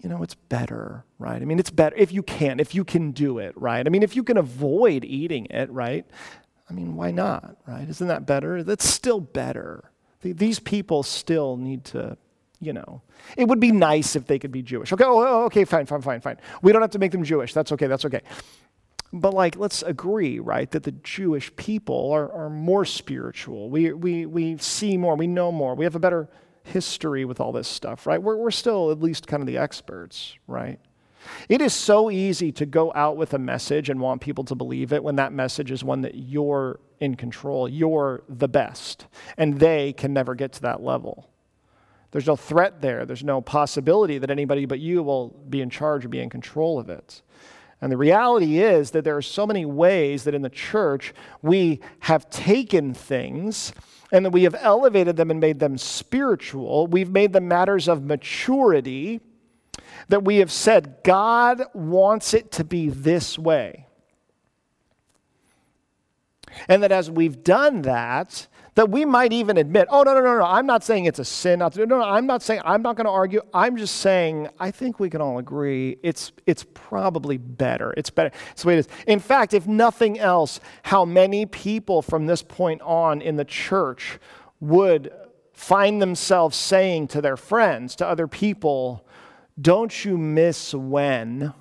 you 0.04 0.10
know, 0.10 0.22
it's 0.22 0.34
better, 0.34 1.02
right? 1.18 1.40
I 1.40 1.46
mean, 1.46 1.58
it's 1.58 1.70
better 1.70 1.96
if 1.96 2.12
you 2.12 2.22
can, 2.22 2.60
if 2.60 2.74
you 2.74 2.84
can 2.84 3.12
do 3.12 3.38
it, 3.38 3.56
right? 3.56 3.84
I 3.84 3.88
mean, 3.88 4.02
if 4.02 4.14
you 4.14 4.22
can 4.22 4.36
avoid 4.36 5.02
eating 5.02 5.46
it, 5.46 5.70
right? 5.70 6.06
I 6.68 6.74
mean, 6.74 6.94
why 6.94 7.10
not, 7.10 7.56
right? 7.66 7.88
Isn't 7.88 8.08
that 8.08 8.26
better? 8.26 8.62
That's 8.62 8.86
still 8.86 9.18
better. 9.18 9.90
These 10.20 10.60
people 10.60 11.02
still 11.02 11.56
need 11.56 11.84
to 11.86 12.18
you 12.64 12.72
know. 12.72 13.02
It 13.36 13.46
would 13.48 13.60
be 13.60 13.72
nice 13.72 14.16
if 14.16 14.26
they 14.26 14.38
could 14.38 14.52
be 14.52 14.62
Jewish. 14.62 14.92
Okay, 14.92 15.04
oh, 15.04 15.24
oh, 15.26 15.44
okay, 15.44 15.64
fine, 15.64 15.86
fine, 15.86 16.00
fine, 16.00 16.20
fine. 16.20 16.36
We 16.62 16.72
don't 16.72 16.82
have 16.82 16.90
to 16.92 16.98
make 16.98 17.12
them 17.12 17.24
Jewish. 17.24 17.52
That's 17.52 17.72
okay, 17.72 17.86
that's 17.86 18.04
okay. 18.04 18.22
But 19.12 19.32
like, 19.32 19.56
let's 19.56 19.82
agree, 19.82 20.40
right, 20.40 20.68
that 20.72 20.82
the 20.82 20.92
Jewish 20.92 21.54
people 21.54 22.10
are, 22.12 22.32
are 22.32 22.50
more 22.50 22.84
spiritual. 22.84 23.70
We, 23.70 23.92
we, 23.92 24.26
we 24.26 24.58
see 24.58 24.96
more, 24.96 25.14
we 25.14 25.28
know 25.28 25.52
more, 25.52 25.74
we 25.76 25.84
have 25.84 25.94
a 25.94 26.00
better 26.00 26.28
history 26.64 27.24
with 27.24 27.38
all 27.40 27.52
this 27.52 27.68
stuff, 27.68 28.06
right? 28.06 28.20
We're, 28.20 28.36
we're 28.36 28.50
still 28.50 28.90
at 28.90 29.00
least 29.00 29.28
kind 29.28 29.40
of 29.40 29.46
the 29.46 29.58
experts, 29.58 30.36
right? 30.48 30.80
It 31.48 31.60
is 31.60 31.72
so 31.72 32.10
easy 32.10 32.52
to 32.52 32.66
go 32.66 32.92
out 32.94 33.16
with 33.16 33.34
a 33.34 33.38
message 33.38 33.88
and 33.88 34.00
want 34.00 34.20
people 34.20 34.44
to 34.44 34.54
believe 34.54 34.92
it 34.92 35.02
when 35.02 35.16
that 35.16 35.32
message 35.32 35.70
is 35.70 35.84
one 35.84 36.02
that 36.02 36.14
you're 36.16 36.80
in 37.00 37.14
control, 37.14 37.68
you're 37.68 38.22
the 38.28 38.48
best, 38.48 39.06
and 39.36 39.60
they 39.60 39.92
can 39.92 40.12
never 40.12 40.34
get 40.34 40.52
to 40.54 40.62
that 40.62 40.82
level. 40.82 41.30
There's 42.14 42.28
no 42.28 42.36
threat 42.36 42.80
there. 42.80 43.04
There's 43.04 43.24
no 43.24 43.40
possibility 43.40 44.18
that 44.18 44.30
anybody 44.30 44.66
but 44.66 44.78
you 44.78 45.02
will 45.02 45.30
be 45.48 45.60
in 45.60 45.68
charge 45.68 46.04
or 46.04 46.08
be 46.08 46.20
in 46.20 46.30
control 46.30 46.78
of 46.78 46.88
it. 46.88 47.22
And 47.80 47.90
the 47.90 47.96
reality 47.96 48.60
is 48.60 48.92
that 48.92 49.02
there 49.02 49.16
are 49.16 49.20
so 49.20 49.48
many 49.48 49.64
ways 49.64 50.22
that 50.22 50.32
in 50.32 50.42
the 50.42 50.48
church 50.48 51.12
we 51.42 51.80
have 51.98 52.30
taken 52.30 52.94
things 52.94 53.72
and 54.12 54.24
that 54.24 54.30
we 54.30 54.44
have 54.44 54.54
elevated 54.60 55.16
them 55.16 55.32
and 55.32 55.40
made 55.40 55.58
them 55.58 55.76
spiritual. 55.76 56.86
We've 56.86 57.10
made 57.10 57.32
them 57.32 57.48
matters 57.48 57.88
of 57.88 58.04
maturity 58.04 59.20
that 60.06 60.22
we 60.22 60.36
have 60.36 60.52
said 60.52 60.98
God 61.02 61.62
wants 61.74 62.32
it 62.32 62.52
to 62.52 62.62
be 62.62 62.90
this 62.90 63.36
way. 63.36 63.88
And 66.68 66.80
that 66.84 66.92
as 66.92 67.10
we've 67.10 67.42
done 67.42 67.82
that, 67.82 68.46
that 68.74 68.90
we 68.90 69.04
might 69.04 69.32
even 69.32 69.56
admit, 69.56 69.86
oh, 69.90 70.02
no, 70.02 70.14
no, 70.14 70.20
no, 70.20 70.38
no, 70.38 70.44
I'm 70.44 70.66
not 70.66 70.82
saying 70.82 71.04
it's 71.04 71.18
a 71.18 71.24
sin 71.24 71.60
not 71.60 71.72
to 71.72 71.80
do. 71.80 71.86
No, 71.86 71.98
no, 71.98 72.04
I'm 72.04 72.26
not 72.26 72.42
saying, 72.42 72.60
I'm 72.64 72.82
not 72.82 72.96
going 72.96 73.04
to 73.04 73.10
argue. 73.10 73.40
I'm 73.52 73.76
just 73.76 73.96
saying, 73.96 74.48
I 74.58 74.70
think 74.70 74.98
we 74.98 75.08
can 75.08 75.20
all 75.20 75.38
agree 75.38 75.98
it's, 76.02 76.32
it's 76.46 76.64
probably 76.74 77.36
better. 77.36 77.94
It's 77.96 78.10
better. 78.10 78.32
It's 78.50 78.62
the 78.62 78.68
way 78.68 78.74
it 78.74 78.80
is. 78.80 78.88
In 79.06 79.20
fact, 79.20 79.54
if 79.54 79.66
nothing 79.66 80.18
else, 80.18 80.58
how 80.82 81.04
many 81.04 81.46
people 81.46 82.02
from 82.02 82.26
this 82.26 82.42
point 82.42 82.82
on 82.82 83.22
in 83.22 83.36
the 83.36 83.44
church 83.44 84.18
would 84.60 85.12
find 85.52 86.02
themselves 86.02 86.56
saying 86.56 87.08
to 87.08 87.20
their 87.20 87.36
friends, 87.36 87.94
to 87.96 88.06
other 88.06 88.26
people, 88.26 89.06
don't 89.60 90.04
you 90.04 90.18
miss 90.18 90.74
when? 90.74 91.54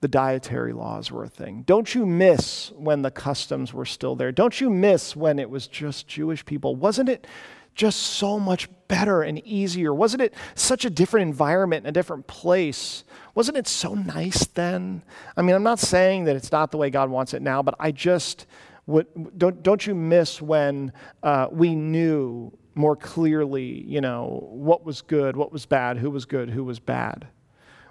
The 0.00 0.08
dietary 0.08 0.72
laws 0.72 1.10
were 1.10 1.24
a 1.24 1.28
thing. 1.28 1.62
Don't 1.66 1.94
you 1.94 2.06
miss 2.06 2.70
when 2.76 3.02
the 3.02 3.10
customs 3.10 3.74
were 3.74 3.84
still 3.84 4.14
there? 4.14 4.30
Don't 4.30 4.60
you 4.60 4.70
miss 4.70 5.16
when 5.16 5.38
it 5.38 5.50
was 5.50 5.66
just 5.66 6.06
Jewish 6.06 6.44
people? 6.44 6.76
Wasn't 6.76 7.08
it 7.08 7.26
just 7.74 7.98
so 8.00 8.38
much 8.38 8.68
better 8.88 9.22
and 9.22 9.44
easier? 9.46 9.92
Wasn't 9.94 10.22
it 10.22 10.34
such 10.54 10.84
a 10.84 10.90
different 10.90 11.28
environment 11.28 11.86
and 11.86 11.96
a 11.96 11.98
different 11.98 12.26
place? 12.26 13.04
Wasn't 13.34 13.56
it 13.56 13.66
so 13.66 13.94
nice 13.94 14.46
then? 14.46 15.02
I 15.36 15.42
mean, 15.42 15.54
I'm 15.54 15.62
not 15.62 15.78
saying 15.78 16.24
that 16.24 16.36
it's 16.36 16.52
not 16.52 16.70
the 16.70 16.76
way 16.76 16.90
God 16.90 17.10
wants 17.10 17.34
it 17.34 17.42
now, 17.42 17.62
but 17.62 17.74
I 17.80 17.92
just 17.92 18.46
would, 18.86 19.06
don't, 19.36 19.62
don't 19.62 19.86
you 19.86 19.94
miss 19.94 20.40
when 20.40 20.92
uh, 21.22 21.48
we 21.50 21.74
knew 21.74 22.56
more 22.74 22.96
clearly, 22.96 23.84
you 23.86 24.00
know, 24.00 24.48
what 24.50 24.84
was 24.84 25.02
good, 25.02 25.36
what 25.36 25.52
was 25.52 25.66
bad, 25.66 25.98
who 25.98 26.10
was 26.10 26.24
good, 26.24 26.50
who 26.50 26.64
was 26.64 26.78
bad? 26.78 27.26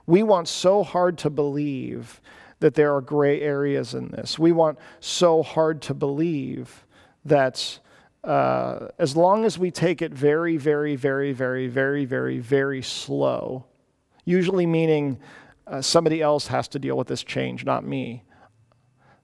We 0.07 0.23
want 0.23 0.47
so 0.47 0.83
hard 0.83 1.17
to 1.19 1.29
believe 1.29 2.21
that 2.59 2.73
there 2.73 2.95
are 2.95 3.01
gray 3.01 3.41
areas 3.41 3.93
in 3.93 4.07
this. 4.07 4.39
We 4.39 4.51
want 4.51 4.79
so 4.99 5.43
hard 5.43 5.81
to 5.83 5.93
believe 5.93 6.85
that 7.25 7.79
uh, 8.23 8.87
as 8.97 9.15
long 9.15 9.45
as 9.45 9.59
we 9.59 9.69
take 9.69 10.01
it 10.01 10.13
very, 10.13 10.57
very, 10.57 10.95
very, 10.95 11.33
very, 11.33 11.67
very, 11.67 12.05
very, 12.05 12.39
very 12.39 12.81
slow, 12.81 13.65
usually 14.25 14.65
meaning 14.65 15.19
uh, 15.67 15.81
somebody 15.81 16.21
else 16.21 16.47
has 16.47 16.67
to 16.69 16.79
deal 16.79 16.97
with 16.97 17.07
this 17.07 17.23
change, 17.23 17.63
not 17.63 17.85
me 17.85 18.23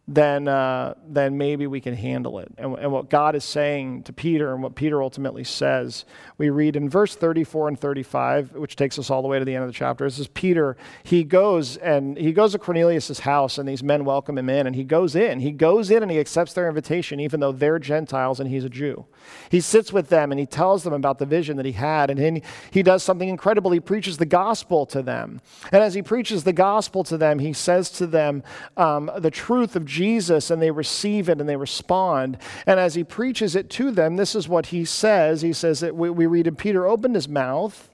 then, 0.08 0.50
uh, 0.50 0.96
then 1.08 1.38
maybe 1.38 1.66
we 1.66 1.80
can 1.80 1.94
handle 1.94 2.40
it. 2.40 2.52
And, 2.58 2.78
and, 2.78 2.92
what 2.92 3.10
God 3.10 3.36
is 3.36 3.46
saying 3.46 4.04
to 4.04 4.12
Peter 4.14 4.54
and 4.54 4.62
what 4.62 4.76
Peter 4.76 5.02
ultimately 5.02 5.46
says, 5.46 6.04
we 6.38 6.50
read 6.50 6.76
in 6.76 6.90
verse 6.90 7.16
34 7.16 7.70
and 7.70 7.80
35, 7.80 8.52
which 8.52 8.76
takes 8.76 9.00
us 9.00 9.10
all 9.10 9.22
the 9.22 9.30
way 9.30 9.40
to 9.40 9.46
the 9.46 9.56
end 9.56 9.64
of 9.64 9.70
the 9.70 9.74
chapter. 9.74 10.04
This 10.04 10.20
is 10.20 10.28
Peter. 10.28 10.76
He 11.04 11.24
goes 11.24 11.78
and 11.78 12.18
he 12.18 12.34
goes 12.34 12.52
to 12.52 12.60
Cornelius' 12.60 13.20
house, 13.20 13.58
and 13.58 13.68
these 13.68 13.82
men 13.82 14.04
welcome 14.04 14.38
him 14.38 14.50
in, 14.50 14.68
and 14.68 14.76
he 14.76 14.84
goes 14.84 15.16
in. 15.16 15.40
He 15.40 15.52
goes 15.52 15.90
in 15.90 16.04
and 16.04 16.12
he 16.12 16.20
accepts 16.20 16.52
their 16.52 16.68
invitation, 16.68 17.22
even 17.22 17.40
though 17.40 17.54
they're 17.54 17.80
Gentiles 17.80 18.42
and 18.42 18.50
he's 18.50 18.66
a 18.66 18.70
Jew. 18.70 19.06
He 19.50 19.62
sits 19.62 19.94
with 19.94 20.10
them 20.10 20.34
and 20.34 20.40
he 20.40 20.46
tells 20.46 20.84
them 20.84 20.94
about 20.94 21.20
the 21.20 21.26
vision 21.26 21.56
that 21.56 21.66
he 21.66 21.72
had, 21.72 22.10
and 22.10 22.20
he, 22.20 22.44
he 22.72 22.84
does 22.84 23.04
something 23.04 23.30
incredible. 23.30 23.72
He 23.72 23.80
preaches 23.80 24.18
the 24.18 24.26
gospel 24.26 24.86
to 24.88 25.02
them. 25.02 25.40
And 25.72 25.82
as 25.82 25.94
he 25.94 26.02
preaches 26.02 26.44
the 26.44 26.52
gospel 26.52 27.06
to 27.06 27.18
them, 27.18 27.40
he 27.40 27.54
says 27.54 27.90
to 27.92 28.06
them 28.06 28.44
um, 28.76 29.10
the 29.18 29.32
truth 29.32 29.78
of 29.78 29.93
Jesus 29.94 30.50
and 30.50 30.62
they 30.62 30.72
receive 30.72 31.30
it 31.30 31.40
and 31.40 31.48
they 31.48 31.56
respond. 31.56 32.38
And 32.66 32.80
as 32.80 32.96
he 32.96 33.04
preaches 33.04 33.56
it 33.56 33.70
to 33.72 33.92
them, 33.92 34.16
this 34.16 34.36
is 34.36 34.50
what 34.50 34.68
he 34.68 34.84
says. 34.84 35.42
He 35.42 35.54
says 35.54 35.80
that 35.82 35.96
we, 35.96 36.10
we 36.10 36.26
read, 36.26 36.48
and 36.48 36.58
Peter 36.58 36.88
opened 36.88 37.16
his 37.16 37.30
mouth. 37.30 37.90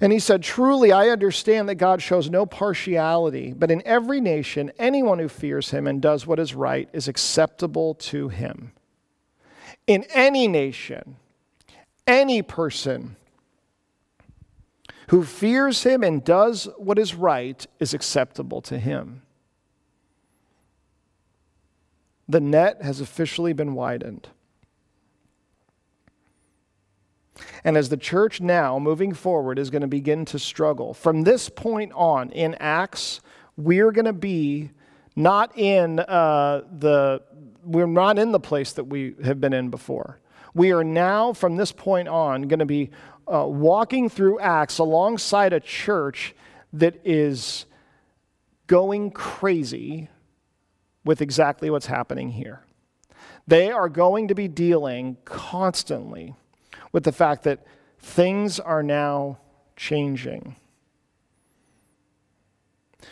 And 0.00 0.12
he 0.12 0.18
said, 0.18 0.42
Truly, 0.42 0.92
I 0.92 1.08
understand 1.08 1.68
that 1.68 1.74
God 1.74 2.00
shows 2.00 2.30
no 2.30 2.46
partiality, 2.46 3.52
but 3.52 3.70
in 3.70 3.82
every 3.84 4.20
nation, 4.20 4.70
anyone 4.78 5.18
who 5.18 5.28
fears 5.28 5.70
him 5.70 5.86
and 5.86 6.00
does 6.00 6.26
what 6.26 6.38
is 6.38 6.54
right 6.54 6.88
is 6.92 7.08
acceptable 7.08 7.94
to 7.94 8.28
him. 8.28 8.72
In 9.86 10.04
any 10.14 10.46
nation, 10.46 11.16
any 12.06 12.42
person 12.42 13.16
who 15.08 15.24
fears 15.24 15.82
him 15.82 16.02
and 16.02 16.24
does 16.24 16.68
what 16.76 16.98
is 16.98 17.14
right 17.14 17.66
is 17.78 17.92
acceptable 17.92 18.62
to 18.62 18.78
him. 18.78 19.22
The 22.30 22.40
net 22.40 22.80
has 22.82 23.00
officially 23.00 23.52
been 23.52 23.74
widened. 23.74 24.28
And 27.64 27.76
as 27.76 27.88
the 27.88 27.96
church 27.96 28.40
now, 28.40 28.78
moving 28.78 29.14
forward, 29.14 29.58
is 29.58 29.68
going 29.68 29.82
to 29.82 29.88
begin 29.88 30.24
to 30.26 30.38
struggle, 30.38 30.94
from 30.94 31.22
this 31.22 31.48
point 31.48 31.90
on 31.92 32.30
in 32.30 32.54
Acts, 32.60 33.20
we're 33.56 33.90
going 33.90 34.04
to 34.04 34.12
be 34.12 34.70
not 35.16 35.58
in 35.58 35.98
uh, 35.98 36.62
the 36.78 37.20
we're 37.64 37.88
not 37.88 38.16
in 38.16 38.30
the 38.30 38.38
place 38.38 38.74
that 38.74 38.84
we 38.84 39.16
have 39.24 39.40
been 39.40 39.52
in 39.52 39.68
before. 39.68 40.20
We 40.54 40.70
are 40.70 40.84
now, 40.84 41.32
from 41.32 41.56
this 41.56 41.72
point 41.72 42.06
on, 42.06 42.42
going 42.42 42.60
to 42.60 42.64
be 42.64 42.90
uh, 43.26 43.44
walking 43.48 44.08
through 44.08 44.38
Acts 44.38 44.78
alongside 44.78 45.52
a 45.52 45.58
church 45.58 46.36
that 46.74 47.00
is 47.04 47.66
going 48.68 49.10
crazy 49.10 50.08
with 51.10 51.20
exactly 51.20 51.68
what's 51.70 51.86
happening 51.86 52.30
here. 52.30 52.60
They 53.44 53.72
are 53.72 53.88
going 53.88 54.28
to 54.28 54.34
be 54.36 54.46
dealing 54.46 55.16
constantly 55.24 56.36
with 56.92 57.02
the 57.02 57.10
fact 57.10 57.42
that 57.42 57.66
things 57.98 58.60
are 58.60 58.84
now 58.84 59.40
changing. 59.74 60.54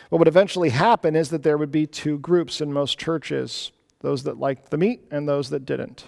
What 0.07 0.19
would 0.19 0.29
eventually 0.29 0.69
happen 0.69 1.13
is 1.13 1.29
that 1.31 1.43
there 1.43 1.57
would 1.57 1.73
be 1.73 1.85
two 1.85 2.19
groups 2.19 2.61
in 2.61 2.71
most 2.71 2.97
churches 2.97 3.73
those 3.99 4.23
that 4.23 4.39
liked 4.39 4.69
the 4.69 4.77
meat 4.77 5.05
and 5.11 5.27
those 5.27 5.49
that 5.49 5.65
didn't. 5.65 6.07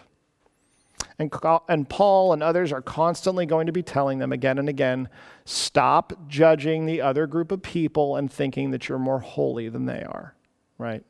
And, 1.19 1.29
and 1.67 1.89
Paul 1.89 2.31
and 2.31 2.41
others 2.41 2.71
are 2.71 2.81
constantly 2.81 3.45
going 3.45 3.65
to 3.65 3.73
be 3.73 3.83
telling 3.83 4.19
them 4.19 4.31
again 4.31 4.59
and 4.59 4.69
again 4.69 5.09
stop 5.43 6.13
judging 6.29 6.85
the 6.85 7.01
other 7.01 7.27
group 7.27 7.51
of 7.51 7.61
people 7.61 8.15
and 8.15 8.31
thinking 8.31 8.71
that 8.71 8.87
you're 8.87 8.97
more 8.97 9.19
holy 9.19 9.67
than 9.67 9.87
they 9.87 10.03
are, 10.03 10.35
right? 10.77 11.03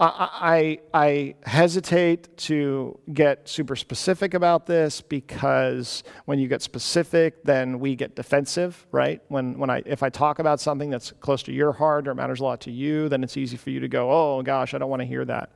I, 0.00 0.78
I, 0.94 1.34
hesitate 1.42 2.36
to 2.38 3.00
get 3.12 3.48
super 3.48 3.74
specific 3.74 4.34
about 4.34 4.64
this 4.64 5.00
because 5.00 6.04
when 6.24 6.38
you 6.38 6.46
get 6.46 6.62
specific, 6.62 7.42
then 7.42 7.80
we 7.80 7.96
get 7.96 8.14
defensive, 8.14 8.86
right? 8.92 9.20
When, 9.26 9.58
when 9.58 9.70
I, 9.70 9.82
if 9.86 10.04
I 10.04 10.08
talk 10.08 10.38
about 10.38 10.60
something 10.60 10.88
that's 10.88 11.10
close 11.10 11.42
to 11.44 11.52
your 11.52 11.72
heart 11.72 12.06
or 12.06 12.14
matters 12.14 12.38
a 12.38 12.44
lot 12.44 12.60
to 12.62 12.70
you, 12.70 13.08
then 13.08 13.24
it's 13.24 13.36
easy 13.36 13.56
for 13.56 13.70
you 13.70 13.80
to 13.80 13.88
go, 13.88 14.08
oh 14.12 14.40
gosh, 14.42 14.72
I 14.72 14.78
don't 14.78 14.88
want 14.88 15.02
to 15.02 15.06
hear 15.06 15.24
that. 15.24 15.50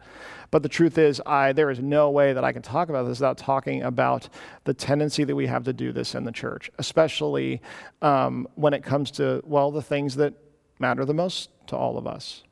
But 0.50 0.64
the 0.64 0.68
truth 0.68 0.98
is, 0.98 1.22
I, 1.24 1.52
there 1.52 1.70
is 1.70 1.78
no 1.78 2.10
way 2.10 2.32
that 2.32 2.42
I 2.42 2.52
can 2.52 2.62
talk 2.62 2.88
about 2.88 3.04
this 3.04 3.20
without 3.20 3.38
talking 3.38 3.84
about 3.84 4.28
the 4.64 4.74
tendency 4.74 5.22
that 5.22 5.36
we 5.36 5.46
have 5.46 5.62
to 5.64 5.72
do 5.72 5.92
this 5.92 6.16
in 6.16 6.24
the 6.24 6.32
church, 6.32 6.68
especially 6.78 7.62
um, 8.02 8.48
when 8.56 8.74
it 8.74 8.82
comes 8.82 9.12
to, 9.12 9.40
well, 9.44 9.70
the 9.70 9.82
things 9.82 10.16
that 10.16 10.34
matter 10.80 11.04
the 11.04 11.14
most 11.14 11.50
to 11.68 11.76
all 11.76 11.96
of 11.96 12.08
us. 12.08 12.42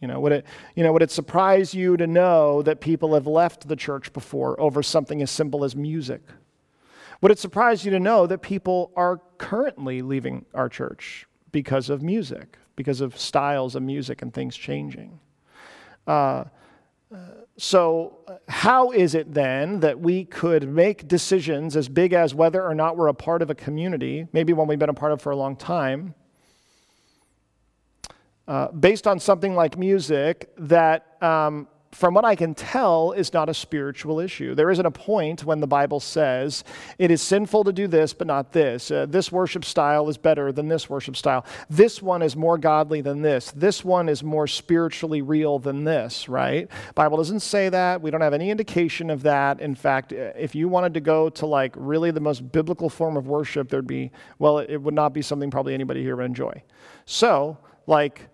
You 0.00 0.08
know, 0.08 0.18
would 0.20 0.32
it, 0.32 0.46
you 0.74 0.82
know, 0.82 0.92
would 0.92 1.02
it 1.02 1.10
surprise 1.10 1.74
you 1.74 1.96
to 1.96 2.06
know 2.06 2.62
that 2.62 2.80
people 2.80 3.14
have 3.14 3.26
left 3.26 3.68
the 3.68 3.76
church 3.76 4.12
before 4.12 4.58
over 4.60 4.82
something 4.82 5.20
as 5.20 5.30
simple 5.30 5.62
as 5.62 5.76
music? 5.76 6.22
Would 7.20 7.32
it 7.32 7.38
surprise 7.38 7.84
you 7.84 7.90
to 7.90 8.00
know 8.00 8.26
that 8.26 8.38
people 8.38 8.92
are 8.96 9.20
currently 9.36 10.00
leaving 10.00 10.46
our 10.54 10.70
church 10.70 11.26
because 11.52 11.90
of 11.90 12.02
music, 12.02 12.56
because 12.76 13.02
of 13.02 13.18
styles 13.18 13.74
of 13.74 13.82
music 13.82 14.22
and 14.22 14.32
things 14.32 14.56
changing? 14.56 15.20
Uh, 16.06 16.44
so, 17.58 18.20
how 18.48 18.90
is 18.92 19.14
it 19.14 19.34
then 19.34 19.80
that 19.80 20.00
we 20.00 20.24
could 20.24 20.66
make 20.66 21.06
decisions 21.06 21.76
as 21.76 21.88
big 21.88 22.14
as 22.14 22.34
whether 22.34 22.64
or 22.64 22.74
not 22.74 22.96
we're 22.96 23.08
a 23.08 23.14
part 23.14 23.42
of 23.42 23.50
a 23.50 23.54
community, 23.54 24.26
maybe 24.32 24.54
one 24.54 24.66
we've 24.66 24.78
been 24.78 24.88
a 24.88 24.94
part 24.94 25.12
of 25.12 25.20
for 25.20 25.30
a 25.30 25.36
long 25.36 25.56
time, 25.56 26.14
uh, 28.50 28.66
based 28.72 29.06
on 29.06 29.20
something 29.20 29.54
like 29.54 29.78
music 29.78 30.50
that, 30.58 31.22
um, 31.22 31.68
from 31.92 32.14
what 32.14 32.24
I 32.24 32.34
can 32.34 32.52
tell, 32.52 33.12
is 33.12 33.32
not 33.32 33.48
a 33.48 33.54
spiritual 33.54 34.18
issue. 34.18 34.56
There 34.56 34.72
isn't 34.72 34.84
a 34.84 34.90
point 34.90 35.44
when 35.44 35.60
the 35.60 35.68
Bible 35.68 36.00
says 36.00 36.64
it 36.98 37.12
is 37.12 37.22
sinful 37.22 37.62
to 37.62 37.72
do 37.72 37.86
this, 37.86 38.12
but 38.12 38.26
not 38.26 38.50
this. 38.50 38.90
Uh, 38.90 39.06
this 39.08 39.30
worship 39.30 39.64
style 39.64 40.08
is 40.08 40.18
better 40.18 40.50
than 40.50 40.66
this 40.66 40.90
worship 40.90 41.14
style. 41.14 41.46
This 41.68 42.02
one 42.02 42.22
is 42.22 42.34
more 42.34 42.58
godly 42.58 43.00
than 43.02 43.22
this. 43.22 43.52
This 43.52 43.84
one 43.84 44.08
is 44.08 44.24
more 44.24 44.48
spiritually 44.48 45.22
real 45.22 45.60
than 45.60 45.84
this, 45.84 46.28
right? 46.28 46.68
Bible 46.96 47.18
doesn't 47.18 47.40
say 47.40 47.68
that. 47.68 48.02
We 48.02 48.10
don't 48.10 48.20
have 48.20 48.34
any 48.34 48.50
indication 48.50 49.10
of 49.10 49.22
that. 49.22 49.60
In 49.60 49.76
fact, 49.76 50.12
uh, 50.12 50.32
if 50.36 50.56
you 50.56 50.68
wanted 50.68 50.94
to 50.94 51.00
go 51.00 51.30
to 51.30 51.46
like 51.46 51.72
really 51.76 52.10
the 52.10 52.18
most 52.18 52.50
biblical 52.50 52.90
form 52.90 53.16
of 53.16 53.28
worship, 53.28 53.68
there'd 53.68 53.86
be, 53.86 54.10
well, 54.40 54.58
it 54.58 54.78
would 54.78 54.94
not 54.94 55.14
be 55.14 55.22
something 55.22 55.52
probably 55.52 55.72
anybody 55.72 56.02
here 56.02 56.16
would 56.16 56.26
enjoy. 56.26 56.64
So, 57.04 57.56
like, 57.86 58.28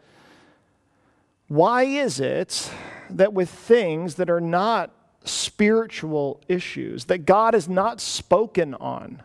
why 1.49 1.84
is 1.84 2.20
it 2.20 2.70
that 3.11 3.32
with 3.32 3.49
things 3.49 4.16
that 4.16 4.30
are 4.30 4.40
not 4.40 4.92
spiritual 5.24 6.40
issues, 6.49 7.05
that 7.07 7.26
God 7.26 7.55
has 7.55 7.68
not 7.68 8.01
spoken 8.01 8.74
on, 8.74 9.22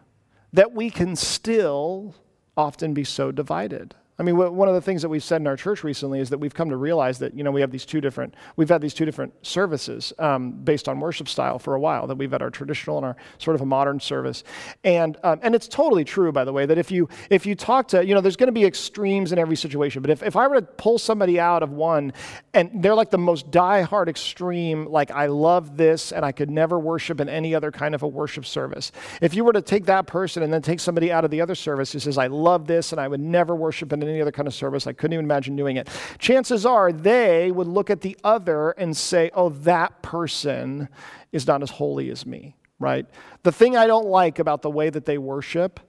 that 0.53 0.73
we 0.73 0.89
can 0.89 1.15
still 1.15 2.15
often 2.55 2.93
be 2.93 3.03
so 3.03 3.31
divided? 3.31 3.95
I 4.21 4.23
mean, 4.23 4.37
one 4.37 4.67
of 4.67 4.75
the 4.75 4.81
things 4.81 5.01
that 5.01 5.09
we've 5.09 5.23
said 5.23 5.41
in 5.41 5.47
our 5.47 5.57
church 5.57 5.83
recently 5.83 6.19
is 6.19 6.29
that 6.29 6.37
we've 6.37 6.53
come 6.53 6.69
to 6.69 6.77
realize 6.77 7.17
that, 7.17 7.33
you 7.33 7.43
know, 7.43 7.49
we 7.49 7.59
have 7.59 7.71
these 7.71 7.85
two 7.85 7.99
different, 7.99 8.35
we've 8.55 8.69
had 8.69 8.79
these 8.79 8.93
two 8.93 9.03
different 9.03 9.33
services 9.43 10.13
um, 10.19 10.51
based 10.51 10.87
on 10.87 10.99
worship 10.99 11.27
style 11.27 11.57
for 11.57 11.73
a 11.73 11.79
while, 11.79 12.05
that 12.05 12.19
we've 12.19 12.29
had 12.29 12.43
our 12.43 12.51
traditional 12.51 12.97
and 12.97 13.05
our 13.07 13.15
sort 13.39 13.55
of 13.55 13.61
a 13.61 13.65
modern 13.65 13.99
service. 13.99 14.43
And, 14.83 15.17
um, 15.23 15.39
and 15.41 15.55
it's 15.55 15.67
totally 15.67 16.03
true, 16.03 16.31
by 16.31 16.43
the 16.43 16.53
way, 16.53 16.67
that 16.67 16.77
if 16.77 16.91
you, 16.91 17.09
if 17.31 17.47
you 17.47 17.55
talk 17.55 17.87
to, 17.87 18.05
you 18.05 18.13
know, 18.13 18.21
there's 18.21 18.35
going 18.35 18.45
to 18.45 18.53
be 18.53 18.63
extremes 18.63 19.31
in 19.31 19.39
every 19.39 19.55
situation, 19.55 20.03
but 20.03 20.11
if, 20.11 20.21
if 20.21 20.35
I 20.35 20.47
were 20.47 20.61
to 20.61 20.61
pull 20.61 20.99
somebody 20.99 21.39
out 21.39 21.63
of 21.63 21.71
one 21.71 22.13
and 22.53 22.83
they're 22.83 22.93
like 22.93 23.09
the 23.09 23.17
most 23.17 23.49
die-hard 23.49 24.07
extreme, 24.07 24.85
like 24.85 25.09
I 25.09 25.25
love 25.25 25.77
this 25.77 26.11
and 26.11 26.23
I 26.23 26.31
could 26.31 26.51
never 26.51 26.77
worship 26.77 27.19
in 27.21 27.27
any 27.27 27.55
other 27.55 27.71
kind 27.71 27.95
of 27.95 28.03
a 28.03 28.07
worship 28.07 28.45
service. 28.45 28.91
If 29.19 29.33
you 29.33 29.43
were 29.43 29.53
to 29.53 29.63
take 29.63 29.85
that 29.85 30.05
person 30.05 30.43
and 30.43 30.53
then 30.53 30.61
take 30.61 30.79
somebody 30.79 31.11
out 31.11 31.25
of 31.25 31.31
the 31.31 31.41
other 31.41 31.55
service 31.55 31.91
who 31.91 31.97
says, 31.97 32.19
I 32.19 32.27
love 32.27 32.67
this 32.67 32.91
and 32.91 33.01
I 33.01 33.07
would 33.07 33.19
never 33.19 33.55
worship 33.55 33.91
in 33.91 34.03
any 34.03 34.10
any 34.11 34.21
other 34.21 34.31
kind 34.31 34.47
of 34.47 34.53
service. 34.53 34.87
I 34.87 34.93
couldn't 34.93 35.13
even 35.13 35.25
imagine 35.25 35.55
doing 35.55 35.77
it. 35.77 35.89
Chances 36.19 36.65
are 36.65 36.91
they 36.91 37.51
would 37.51 37.67
look 37.67 37.89
at 37.89 38.01
the 38.01 38.17
other 38.23 38.71
and 38.71 38.95
say, 38.95 39.31
oh, 39.33 39.49
that 39.49 40.01
person 40.01 40.89
is 41.31 41.47
not 41.47 41.63
as 41.63 41.71
holy 41.71 42.09
as 42.09 42.25
me, 42.25 42.55
right? 42.79 43.05
The 43.43 43.51
thing 43.51 43.77
I 43.77 43.87
don't 43.87 44.07
like 44.07 44.39
about 44.39 44.61
the 44.61 44.69
way 44.69 44.89
that 44.89 45.05
they 45.05 45.17
worship 45.17 45.79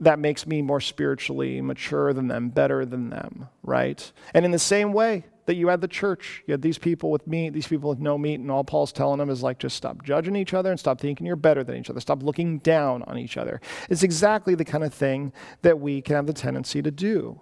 that 0.00 0.18
makes 0.18 0.46
me 0.46 0.62
more 0.62 0.80
spiritually 0.80 1.60
mature 1.60 2.12
than 2.12 2.28
them, 2.28 2.48
better 2.48 2.86
than 2.86 3.10
them, 3.10 3.48
right? 3.62 4.12
And 4.32 4.44
in 4.44 4.50
the 4.50 4.58
same 4.58 4.92
way 4.92 5.26
that 5.44 5.56
you 5.56 5.68
had 5.68 5.80
the 5.80 5.88
church, 5.88 6.42
you 6.46 6.52
had 6.52 6.62
these 6.62 6.78
people 6.78 7.10
with 7.10 7.26
meat, 7.26 7.52
these 7.52 7.66
people 7.66 7.90
with 7.90 7.98
no 7.98 8.16
meat, 8.16 8.40
and 8.40 8.50
all 8.50 8.64
Paul's 8.64 8.92
telling 8.92 9.18
them 9.18 9.28
is 9.28 9.42
like, 9.42 9.58
just 9.58 9.76
stop 9.76 10.02
judging 10.02 10.36
each 10.36 10.54
other 10.54 10.70
and 10.70 10.80
stop 10.80 11.00
thinking 11.00 11.26
you're 11.26 11.36
better 11.36 11.62
than 11.62 11.76
each 11.76 11.90
other. 11.90 12.00
Stop 12.00 12.22
looking 12.22 12.58
down 12.60 13.02
on 13.02 13.18
each 13.18 13.36
other. 13.36 13.60
It's 13.90 14.02
exactly 14.02 14.54
the 14.54 14.64
kind 14.64 14.84
of 14.84 14.94
thing 14.94 15.32
that 15.62 15.80
we 15.80 16.00
can 16.02 16.16
have 16.16 16.26
the 16.26 16.32
tendency 16.32 16.80
to 16.82 16.90
do. 16.90 17.40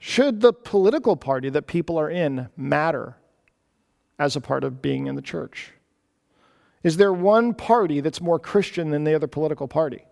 Should 0.00 0.40
the 0.40 0.54
political 0.54 1.14
party 1.14 1.50
that 1.50 1.66
people 1.66 1.98
are 1.98 2.10
in 2.10 2.48
matter 2.56 3.16
as 4.18 4.34
a 4.34 4.40
part 4.40 4.64
of 4.64 4.80
being 4.80 5.06
in 5.06 5.14
the 5.14 5.22
church? 5.22 5.72
Is 6.82 6.96
there 6.96 7.12
one 7.12 7.52
party 7.52 8.00
that's 8.00 8.20
more 8.20 8.38
Christian 8.38 8.90
than 8.90 9.04
the 9.04 9.14
other 9.14 9.26
political 9.26 9.68
party? 9.68 10.06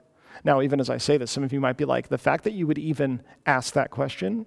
Now, 0.45 0.61
even 0.61 0.78
as 0.78 0.91
I 0.91 0.99
say 0.99 1.16
this, 1.16 1.30
some 1.30 1.43
of 1.43 1.55
you 1.55 1.61
might 1.61 1.78
be 1.78 1.86
like, 1.86 2.09
the 2.09 2.18
fact 2.18 2.45
that 2.45 2.53
you 2.53 2.66
would 2.66 2.78
even 2.78 3.22
ask 3.47 3.72
that 3.72 3.91
question 3.91 4.45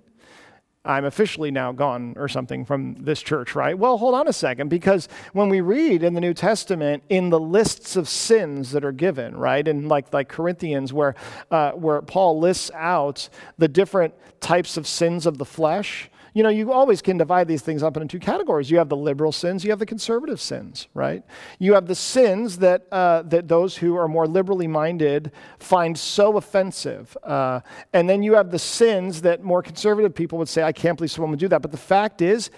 I'm 0.83 1.05
officially 1.05 1.51
now 1.51 1.71
gone 1.71 2.15
or 2.17 2.27
something 2.27 2.65
from 2.65 2.95
this 2.95 3.21
church, 3.21 3.53
right? 3.53 3.77
Well, 3.77 3.99
hold 3.99 4.15
on 4.15 4.27
a 4.27 4.33
second, 4.33 4.69
because 4.69 5.07
when 5.31 5.47
we 5.47 5.61
read 5.61 6.01
in 6.01 6.15
the 6.15 6.21
New 6.21 6.33
Testament 6.33 7.03
in 7.07 7.29
the 7.29 7.39
lists 7.39 7.95
of 7.95 8.09
sins 8.09 8.71
that 8.71 8.83
are 8.83 8.91
given, 8.91 9.37
right, 9.37 9.67
in 9.67 9.87
like 9.87 10.11
like 10.11 10.27
Corinthians, 10.27 10.91
where 10.91 11.13
uh, 11.51 11.71
where 11.73 12.01
Paul 12.01 12.39
lists 12.39 12.71
out 12.73 13.29
the 13.59 13.67
different 13.67 14.15
types 14.39 14.75
of 14.75 14.87
sins 14.87 15.27
of 15.27 15.37
the 15.37 15.45
flesh, 15.45 16.09
you 16.33 16.43
know, 16.43 16.49
you 16.49 16.71
always 16.71 17.01
can 17.01 17.17
divide 17.17 17.47
these 17.47 17.61
things 17.61 17.83
up 17.83 17.97
into 17.97 18.07
two 18.07 18.19
categories. 18.19 18.71
You 18.71 18.77
have 18.77 18.89
the 18.89 18.95
liberal 18.95 19.31
sins, 19.31 19.63
you 19.63 19.69
have 19.71 19.79
the 19.79 19.85
conservative 19.85 20.39
sins, 20.39 20.87
right? 20.93 21.23
You 21.59 21.73
have 21.73 21.87
the 21.87 21.95
sins 21.95 22.59
that, 22.59 22.87
uh, 22.91 23.23
that 23.23 23.47
those 23.47 23.77
who 23.77 23.95
are 23.95 24.07
more 24.07 24.27
liberally 24.27 24.67
minded 24.67 25.31
find 25.59 25.97
so 25.97 26.37
offensive. 26.37 27.17
Uh, 27.23 27.61
and 27.93 28.09
then 28.09 28.23
you 28.23 28.33
have 28.35 28.51
the 28.51 28.59
sins 28.59 29.21
that 29.21 29.43
more 29.43 29.61
conservative 29.61 30.15
people 30.15 30.37
would 30.37 30.49
say, 30.49 30.63
I 30.63 30.71
can't 30.71 30.97
believe 30.97 31.11
someone 31.11 31.31
would 31.31 31.39
do 31.39 31.49
that. 31.49 31.61
But 31.61 31.71
the 31.71 31.77
fact 31.77 32.21
is, 32.21 32.49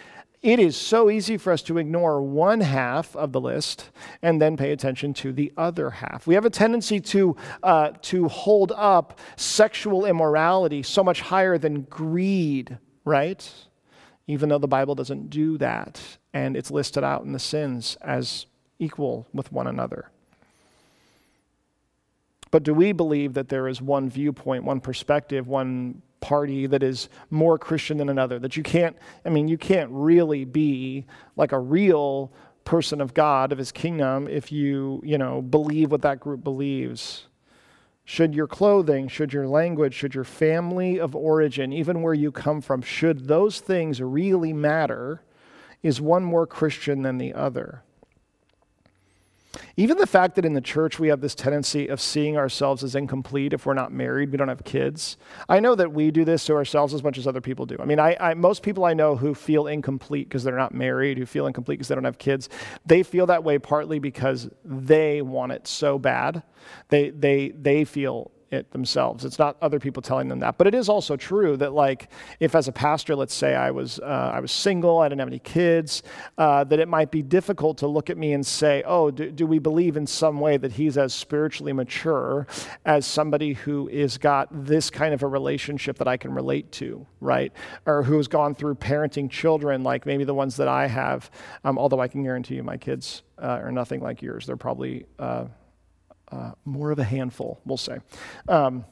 it 0.44 0.60
is 0.60 0.76
so 0.76 1.10
easy 1.10 1.38
for 1.38 1.54
us 1.54 1.62
to 1.64 1.78
ignore 1.78 2.22
one 2.22 2.60
half 2.60 3.16
of 3.16 3.32
the 3.32 3.40
list 3.40 3.92
and 4.22 4.42
then 4.42 4.58
pay 4.58 4.74
attention 4.74 5.14
to 5.16 5.32
the 5.32 5.54
other 5.56 5.90
half. 5.90 6.28
We 6.28 6.36
have 6.36 6.44
a 6.44 6.50
tendency 6.50 7.00
to, 7.00 7.38
uh, 7.64 7.92
to 8.02 8.28
hold 8.28 8.74
up 8.76 9.20
sexual 9.38 10.06
immorality 10.06 10.84
so 10.84 11.02
much 11.02 11.22
higher 11.22 11.58
than 11.58 11.84
greed 11.84 12.78
right? 13.06 13.52
Even 14.28 14.50
though 14.50 14.58
the 14.58 14.68
Bible 14.68 14.96
doesn't 14.96 15.30
do 15.30 15.58
that, 15.58 16.02
and 16.34 16.56
it's 16.56 16.72
listed 16.72 17.04
out 17.04 17.24
in 17.24 17.32
the 17.34 17.40
sins 17.40 17.98
as 18.02 18.46
equal 18.80 19.28
with 19.34 19.52
one 19.52 19.68
another. 19.68 20.10
But 22.52 22.64
do 22.64 22.74
we 22.74 22.92
believe 22.92 23.34
that 23.34 23.50
there 23.50 23.68
is 23.68 23.82
one 23.82 24.10
viewpoint, 24.10 24.64
one 24.64 24.80
perspective, 24.80 25.48
one 25.48 26.02
party 26.22 26.68
that 26.68 26.84
is 26.84 27.10
more 27.32 27.58
Christian 27.58 27.98
than 27.98 28.10
another? 28.10 28.38
That 28.38 28.56
you 28.56 28.62
can't, 28.62 28.96
I 29.26 29.30
mean, 29.30 29.48
you 29.48 29.58
can't 29.58 29.90
really 29.92 30.46
be 30.46 31.06
like 31.36 31.52
a 31.52 31.60
real 31.60 32.32
person 32.64 33.02
of 33.02 33.14
God, 33.14 33.52
of 33.52 33.58
his 33.58 33.72
kingdom, 33.72 34.28
if 34.28 34.52
you, 34.52 35.02
you 35.04 35.18
know, 35.18 35.42
believe 35.42 35.92
what 35.92 36.04
that 36.04 36.20
group 36.20 36.44
believes. 36.44 37.26
Should 38.06 38.36
your 38.36 38.48
clothing, 38.48 39.08
should 39.08 39.32
your 39.32 39.48
language, 39.48 39.94
should 39.94 40.14
your 40.14 40.26
family 40.26 41.00
of 41.00 41.16
origin, 41.16 41.72
even 41.72 42.02
where 42.02 42.14
you 42.14 42.32
come 42.32 42.62
from, 42.62 42.82
should 42.82 43.28
those 43.28 43.60
things 43.60 44.02
really 44.02 44.54
matter? 44.54 45.22
Is 45.82 46.02
one 46.02 46.24
more 46.24 46.46
Christian 46.46 47.02
than 47.02 47.18
the 47.18 47.34
other? 47.34 47.84
Even 49.78 49.98
the 49.98 50.08
fact 50.08 50.36
that 50.36 50.46
in 50.46 50.54
the 50.54 50.62
church 50.62 51.00
we 51.00 51.08
have 51.10 51.22
this 51.22 51.36
tendency 51.36 51.88
of 51.88 52.02
seeing 52.02 52.38
ourselves 52.38 52.84
as 52.84 52.96
incomplete 52.96 53.54
if 53.54 53.66
we're 53.66 53.74
not 53.74 53.92
married, 53.92 54.32
we 54.32 54.38
don't 54.38 54.48
have 54.48 54.64
kids. 54.64 55.18
I 55.48 55.60
know 55.60 55.76
that 55.76 55.94
we 55.94 56.12
do 56.12 56.26
this 56.26 56.46
to 56.46 56.54
ourselves 56.54 56.94
as 56.94 57.04
much 57.04 57.18
as 57.18 57.28
other 57.28 57.42
people 57.42 57.66
do. 57.66 57.78
I 57.80 57.86
mean, 57.86 58.00
I, 58.00 58.18
I 58.20 58.34
most 58.34 58.64
people 58.64 58.86
I 58.86 58.94
know 58.94 59.16
who 59.16 59.34
feel 59.34 59.68
incomplete 59.68 60.30
because 60.30 60.44
they're 60.44 60.56
not 60.58 60.74
married, 60.74 61.18
who 61.18 61.26
feel 61.26 61.48
incomplete 61.48 61.80
because 61.80 61.88
they 61.88 61.96
don't 61.96 62.04
have 62.04 62.18
kids, 62.18 62.50
they 62.86 63.04
feel 63.04 63.26
that 63.28 63.44
way 63.44 63.60
partly 63.60 64.00
because 64.00 64.50
they 64.66 65.22
want 65.22 65.52
it 65.52 65.68
so 65.68 66.00
bad. 66.00 66.44
They, 66.90 67.10
they, 67.10 67.50
they 67.50 67.84
feel 67.84 68.32
it 68.54 68.72
themselves. 68.72 69.26
It's 69.26 69.40
not 69.40 69.58
other 69.62 69.80
people 69.80 70.02
telling 70.02 70.28
them 70.28 70.40
that. 70.40 70.58
But 70.58 70.68
it 70.68 70.76
is 70.76 70.88
also 70.88 71.18
true 71.18 71.58
that, 71.58 71.74
like, 71.74 72.10
if 72.40 72.56
as 72.56 72.68
a 72.68 72.72
pastor, 72.72 73.16
let's 73.16 73.34
say 73.34 73.56
I 73.56 73.72
was 73.72 74.00
uh, 74.00 74.32
I 74.34 74.40
was 74.40 74.52
single, 74.52 75.00
I 75.00 75.10
didn't 75.10 75.20
have 75.20 75.28
any 75.28 75.40
kids, 75.40 76.04
uh, 76.38 76.64
that 76.66 76.80
it 76.80 76.88
might 76.88 77.12
be 77.12 77.22
difficult 77.22 77.80
to 77.80 77.88
look 77.88 78.10
at 78.10 78.18
me 78.18 78.34
and 78.34 78.46
say, 78.46 78.84
"Oh, 78.86 79.12
do, 79.12 79.32
do, 79.32 79.46
we 79.46 79.60
believe 79.60 79.98
in 79.98 80.08
some 80.08 80.40
way 80.40 80.58
that 80.58 80.72
he's 80.74 80.98
as 80.98 81.14
spiritually 81.14 81.74
mature 81.74 82.48
as 82.86 83.06
somebody 83.06 83.54
who 83.54 83.90
is 83.90 84.18
got 84.18 84.48
this 84.52 84.90
kind 84.90 85.14
of 85.14 85.24
a 85.24 85.28
relationship 85.28 85.98
that 85.98 86.08
I 86.08 86.18
can 86.18 86.34
relate 86.34 86.72
to, 86.74 87.06
right? 87.20 87.52
Or 87.86 88.04
who 88.04 88.18
has 88.18 88.28
gone 88.28 88.56
through 88.56 88.76
parenting 88.76 89.30
children, 89.30 89.84
like 89.84 90.06
maybe 90.06 90.24
the 90.24 90.34
ones 90.34 90.58
that 90.58 90.68
I 90.68 90.88
have. 90.88 91.30
Um, 91.64 91.78
although 91.78 92.00
I 92.00 92.08
can 92.08 92.24
guarantee 92.24 92.56
you, 92.56 92.64
my 92.64 92.78
kids 92.78 93.24
uh, 93.42 93.60
are 93.64 93.72
nothing 93.72 94.02
like 94.02 94.22
yours. 94.22 94.46
They're 94.46 94.58
probably 94.58 95.06
uh, 96.34 96.52
more 96.66 96.92
of 96.92 97.00
a 97.00 97.04
handful, 97.04 97.60
we'll 97.66 97.78
say. 97.78 98.00
Um, 98.48 98.86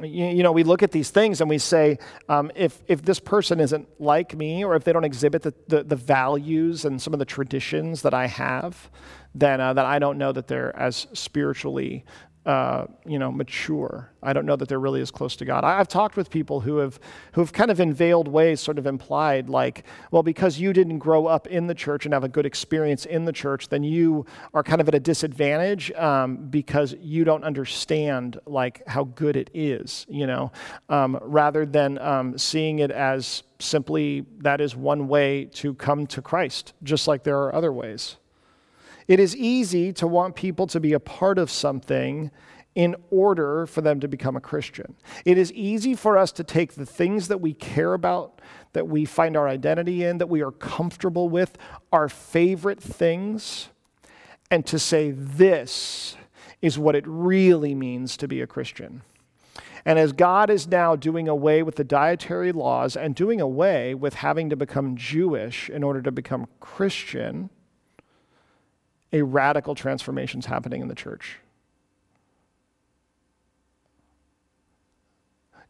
you, 0.00 0.26
you, 0.26 0.42
know, 0.42 0.52
we 0.52 0.62
look 0.62 0.82
at 0.82 0.92
these 0.92 1.10
things 1.10 1.40
and 1.40 1.50
we 1.50 1.58
say, 1.58 1.98
um, 2.28 2.50
if, 2.54 2.80
if 2.86 3.02
this 3.02 3.18
person 3.18 3.60
isn't 3.60 3.88
like 4.00 4.34
me, 4.34 4.64
or 4.64 4.76
if 4.76 4.84
they 4.84 4.92
don't 4.92 5.04
exhibit 5.04 5.42
the, 5.42 5.54
the, 5.68 5.82
the 5.82 5.96
values 5.96 6.84
and 6.84 7.02
some 7.02 7.12
of 7.12 7.18
the 7.18 7.24
traditions 7.24 8.02
that 8.02 8.14
I 8.14 8.26
have, 8.26 8.90
then, 9.34 9.60
uh, 9.60 9.72
then 9.74 9.84
I 9.84 9.98
don't 9.98 10.16
know 10.16 10.32
that 10.32 10.46
they're 10.46 10.74
as 10.76 11.06
spiritually 11.12 12.04
uh, 12.46 12.86
you 13.04 13.18
know, 13.18 13.30
mature. 13.30 14.10
I 14.22 14.32
don't 14.32 14.46
know 14.46 14.56
that 14.56 14.68
they're 14.68 14.80
really 14.80 15.02
as 15.02 15.10
close 15.10 15.36
to 15.36 15.44
God. 15.44 15.62
I, 15.62 15.76
have 15.76 15.88
talked 15.88 16.16
with 16.16 16.30
people 16.30 16.60
who 16.60 16.78
have, 16.78 16.98
who 17.32 17.42
have 17.42 17.52
kind 17.52 17.70
of 17.70 17.80
in 17.80 17.92
veiled 17.92 18.28
ways 18.28 18.60
sort 18.60 18.78
of 18.78 18.86
implied, 18.86 19.50
like, 19.50 19.84
well, 20.10 20.22
because 20.22 20.58
you 20.58 20.72
didn't 20.72 20.98
grow 20.98 21.26
up 21.26 21.46
in 21.48 21.66
the 21.66 21.74
church 21.74 22.06
and 22.06 22.14
have 22.14 22.24
a 22.24 22.28
good 22.28 22.46
experience 22.46 23.04
in 23.04 23.26
the 23.26 23.32
church, 23.32 23.68
then 23.68 23.82
you 23.82 24.24
are 24.54 24.62
kind 24.62 24.80
of 24.80 24.88
at 24.88 24.94
a 24.94 25.00
disadvantage 25.00 25.92
um, 25.92 26.48
because 26.48 26.94
you 27.00 27.24
don't 27.24 27.44
understand, 27.44 28.40
like, 28.46 28.86
how 28.88 29.04
good 29.04 29.36
it 29.36 29.50
is, 29.52 30.06
you 30.08 30.26
know, 30.26 30.50
um, 30.88 31.18
rather 31.20 31.66
than 31.66 31.98
um, 31.98 32.38
seeing 32.38 32.78
it 32.78 32.90
as 32.90 33.42
simply 33.58 34.24
that 34.38 34.62
is 34.62 34.74
one 34.74 35.08
way 35.08 35.44
to 35.44 35.74
come 35.74 36.06
to 36.06 36.22
Christ, 36.22 36.72
just 36.82 37.06
like 37.06 37.22
there 37.22 37.38
are 37.42 37.54
other 37.54 37.72
ways. 37.72 38.16
It 39.10 39.18
is 39.18 39.34
easy 39.34 39.92
to 39.94 40.06
want 40.06 40.36
people 40.36 40.68
to 40.68 40.78
be 40.78 40.92
a 40.92 41.00
part 41.00 41.40
of 41.40 41.50
something 41.50 42.30
in 42.76 42.94
order 43.10 43.66
for 43.66 43.80
them 43.80 43.98
to 43.98 44.06
become 44.06 44.36
a 44.36 44.40
Christian. 44.40 44.94
It 45.24 45.36
is 45.36 45.52
easy 45.52 45.96
for 45.96 46.16
us 46.16 46.30
to 46.30 46.44
take 46.44 46.74
the 46.74 46.86
things 46.86 47.26
that 47.26 47.40
we 47.40 47.52
care 47.52 47.92
about, 47.92 48.40
that 48.72 48.86
we 48.86 49.04
find 49.04 49.36
our 49.36 49.48
identity 49.48 50.04
in, 50.04 50.18
that 50.18 50.28
we 50.28 50.42
are 50.42 50.52
comfortable 50.52 51.28
with, 51.28 51.58
our 51.92 52.08
favorite 52.08 52.80
things, 52.80 53.70
and 54.48 54.64
to 54.66 54.78
say, 54.78 55.10
this 55.10 56.16
is 56.62 56.78
what 56.78 56.94
it 56.94 57.02
really 57.04 57.74
means 57.74 58.16
to 58.18 58.28
be 58.28 58.40
a 58.40 58.46
Christian. 58.46 59.02
And 59.84 59.98
as 59.98 60.12
God 60.12 60.50
is 60.50 60.68
now 60.68 60.94
doing 60.94 61.26
away 61.26 61.64
with 61.64 61.74
the 61.74 61.82
dietary 61.82 62.52
laws 62.52 62.94
and 62.94 63.16
doing 63.16 63.40
away 63.40 63.92
with 63.92 64.14
having 64.14 64.50
to 64.50 64.56
become 64.56 64.94
Jewish 64.94 65.68
in 65.68 65.82
order 65.82 66.00
to 66.00 66.12
become 66.12 66.46
Christian, 66.60 67.50
a 69.12 69.22
radical 69.22 69.74
transformation 69.74 70.40
is 70.40 70.46
happening 70.46 70.82
in 70.82 70.88
the 70.88 70.94
church. 70.94 71.38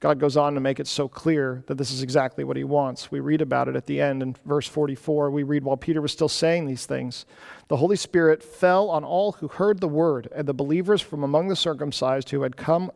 God 0.01 0.19
goes 0.19 0.39
on 0.39 0.55
to 0.55 0.61
make 0.61 0.81
it 0.81 0.87
so 0.87 1.09
clear 1.09 1.63
that 1.67 1.77
this 1.77 1.91
is 1.91 2.03
exactly 2.03 2.43
what 2.43 2.57
he 2.57 2.65
wants. 2.65 3.11
We 3.11 3.21
read 3.21 3.43
about 3.43 3.69
it 3.69 3.77
at 3.77 3.85
the 3.85 4.01
end 4.01 4.23
in 4.23 4.35
verse 4.47 4.67
44. 4.67 5.31
We 5.31 5.43
read, 5.43 5.63
while 5.63 5.77
Peter 5.77 6.01
was 6.01 6.11
still 6.11 6.29
saying 6.29 6.65
these 6.65 6.87
things, 6.87 7.27
the 7.69 7.77
Holy 7.77 7.97
Spirit 7.97 8.43
fell 8.43 8.89
on 8.89 9.05
all 9.05 9.33
who 9.33 9.49
heard 9.49 9.81
the 9.81 9.89
word, 9.89 10.27
and 10.35 10.49
the 10.49 10.55
believers 10.55 11.03
from 11.03 11.23
among 11.23 11.49
the 11.49 11.57
circumcised 11.57 12.31
who 12.31 12.43
had 12.43 12.57
come 12.57 12.91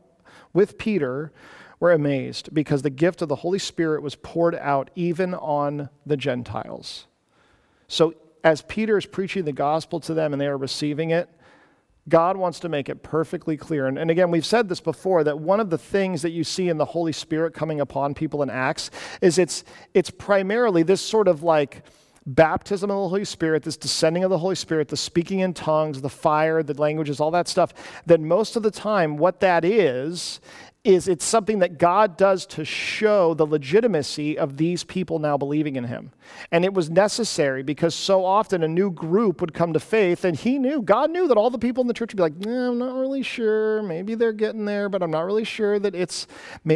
with 0.55 0.78
Peter 0.78 1.30
were 1.78 1.92
amazed 1.92 2.55
because 2.55 2.80
the 2.80 2.88
gift 2.88 3.20
of 3.20 3.28
the 3.28 3.36
Holy 3.36 3.59
Spirit 3.59 4.03
was 4.03 4.14
poured 4.14 4.55
out 4.55 4.90
even 4.95 5.34
on 5.34 5.90
the 6.07 6.16
Gentiles. 6.16 7.07
So 7.86 8.14
as 8.45 8.62
Peter 8.62 8.97
is 8.99 9.07
preaching 9.07 9.45
the 9.45 9.53
gospel 9.53 9.99
to 10.01 10.14
them 10.14 10.32
and 10.32 10.40
they 10.40 10.47
are 10.47 10.59
receiving 10.59 11.11
it, 11.11 11.28
God 12.07 12.36
wants 12.36 12.61
to 12.61 12.68
make 12.68 12.90
it 12.90 13.03
perfectly 13.03 13.57
clear. 13.57 13.86
And, 13.86 13.99
and, 13.99 14.11
again, 14.11 14.30
we've 14.30 14.45
said 14.45 14.68
this 14.68 14.80
before 14.80 15.24
that 15.24 15.38
one 15.38 15.59
of 15.59 15.70
the 15.70 15.78
things 15.78 16.20
that 16.20 16.30
you 16.30 16.45
see 16.45 16.68
in 16.68 16.76
the 16.76 16.84
Holy 16.84 17.12
Spirit 17.12 17.55
coming 17.55 17.80
upon 17.80 18.12
people 18.12 18.42
in 18.42 18.51
Acts 18.51 18.90
is 19.22 19.38
it's, 19.38 19.64
it's 19.95 20.11
primarily 20.11 20.82
this 20.82 21.01
sort 21.01 21.28
of 21.28 21.42
like 21.42 21.82
baptism 22.26 22.90
of 22.90 22.97
the 22.97 23.09
Holy 23.09 23.24
Spirit, 23.24 23.62
this 23.62 23.78
descending 23.78 24.22
of 24.22 24.28
the 24.28 24.38
Holy 24.38 24.55
Spirit, 24.55 24.88
the 24.88 24.97
speaking 24.99 25.40
in 25.40 25.55
tongues, 25.55 26.03
the 26.03 26.11
fire, 26.11 26.62
the 26.62 26.74
languages, 26.74 27.20
all 27.20 27.30
that 27.30 27.49
stuff. 27.49 27.72
That 28.05 28.20
most 28.20 28.55
of 28.57 28.62
the 28.62 28.70
time, 28.70 29.16
what 29.16 29.40
that 29.40 29.64
is, 29.64 30.40
is 30.85 31.09
it's 31.09 31.24
something 31.24 31.61
that 31.61 31.78
God 31.78 32.18
does 32.18 32.45
to 32.47 32.64
show 32.64 33.32
the 33.32 33.47
legitimacy 33.47 34.39
of 34.39 34.59
these 34.59 34.85
people 34.85 35.18
now 35.18 35.39
believing 35.39 35.76
in 35.76 35.85
him. 35.85 36.12
And 36.53 36.62
it 36.62 36.74
was 36.74 36.91
necessary 36.91 37.62
because 37.62 37.95
so 37.95 38.24
often 38.24 38.62
a 38.62 38.68
new 38.68 38.91
group 38.91 39.41
would 39.41 39.55
come 39.55 39.72
to 39.72 39.80
faith, 39.80 40.24
and 40.24 40.37
he 40.37 40.59
knew, 40.59 40.82
God 40.82 41.11
knew 41.11 41.26
that 41.28 41.39
all 41.39 41.49
the 41.49 41.59
people 41.59 41.80
in 41.80 41.89
the 41.89 41.95
church 41.95 42.12
would 42.12 42.18
be 42.18 42.22
like, 42.22 42.37
nah, 42.37 42.68
I'm 42.68 42.78
not 42.78 42.95
really 42.95 43.22
sure. 43.22 43.82
Maybe 43.82 44.14
they're 44.14 44.32
getting 44.32 44.66
there, 44.66 44.91
but 44.91 45.03
I'm 45.03 45.11
not 45.11 45.24
really 45.24 45.45
sure 45.45 45.78
that 45.78 45.95
it's, 45.95 46.26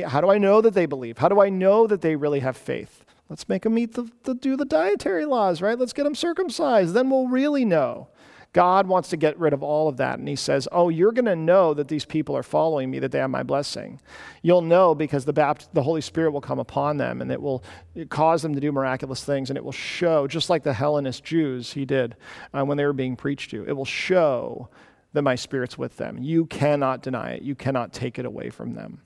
how 0.07 0.23
do 0.23 0.31
I 0.31 0.39
know 0.39 0.63
that 0.63 0.73
they 0.73 0.87
believe? 0.87 1.19
How 1.19 1.29
do 1.29 1.43
I 1.43 1.51
know 1.51 1.87
that 1.87 2.01
they 2.01 2.17
really 2.17 2.41
have 2.41 2.57
faith? 2.57 3.05
Let's 3.29 3.47
make 3.47 3.63
them 3.63 3.79
eat 3.79 3.93
the, 3.93 4.11
the 4.23 4.35
do 4.35 4.57
the 4.57 4.65
dietary 4.65 5.27
laws, 5.27 5.61
right? 5.61 5.79
Let's 5.79 5.93
get 5.93 6.05
them 6.05 6.15
circumcised. 6.15 6.95
Then 6.95 7.11
we'll 7.11 7.29
really 7.29 7.67
know. 7.67 8.09
God 8.53 8.87
wants 8.87 9.11
to 9.11 9.17
get 9.17 9.39
rid 9.39 9.53
of 9.53 9.63
all 9.63 9.89
of 9.89 9.99
that. 9.99 10.19
And 10.19 10.27
he 10.27 10.37
says, 10.37 10.67
Oh, 10.73 10.89
you're 10.89 11.13
going 11.13 11.27
to 11.27 11.37
know 11.37 11.75
that 11.75 11.89
these 11.89 12.05
people 12.05 12.37
are 12.37 12.43
following 12.43 12.91
me, 12.91 12.99
that 12.99 13.13
they 13.13 13.19
have 13.19 13.31
my 13.31 13.43
blessing. 13.43 14.01
You'll 14.43 14.63
know 14.63 14.95
because 14.95 15.25
the, 15.25 15.35
Bapt- 15.35 15.69
the 15.75 15.83
Holy 15.83 16.01
Spirit 16.01 16.33
will 16.33 16.41
come 16.41 16.59
upon 16.59 16.97
them 16.97 17.21
and 17.21 17.31
it 17.31 17.41
will 17.41 17.63
cause 18.09 18.43
them 18.43 18.55
to 18.55 18.61
do 18.61 18.73
miraculous 18.73 19.23
things. 19.23 19.51
And 19.51 19.57
it 19.57 19.65
will 19.65 19.73
show, 19.73 20.27
just 20.27 20.49
like 20.49 20.63
the 20.63 20.73
Hellenist 20.73 21.25
Jews 21.25 21.73
he 21.73 21.85
did 21.85 22.17
uh, 22.55 22.65
when 22.65 22.79
they 22.79 22.87
were 22.87 22.93
being 22.93 23.17
preached 23.17 23.51
to, 23.51 23.65
it 23.69 23.73
will 23.73 23.85
show 23.85 24.71
that 25.13 25.23
my 25.23 25.35
Spirit's 25.35 25.77
with 25.77 25.97
them. 25.97 26.19
You 26.19 26.47
cannot 26.47 27.03
deny 27.03 27.33
it, 27.33 27.43
you 27.43 27.55
cannot 27.55 27.93
take 27.93 28.19
it 28.19 28.25
away 28.25 28.51
from 28.51 28.75
them. 28.75 29.03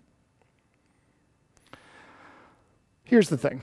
Here's 3.05 3.29
the 3.29 3.37
thing 3.37 3.63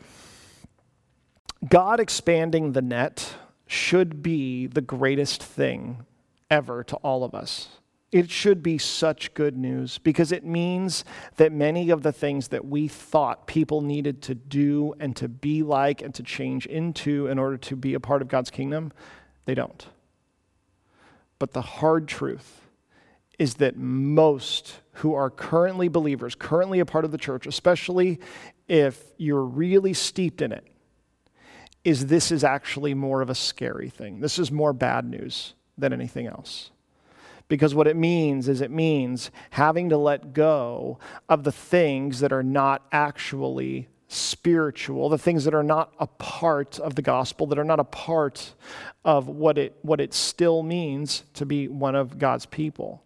God 1.68 2.00
expanding 2.00 2.74
the 2.74 2.82
net 2.82 3.34
should 3.72 4.24
be 4.24 4.66
the 4.66 4.82
greatest 4.82 5.44
thing 5.44 6.04
ever 6.50 6.84
to 6.84 6.96
all 6.98 7.24
of 7.24 7.36
us. 7.36 7.68
It 8.12 8.32
should 8.32 8.64
be 8.64 8.80
such 8.80 9.32
good 9.36 9.56
news 9.56 10.00
because 10.00 10.32
it 10.32 10.44
means 10.44 11.06
that 11.36 11.52
many 11.52 11.92
of 11.92 12.02
the 12.02 12.12
things 12.12 12.48
that 12.48 12.66
we 12.66 12.88
thought 12.88 13.46
people 13.46 13.82
needed 13.82 14.24
to 14.24 14.34
do 14.34 14.96
and 15.00 15.16
to 15.18 15.28
be 15.28 15.62
like 15.62 16.02
and 16.02 16.16
to 16.16 16.24
change 16.24 16.66
into 16.66 17.28
in 17.28 17.38
order 17.38 17.58
to 17.58 17.76
be 17.76 17.94
a 17.94 18.00
part 18.00 18.24
of 18.24 18.28
God's 18.28 18.50
kingdom, 18.50 18.92
they 19.46 19.54
don't. 19.54 19.86
But 21.38 21.54
the 21.54 21.62
hard 21.62 22.08
truth 22.08 22.62
is 23.38 23.54
that 23.56 23.78
most 23.78 24.80
who 24.94 25.14
are 25.14 25.30
currently 25.30 25.90
believers, 25.90 26.34
currently 26.34 26.80
a 26.80 26.86
part 26.88 27.06
of 27.06 27.12
the 27.12 27.20
church, 27.20 27.46
especially 27.46 28.20
if 28.68 29.00
you're 29.18 29.46
really 29.46 29.94
steeped 29.94 30.42
in 30.42 30.52
it, 30.52 30.66
is 31.84 32.08
this 32.08 32.32
is 32.32 32.44
actually 32.44 32.94
more 32.94 33.22
of 33.22 33.30
a 33.30 33.36
scary 33.36 33.90
thing. 33.90 34.20
This 34.20 34.38
is 34.38 34.52
more 34.52 34.74
bad 34.74 35.06
news 35.06 35.54
than 35.78 35.94
anything 35.94 36.28
else. 36.28 36.72
Because 37.48 37.74
what 37.74 37.88
it 37.88 37.96
means 37.96 38.48
is 38.48 38.62
it 38.62 38.70
means 38.70 39.32
having 39.52 39.90
to 39.90 39.98
let 39.98 40.34
go 40.34 41.00
of 41.28 41.44
the 41.44 41.52
things 41.52 42.20
that 42.20 42.32
are 42.32 42.44
not 42.44 42.86
actually 42.92 43.88
spiritual, 44.08 45.10
the 45.10 45.18
things 45.18 45.46
that 45.46 45.54
are 45.54 45.64
not 45.64 45.94
a 46.00 46.08
part 46.08 46.80
of 46.80 46.96
the 46.96 47.02
gospel, 47.02 47.48
that 47.48 47.58
are 47.58 47.64
not 47.64 47.80
a 47.80 47.84
part 47.84 48.54
of 49.06 49.28
what 49.28 49.58
it, 49.58 49.78
what 49.82 50.02
it 50.02 50.14
still 50.14 50.62
means 50.62 51.24
to 51.34 51.46
be 51.46 51.68
one 51.68 51.96
of 51.96 52.20
God's 52.20 52.46
people. 52.46 53.04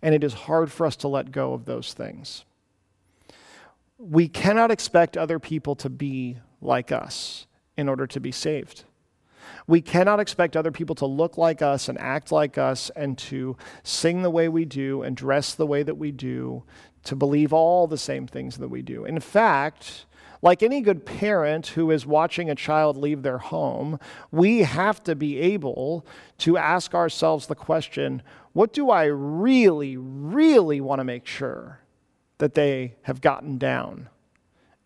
And 0.00 0.14
it 0.14 0.22
is 0.22 0.34
hard 0.34 0.70
for 0.70 0.86
us 0.86 0.96
to 0.96 1.08
let 1.08 1.32
go 1.32 1.52
of 1.52 1.64
those 1.64 1.92
things. 1.92 2.44
We 3.98 4.28
cannot 4.28 4.70
expect 4.70 5.16
other 5.16 5.38
people 5.38 5.76
to 5.76 5.88
be 5.88 6.38
like 6.60 6.92
us 6.92 7.46
in 7.76 7.88
order 7.88 8.06
to 8.06 8.20
be 8.20 8.32
saved. 8.32 8.84
We 9.66 9.80
cannot 9.80 10.20
expect 10.20 10.56
other 10.56 10.72
people 10.72 10.94
to 10.96 11.06
look 11.06 11.38
like 11.38 11.62
us 11.62 11.88
and 11.88 11.98
act 11.98 12.32
like 12.32 12.58
us 12.58 12.90
and 12.96 13.16
to 13.18 13.56
sing 13.82 14.22
the 14.22 14.30
way 14.30 14.48
we 14.48 14.64
do 14.64 15.02
and 15.02 15.16
dress 15.16 15.54
the 15.54 15.66
way 15.66 15.82
that 15.82 15.96
we 15.96 16.12
do, 16.12 16.64
to 17.04 17.16
believe 17.16 17.52
all 17.52 17.86
the 17.86 17.98
same 17.98 18.26
things 18.26 18.58
that 18.58 18.68
we 18.68 18.82
do. 18.82 19.04
In 19.04 19.18
fact, 19.20 20.06
like 20.40 20.62
any 20.62 20.80
good 20.80 21.06
parent 21.06 21.68
who 21.68 21.90
is 21.90 22.04
watching 22.04 22.50
a 22.50 22.54
child 22.54 22.96
leave 22.96 23.22
their 23.22 23.38
home, 23.38 23.98
we 24.30 24.60
have 24.60 25.02
to 25.04 25.14
be 25.14 25.38
able 25.38 26.04
to 26.38 26.56
ask 26.56 26.94
ourselves 26.94 27.46
the 27.46 27.54
question 27.54 28.22
what 28.52 28.74
do 28.74 28.90
I 28.90 29.04
really, 29.04 29.96
really 29.96 30.80
want 30.80 30.98
to 30.98 31.04
make 31.04 31.26
sure 31.26 31.80
that 32.36 32.52
they 32.52 32.96
have 33.02 33.22
gotten 33.22 33.56
down? 33.56 34.10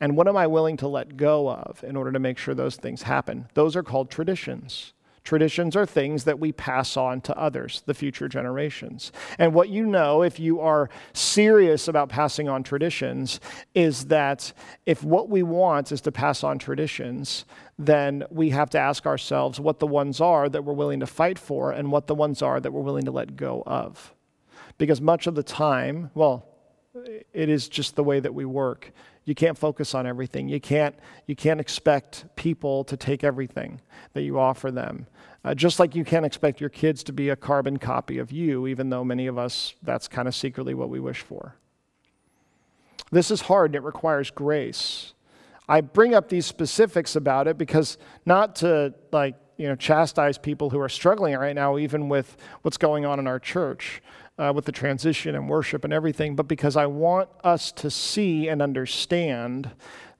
And 0.00 0.16
what 0.16 0.28
am 0.28 0.36
I 0.36 0.46
willing 0.46 0.76
to 0.78 0.88
let 0.88 1.16
go 1.16 1.50
of 1.50 1.82
in 1.82 1.96
order 1.96 2.12
to 2.12 2.18
make 2.18 2.38
sure 2.38 2.54
those 2.54 2.76
things 2.76 3.02
happen? 3.02 3.48
Those 3.54 3.76
are 3.76 3.82
called 3.82 4.10
traditions. 4.10 4.92
Traditions 5.26 5.74
are 5.74 5.84
things 5.84 6.22
that 6.22 6.38
we 6.38 6.52
pass 6.52 6.96
on 6.96 7.20
to 7.22 7.36
others, 7.36 7.82
the 7.86 7.94
future 7.94 8.28
generations. 8.28 9.10
And 9.40 9.54
what 9.54 9.68
you 9.68 9.84
know, 9.84 10.22
if 10.22 10.38
you 10.38 10.60
are 10.60 10.88
serious 11.14 11.88
about 11.88 12.08
passing 12.08 12.48
on 12.48 12.62
traditions, 12.62 13.40
is 13.74 14.04
that 14.04 14.52
if 14.86 15.02
what 15.02 15.28
we 15.28 15.42
want 15.42 15.90
is 15.90 16.00
to 16.02 16.12
pass 16.12 16.44
on 16.44 16.60
traditions, 16.60 17.44
then 17.76 18.22
we 18.30 18.50
have 18.50 18.70
to 18.70 18.78
ask 18.78 19.04
ourselves 19.04 19.58
what 19.58 19.80
the 19.80 19.86
ones 19.88 20.20
are 20.20 20.48
that 20.48 20.62
we're 20.62 20.72
willing 20.72 21.00
to 21.00 21.08
fight 21.08 21.40
for 21.40 21.72
and 21.72 21.90
what 21.90 22.06
the 22.06 22.14
ones 22.14 22.40
are 22.40 22.60
that 22.60 22.72
we're 22.72 22.80
willing 22.80 23.06
to 23.06 23.10
let 23.10 23.34
go 23.34 23.64
of. 23.66 24.14
Because 24.78 25.00
much 25.00 25.26
of 25.26 25.34
the 25.34 25.42
time, 25.42 26.12
well, 26.14 26.46
it 27.32 27.48
is 27.48 27.68
just 27.68 27.96
the 27.96 28.04
way 28.04 28.20
that 28.20 28.32
we 28.32 28.44
work 28.44 28.92
you 29.26 29.34
can't 29.34 29.58
focus 29.58 29.94
on 29.94 30.06
everything. 30.06 30.48
You 30.48 30.60
can't, 30.60 30.94
you 31.26 31.36
can't 31.36 31.60
expect 31.60 32.24
people 32.36 32.84
to 32.84 32.96
take 32.96 33.24
everything 33.24 33.80
that 34.14 34.22
you 34.22 34.38
offer 34.38 34.70
them. 34.70 35.06
Uh, 35.44 35.54
just 35.54 35.78
like 35.78 35.94
you 35.94 36.04
can't 36.04 36.24
expect 36.24 36.60
your 36.60 36.70
kids 36.70 37.02
to 37.04 37.12
be 37.12 37.28
a 37.28 37.36
carbon 37.36 37.76
copy 37.76 38.18
of 38.18 38.32
you, 38.32 38.66
even 38.68 38.88
though 38.88 39.04
many 39.04 39.26
of 39.26 39.36
us, 39.36 39.74
that's 39.82 40.08
kind 40.08 40.26
of 40.26 40.34
secretly 40.34 40.74
what 40.74 40.88
we 40.88 41.00
wish 41.00 41.20
for. 41.20 41.56
This 43.10 43.30
is 43.30 43.42
hard 43.42 43.72
and 43.72 43.76
it 43.76 43.82
requires 43.82 44.30
grace. 44.30 45.12
I 45.68 45.80
bring 45.80 46.14
up 46.14 46.28
these 46.28 46.46
specifics 46.46 47.16
about 47.16 47.48
it 47.48 47.58
because 47.58 47.98
not 48.24 48.56
to 48.56 48.94
like, 49.12 49.34
you 49.56 49.68
know, 49.68 49.74
chastise 49.74 50.38
people 50.38 50.70
who 50.70 50.78
are 50.80 50.88
struggling 50.88 51.34
right 51.34 51.54
now, 51.54 51.78
even 51.78 52.08
with 52.08 52.36
what's 52.62 52.76
going 52.76 53.04
on 53.04 53.18
in 53.18 53.26
our 53.26 53.40
church 53.40 54.02
uh, 54.38 54.52
with 54.54 54.64
the 54.66 54.72
transition 54.72 55.34
and 55.34 55.48
worship 55.48 55.84
and 55.84 55.92
everything, 55.92 56.36
but 56.36 56.48
because 56.48 56.76
I 56.76 56.86
want 56.86 57.28
us 57.42 57.72
to 57.72 57.90
see 57.90 58.48
and 58.48 58.60
understand 58.60 59.70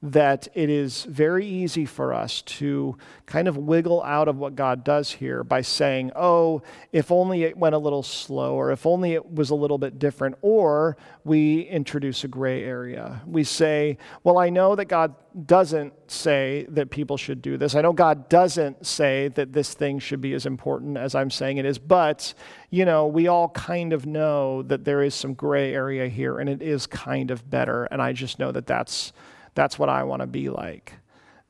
that 0.02 0.46
it 0.54 0.68
is 0.68 1.04
very 1.04 1.46
easy 1.46 1.86
for 1.86 2.12
us 2.12 2.42
to 2.42 2.96
kind 3.24 3.48
of 3.48 3.56
wiggle 3.56 4.02
out 4.02 4.28
of 4.28 4.36
what 4.36 4.54
God 4.54 4.84
does 4.84 5.10
here 5.10 5.42
by 5.42 5.62
saying, 5.62 6.12
oh, 6.14 6.62
if 6.92 7.10
only 7.10 7.44
it 7.44 7.56
went 7.56 7.74
a 7.74 7.78
little 7.78 8.02
slower, 8.02 8.70
if 8.70 8.84
only 8.84 9.14
it 9.14 9.32
was 9.32 9.48
a 9.48 9.54
little 9.54 9.78
bit 9.78 9.98
different, 9.98 10.36
or 10.42 10.98
we 11.24 11.62
introduce 11.62 12.24
a 12.24 12.28
gray 12.28 12.62
area. 12.62 13.22
We 13.26 13.42
say, 13.42 13.96
well, 14.22 14.38
I 14.38 14.50
know 14.50 14.76
that 14.76 14.84
God 14.84 15.14
doesn't 15.46 15.94
say 16.10 16.66
that 16.70 16.90
people 16.90 17.16
should 17.16 17.40
do 17.40 17.56
this. 17.56 17.74
I 17.74 17.80
know 17.80 17.92
God 17.92 18.28
doesn't 18.28 18.86
say 18.86 19.28
that 19.28 19.54
this 19.54 19.72
thing 19.74 19.98
should 19.98 20.20
be 20.20 20.34
as 20.34 20.44
important 20.44 20.98
as 20.98 21.14
I'm 21.14 21.30
saying 21.30 21.56
it 21.56 21.64
is, 21.64 21.78
but, 21.78 22.34
you 22.70 22.84
know, 22.84 23.06
we 23.06 23.28
all 23.28 23.48
kind 23.48 23.94
of 23.94 24.04
know 24.04 24.62
that 24.62 24.84
there 24.84 25.02
is 25.02 25.14
some 25.14 25.32
gray 25.32 25.74
area 25.74 26.06
here 26.08 26.38
and 26.38 26.48
it 26.50 26.60
is 26.60 26.86
kind 26.86 27.30
of 27.30 27.48
better. 27.50 27.84
And 27.86 28.00
I 28.02 28.12
just 28.12 28.38
know 28.38 28.52
that 28.52 28.66
that's 28.66 29.12
that's 29.56 29.78
what 29.78 29.88
I 29.88 30.04
want 30.04 30.20
to 30.20 30.26
be 30.26 30.48
like. 30.48 30.92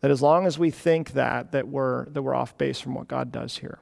That 0.00 0.10
as 0.10 0.22
long 0.22 0.46
as 0.46 0.58
we 0.58 0.70
think 0.70 1.12
that, 1.12 1.52
that 1.52 1.68
we're, 1.68 2.06
that 2.06 2.22
we're 2.22 2.34
off 2.34 2.56
base 2.56 2.80
from 2.80 2.94
what 2.94 3.08
God 3.08 3.30
does 3.30 3.58
here. 3.58 3.80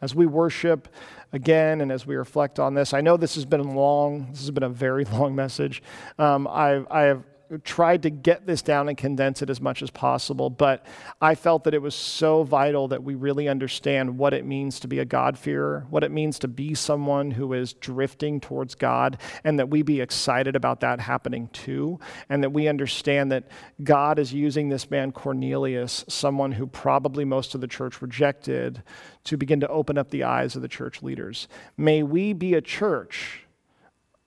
As 0.00 0.14
we 0.14 0.26
worship 0.26 0.88
again 1.32 1.80
and 1.80 1.92
as 1.92 2.06
we 2.06 2.16
reflect 2.16 2.58
on 2.58 2.74
this, 2.74 2.92
I 2.92 3.00
know 3.00 3.16
this 3.16 3.36
has 3.36 3.44
been 3.44 3.74
long, 3.74 4.28
this 4.30 4.40
has 4.40 4.50
been 4.50 4.64
a 4.64 4.68
very 4.68 5.04
long 5.12 5.34
message. 5.36 5.82
Um, 6.18 6.48
I, 6.48 6.84
I 6.90 7.02
have 7.02 7.22
tried 7.62 8.02
to 8.02 8.10
get 8.10 8.46
this 8.46 8.62
down 8.62 8.88
and 8.88 8.96
condense 8.96 9.42
it 9.42 9.50
as 9.50 9.60
much 9.60 9.82
as 9.82 9.90
possible, 9.90 10.50
but 10.50 10.84
I 11.20 11.34
felt 11.34 11.64
that 11.64 11.74
it 11.74 11.82
was 11.82 11.94
so 11.94 12.42
vital 12.42 12.88
that 12.88 13.02
we 13.02 13.14
really 13.14 13.48
understand 13.48 14.18
what 14.18 14.34
it 14.34 14.44
means 14.44 14.80
to 14.80 14.88
be 14.88 14.98
a 14.98 15.04
God-fearer, 15.04 15.86
what 15.90 16.04
it 16.04 16.10
means 16.10 16.38
to 16.40 16.48
be 16.48 16.74
someone 16.74 17.30
who 17.30 17.52
is 17.52 17.72
drifting 17.74 18.40
towards 18.40 18.74
God, 18.74 19.18
and 19.44 19.58
that 19.58 19.70
we 19.70 19.82
be 19.82 20.00
excited 20.00 20.56
about 20.56 20.80
that 20.80 21.00
happening 21.00 21.48
too, 21.52 22.00
and 22.28 22.42
that 22.42 22.50
we 22.50 22.68
understand 22.68 23.30
that 23.32 23.48
God 23.82 24.18
is 24.18 24.32
using 24.32 24.68
this 24.68 24.90
man 24.90 25.12
Cornelius, 25.12 26.04
someone 26.08 26.52
who 26.52 26.66
probably 26.66 27.24
most 27.24 27.54
of 27.54 27.60
the 27.60 27.68
church 27.68 28.02
rejected, 28.02 28.82
to 29.24 29.36
begin 29.36 29.60
to 29.60 29.68
open 29.68 29.96
up 29.96 30.10
the 30.10 30.24
eyes 30.24 30.56
of 30.56 30.62
the 30.62 30.68
church 30.68 31.02
leaders. 31.02 31.48
May 31.76 32.02
we 32.02 32.32
be 32.32 32.54
a 32.54 32.60
church 32.60 33.43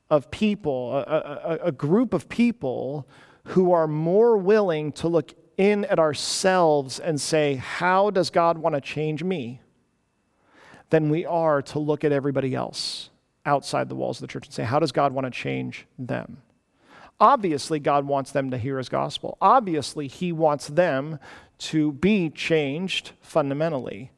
of 0.10 0.32
people, 0.32 0.93
a, 0.93 1.01
a, 1.01 1.60
a, 1.68 1.72
group 1.72 2.14
of 2.14 2.30
people 2.30 3.08
who 3.43 3.74
are 3.74 3.88
more 3.88 4.38
willing 4.38 4.91
to 4.93 5.08
look 5.08 5.34
in 5.58 5.84
at 5.86 5.99
ourselves 5.99 6.99
and 6.99 7.20
say, 7.20 7.55
How 7.55 8.10
does 8.10 8.30
God 8.30 8.58
want 8.58 8.76
to 8.76 8.82
change 8.82 9.24
me? 9.24 9.62
than 10.89 11.10
we 11.10 11.26
are 11.26 11.62
to 11.62 11.80
look 11.80 12.03
at 12.03 12.12
everybody 12.12 12.55
else 12.55 13.10
outside 13.45 13.89
the 13.89 13.95
walls 13.95 14.18
of 14.18 14.22
the 14.22 14.32
church 14.32 14.45
and 14.45 14.53
say, 14.53 14.64
How 14.64 14.80
does 14.80 14.91
God 14.91 15.14
want 15.14 15.26
to 15.26 15.32
change 15.32 15.86
them? 15.97 16.41
Obviously, 17.20 17.80
God 17.80 18.05
wants 18.05 18.32
them 18.32 18.51
to 18.51 18.58
hear 18.58 18.78
his 18.78 18.89
gospel. 18.89 19.38
Obviously, 19.41 20.08
he 20.08 20.32
wants 20.32 20.68
them 20.68 21.20
to 21.58 21.91
be 21.93 22.30
changed 22.30 23.14
fundamentally. 23.22 24.12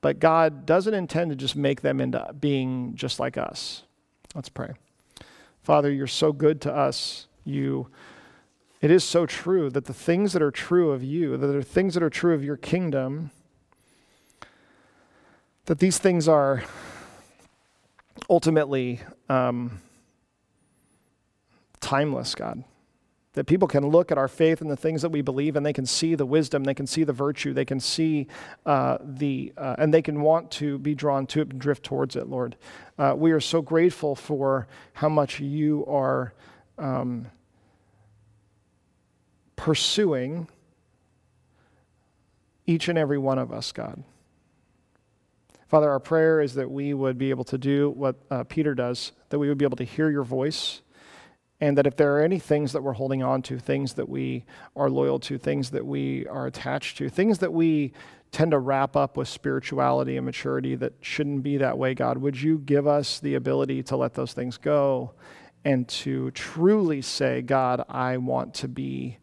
But 0.00 0.20
God 0.20 0.64
doesn't 0.64 0.94
intend 0.94 1.30
to 1.30 1.36
just 1.36 1.56
make 1.56 1.80
them 1.80 2.00
into 2.00 2.32
being 2.38 2.94
just 2.94 3.18
like 3.18 3.36
us. 3.36 3.82
Let's 4.34 4.50
pray. 4.50 4.74
Father, 5.64 5.90
you're 5.90 6.06
so 6.06 6.30
good 6.30 6.60
to 6.60 6.72
us. 6.72 7.26
You 7.42 7.88
it 8.82 8.90
is 8.90 9.02
so 9.02 9.24
true 9.24 9.70
that 9.70 9.86
the 9.86 9.94
things 9.94 10.34
that 10.34 10.42
are 10.42 10.50
true 10.50 10.90
of 10.90 11.02
you, 11.02 11.38
that 11.38 11.56
are 11.56 11.62
things 11.62 11.94
that 11.94 12.02
are 12.02 12.10
true 12.10 12.34
of 12.34 12.44
your 12.44 12.58
kingdom, 12.58 13.30
that 15.64 15.78
these 15.78 15.96
things 15.96 16.28
are 16.28 16.62
ultimately 18.28 19.00
um, 19.30 19.80
timeless, 21.80 22.34
God. 22.34 22.62
That 23.34 23.44
people 23.44 23.68
can 23.68 23.86
look 23.88 24.10
at 24.10 24.18
our 24.18 24.28
faith 24.28 24.60
and 24.60 24.70
the 24.70 24.76
things 24.76 25.02
that 25.02 25.10
we 25.10 25.20
believe, 25.20 25.56
and 25.56 25.66
they 25.66 25.72
can 25.72 25.86
see 25.86 26.14
the 26.14 26.26
wisdom, 26.26 26.64
they 26.64 26.74
can 26.74 26.86
see 26.86 27.04
the 27.04 27.12
virtue, 27.12 27.52
they 27.52 27.64
can 27.64 27.80
see 27.80 28.28
uh, 28.64 28.98
the, 29.00 29.52
uh, 29.56 29.76
and 29.78 29.92
they 29.92 30.02
can 30.02 30.22
want 30.22 30.50
to 30.52 30.78
be 30.78 30.94
drawn 30.94 31.26
to 31.26 31.40
it 31.40 31.50
and 31.50 31.60
drift 31.60 31.84
towards 31.84 32.14
it, 32.16 32.28
Lord. 32.28 32.56
Uh, 32.96 33.14
we 33.16 33.32
are 33.32 33.40
so 33.40 33.60
grateful 33.60 34.14
for 34.14 34.66
how 34.94 35.08
much 35.08 35.40
you 35.40 35.84
are 35.86 36.32
um, 36.78 37.26
pursuing 39.56 40.48
each 42.66 42.88
and 42.88 42.98
every 42.98 43.18
one 43.18 43.38
of 43.38 43.52
us, 43.52 43.72
God. 43.72 44.02
Father, 45.68 45.90
our 45.90 46.00
prayer 46.00 46.40
is 46.40 46.54
that 46.54 46.70
we 46.70 46.94
would 46.94 47.18
be 47.18 47.30
able 47.30 47.44
to 47.44 47.58
do 47.58 47.90
what 47.90 48.16
uh, 48.30 48.44
Peter 48.44 48.74
does, 48.74 49.12
that 49.30 49.38
we 49.38 49.48
would 49.48 49.58
be 49.58 49.64
able 49.64 49.76
to 49.76 49.84
hear 49.84 50.08
your 50.08 50.22
voice, 50.22 50.82
and 51.64 51.78
that 51.78 51.86
if 51.86 51.96
there 51.96 52.14
are 52.14 52.20
any 52.20 52.38
things 52.38 52.72
that 52.72 52.82
we're 52.82 52.92
holding 52.92 53.22
on 53.22 53.40
to, 53.40 53.58
things 53.58 53.94
that 53.94 54.06
we 54.06 54.44
are 54.76 54.90
loyal 54.90 55.18
to, 55.18 55.38
things 55.38 55.70
that 55.70 55.86
we 55.86 56.26
are 56.26 56.46
attached 56.46 56.98
to, 56.98 57.08
things 57.08 57.38
that 57.38 57.54
we 57.54 57.90
tend 58.32 58.50
to 58.50 58.58
wrap 58.58 58.96
up 58.96 59.16
with 59.16 59.28
spirituality 59.28 60.18
and 60.18 60.26
maturity 60.26 60.74
that 60.74 60.92
shouldn't 61.00 61.42
be 61.42 61.56
that 61.56 61.78
way, 61.78 61.94
God, 61.94 62.18
would 62.18 62.38
you 62.38 62.58
give 62.58 62.86
us 62.86 63.18
the 63.18 63.36
ability 63.36 63.82
to 63.84 63.96
let 63.96 64.12
those 64.12 64.34
things 64.34 64.58
go 64.58 65.14
and 65.64 65.88
to 65.88 66.30
truly 66.32 67.00
say, 67.00 67.40
God, 67.40 67.82
I 67.88 68.18
want 68.18 68.52
to 68.56 68.68
be 68.68 69.16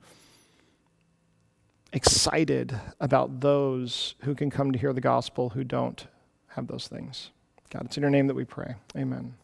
excited 1.94 2.76
about 3.00 3.40
those 3.40 4.16
who 4.22 4.34
can 4.34 4.50
come 4.50 4.72
to 4.72 4.80
hear 4.80 4.94
the 4.94 5.02
gospel 5.02 5.50
who 5.50 5.64
don't 5.64 6.08
have 6.48 6.66
those 6.66 6.88
things. 6.88 7.30
God, 7.70 7.86
it's 7.86 7.98
in 7.98 8.02
your 8.02 8.10
name 8.10 8.26
that 8.26 8.36
we 8.36 8.46
pray. 8.46 8.74
Amen. 8.98 9.36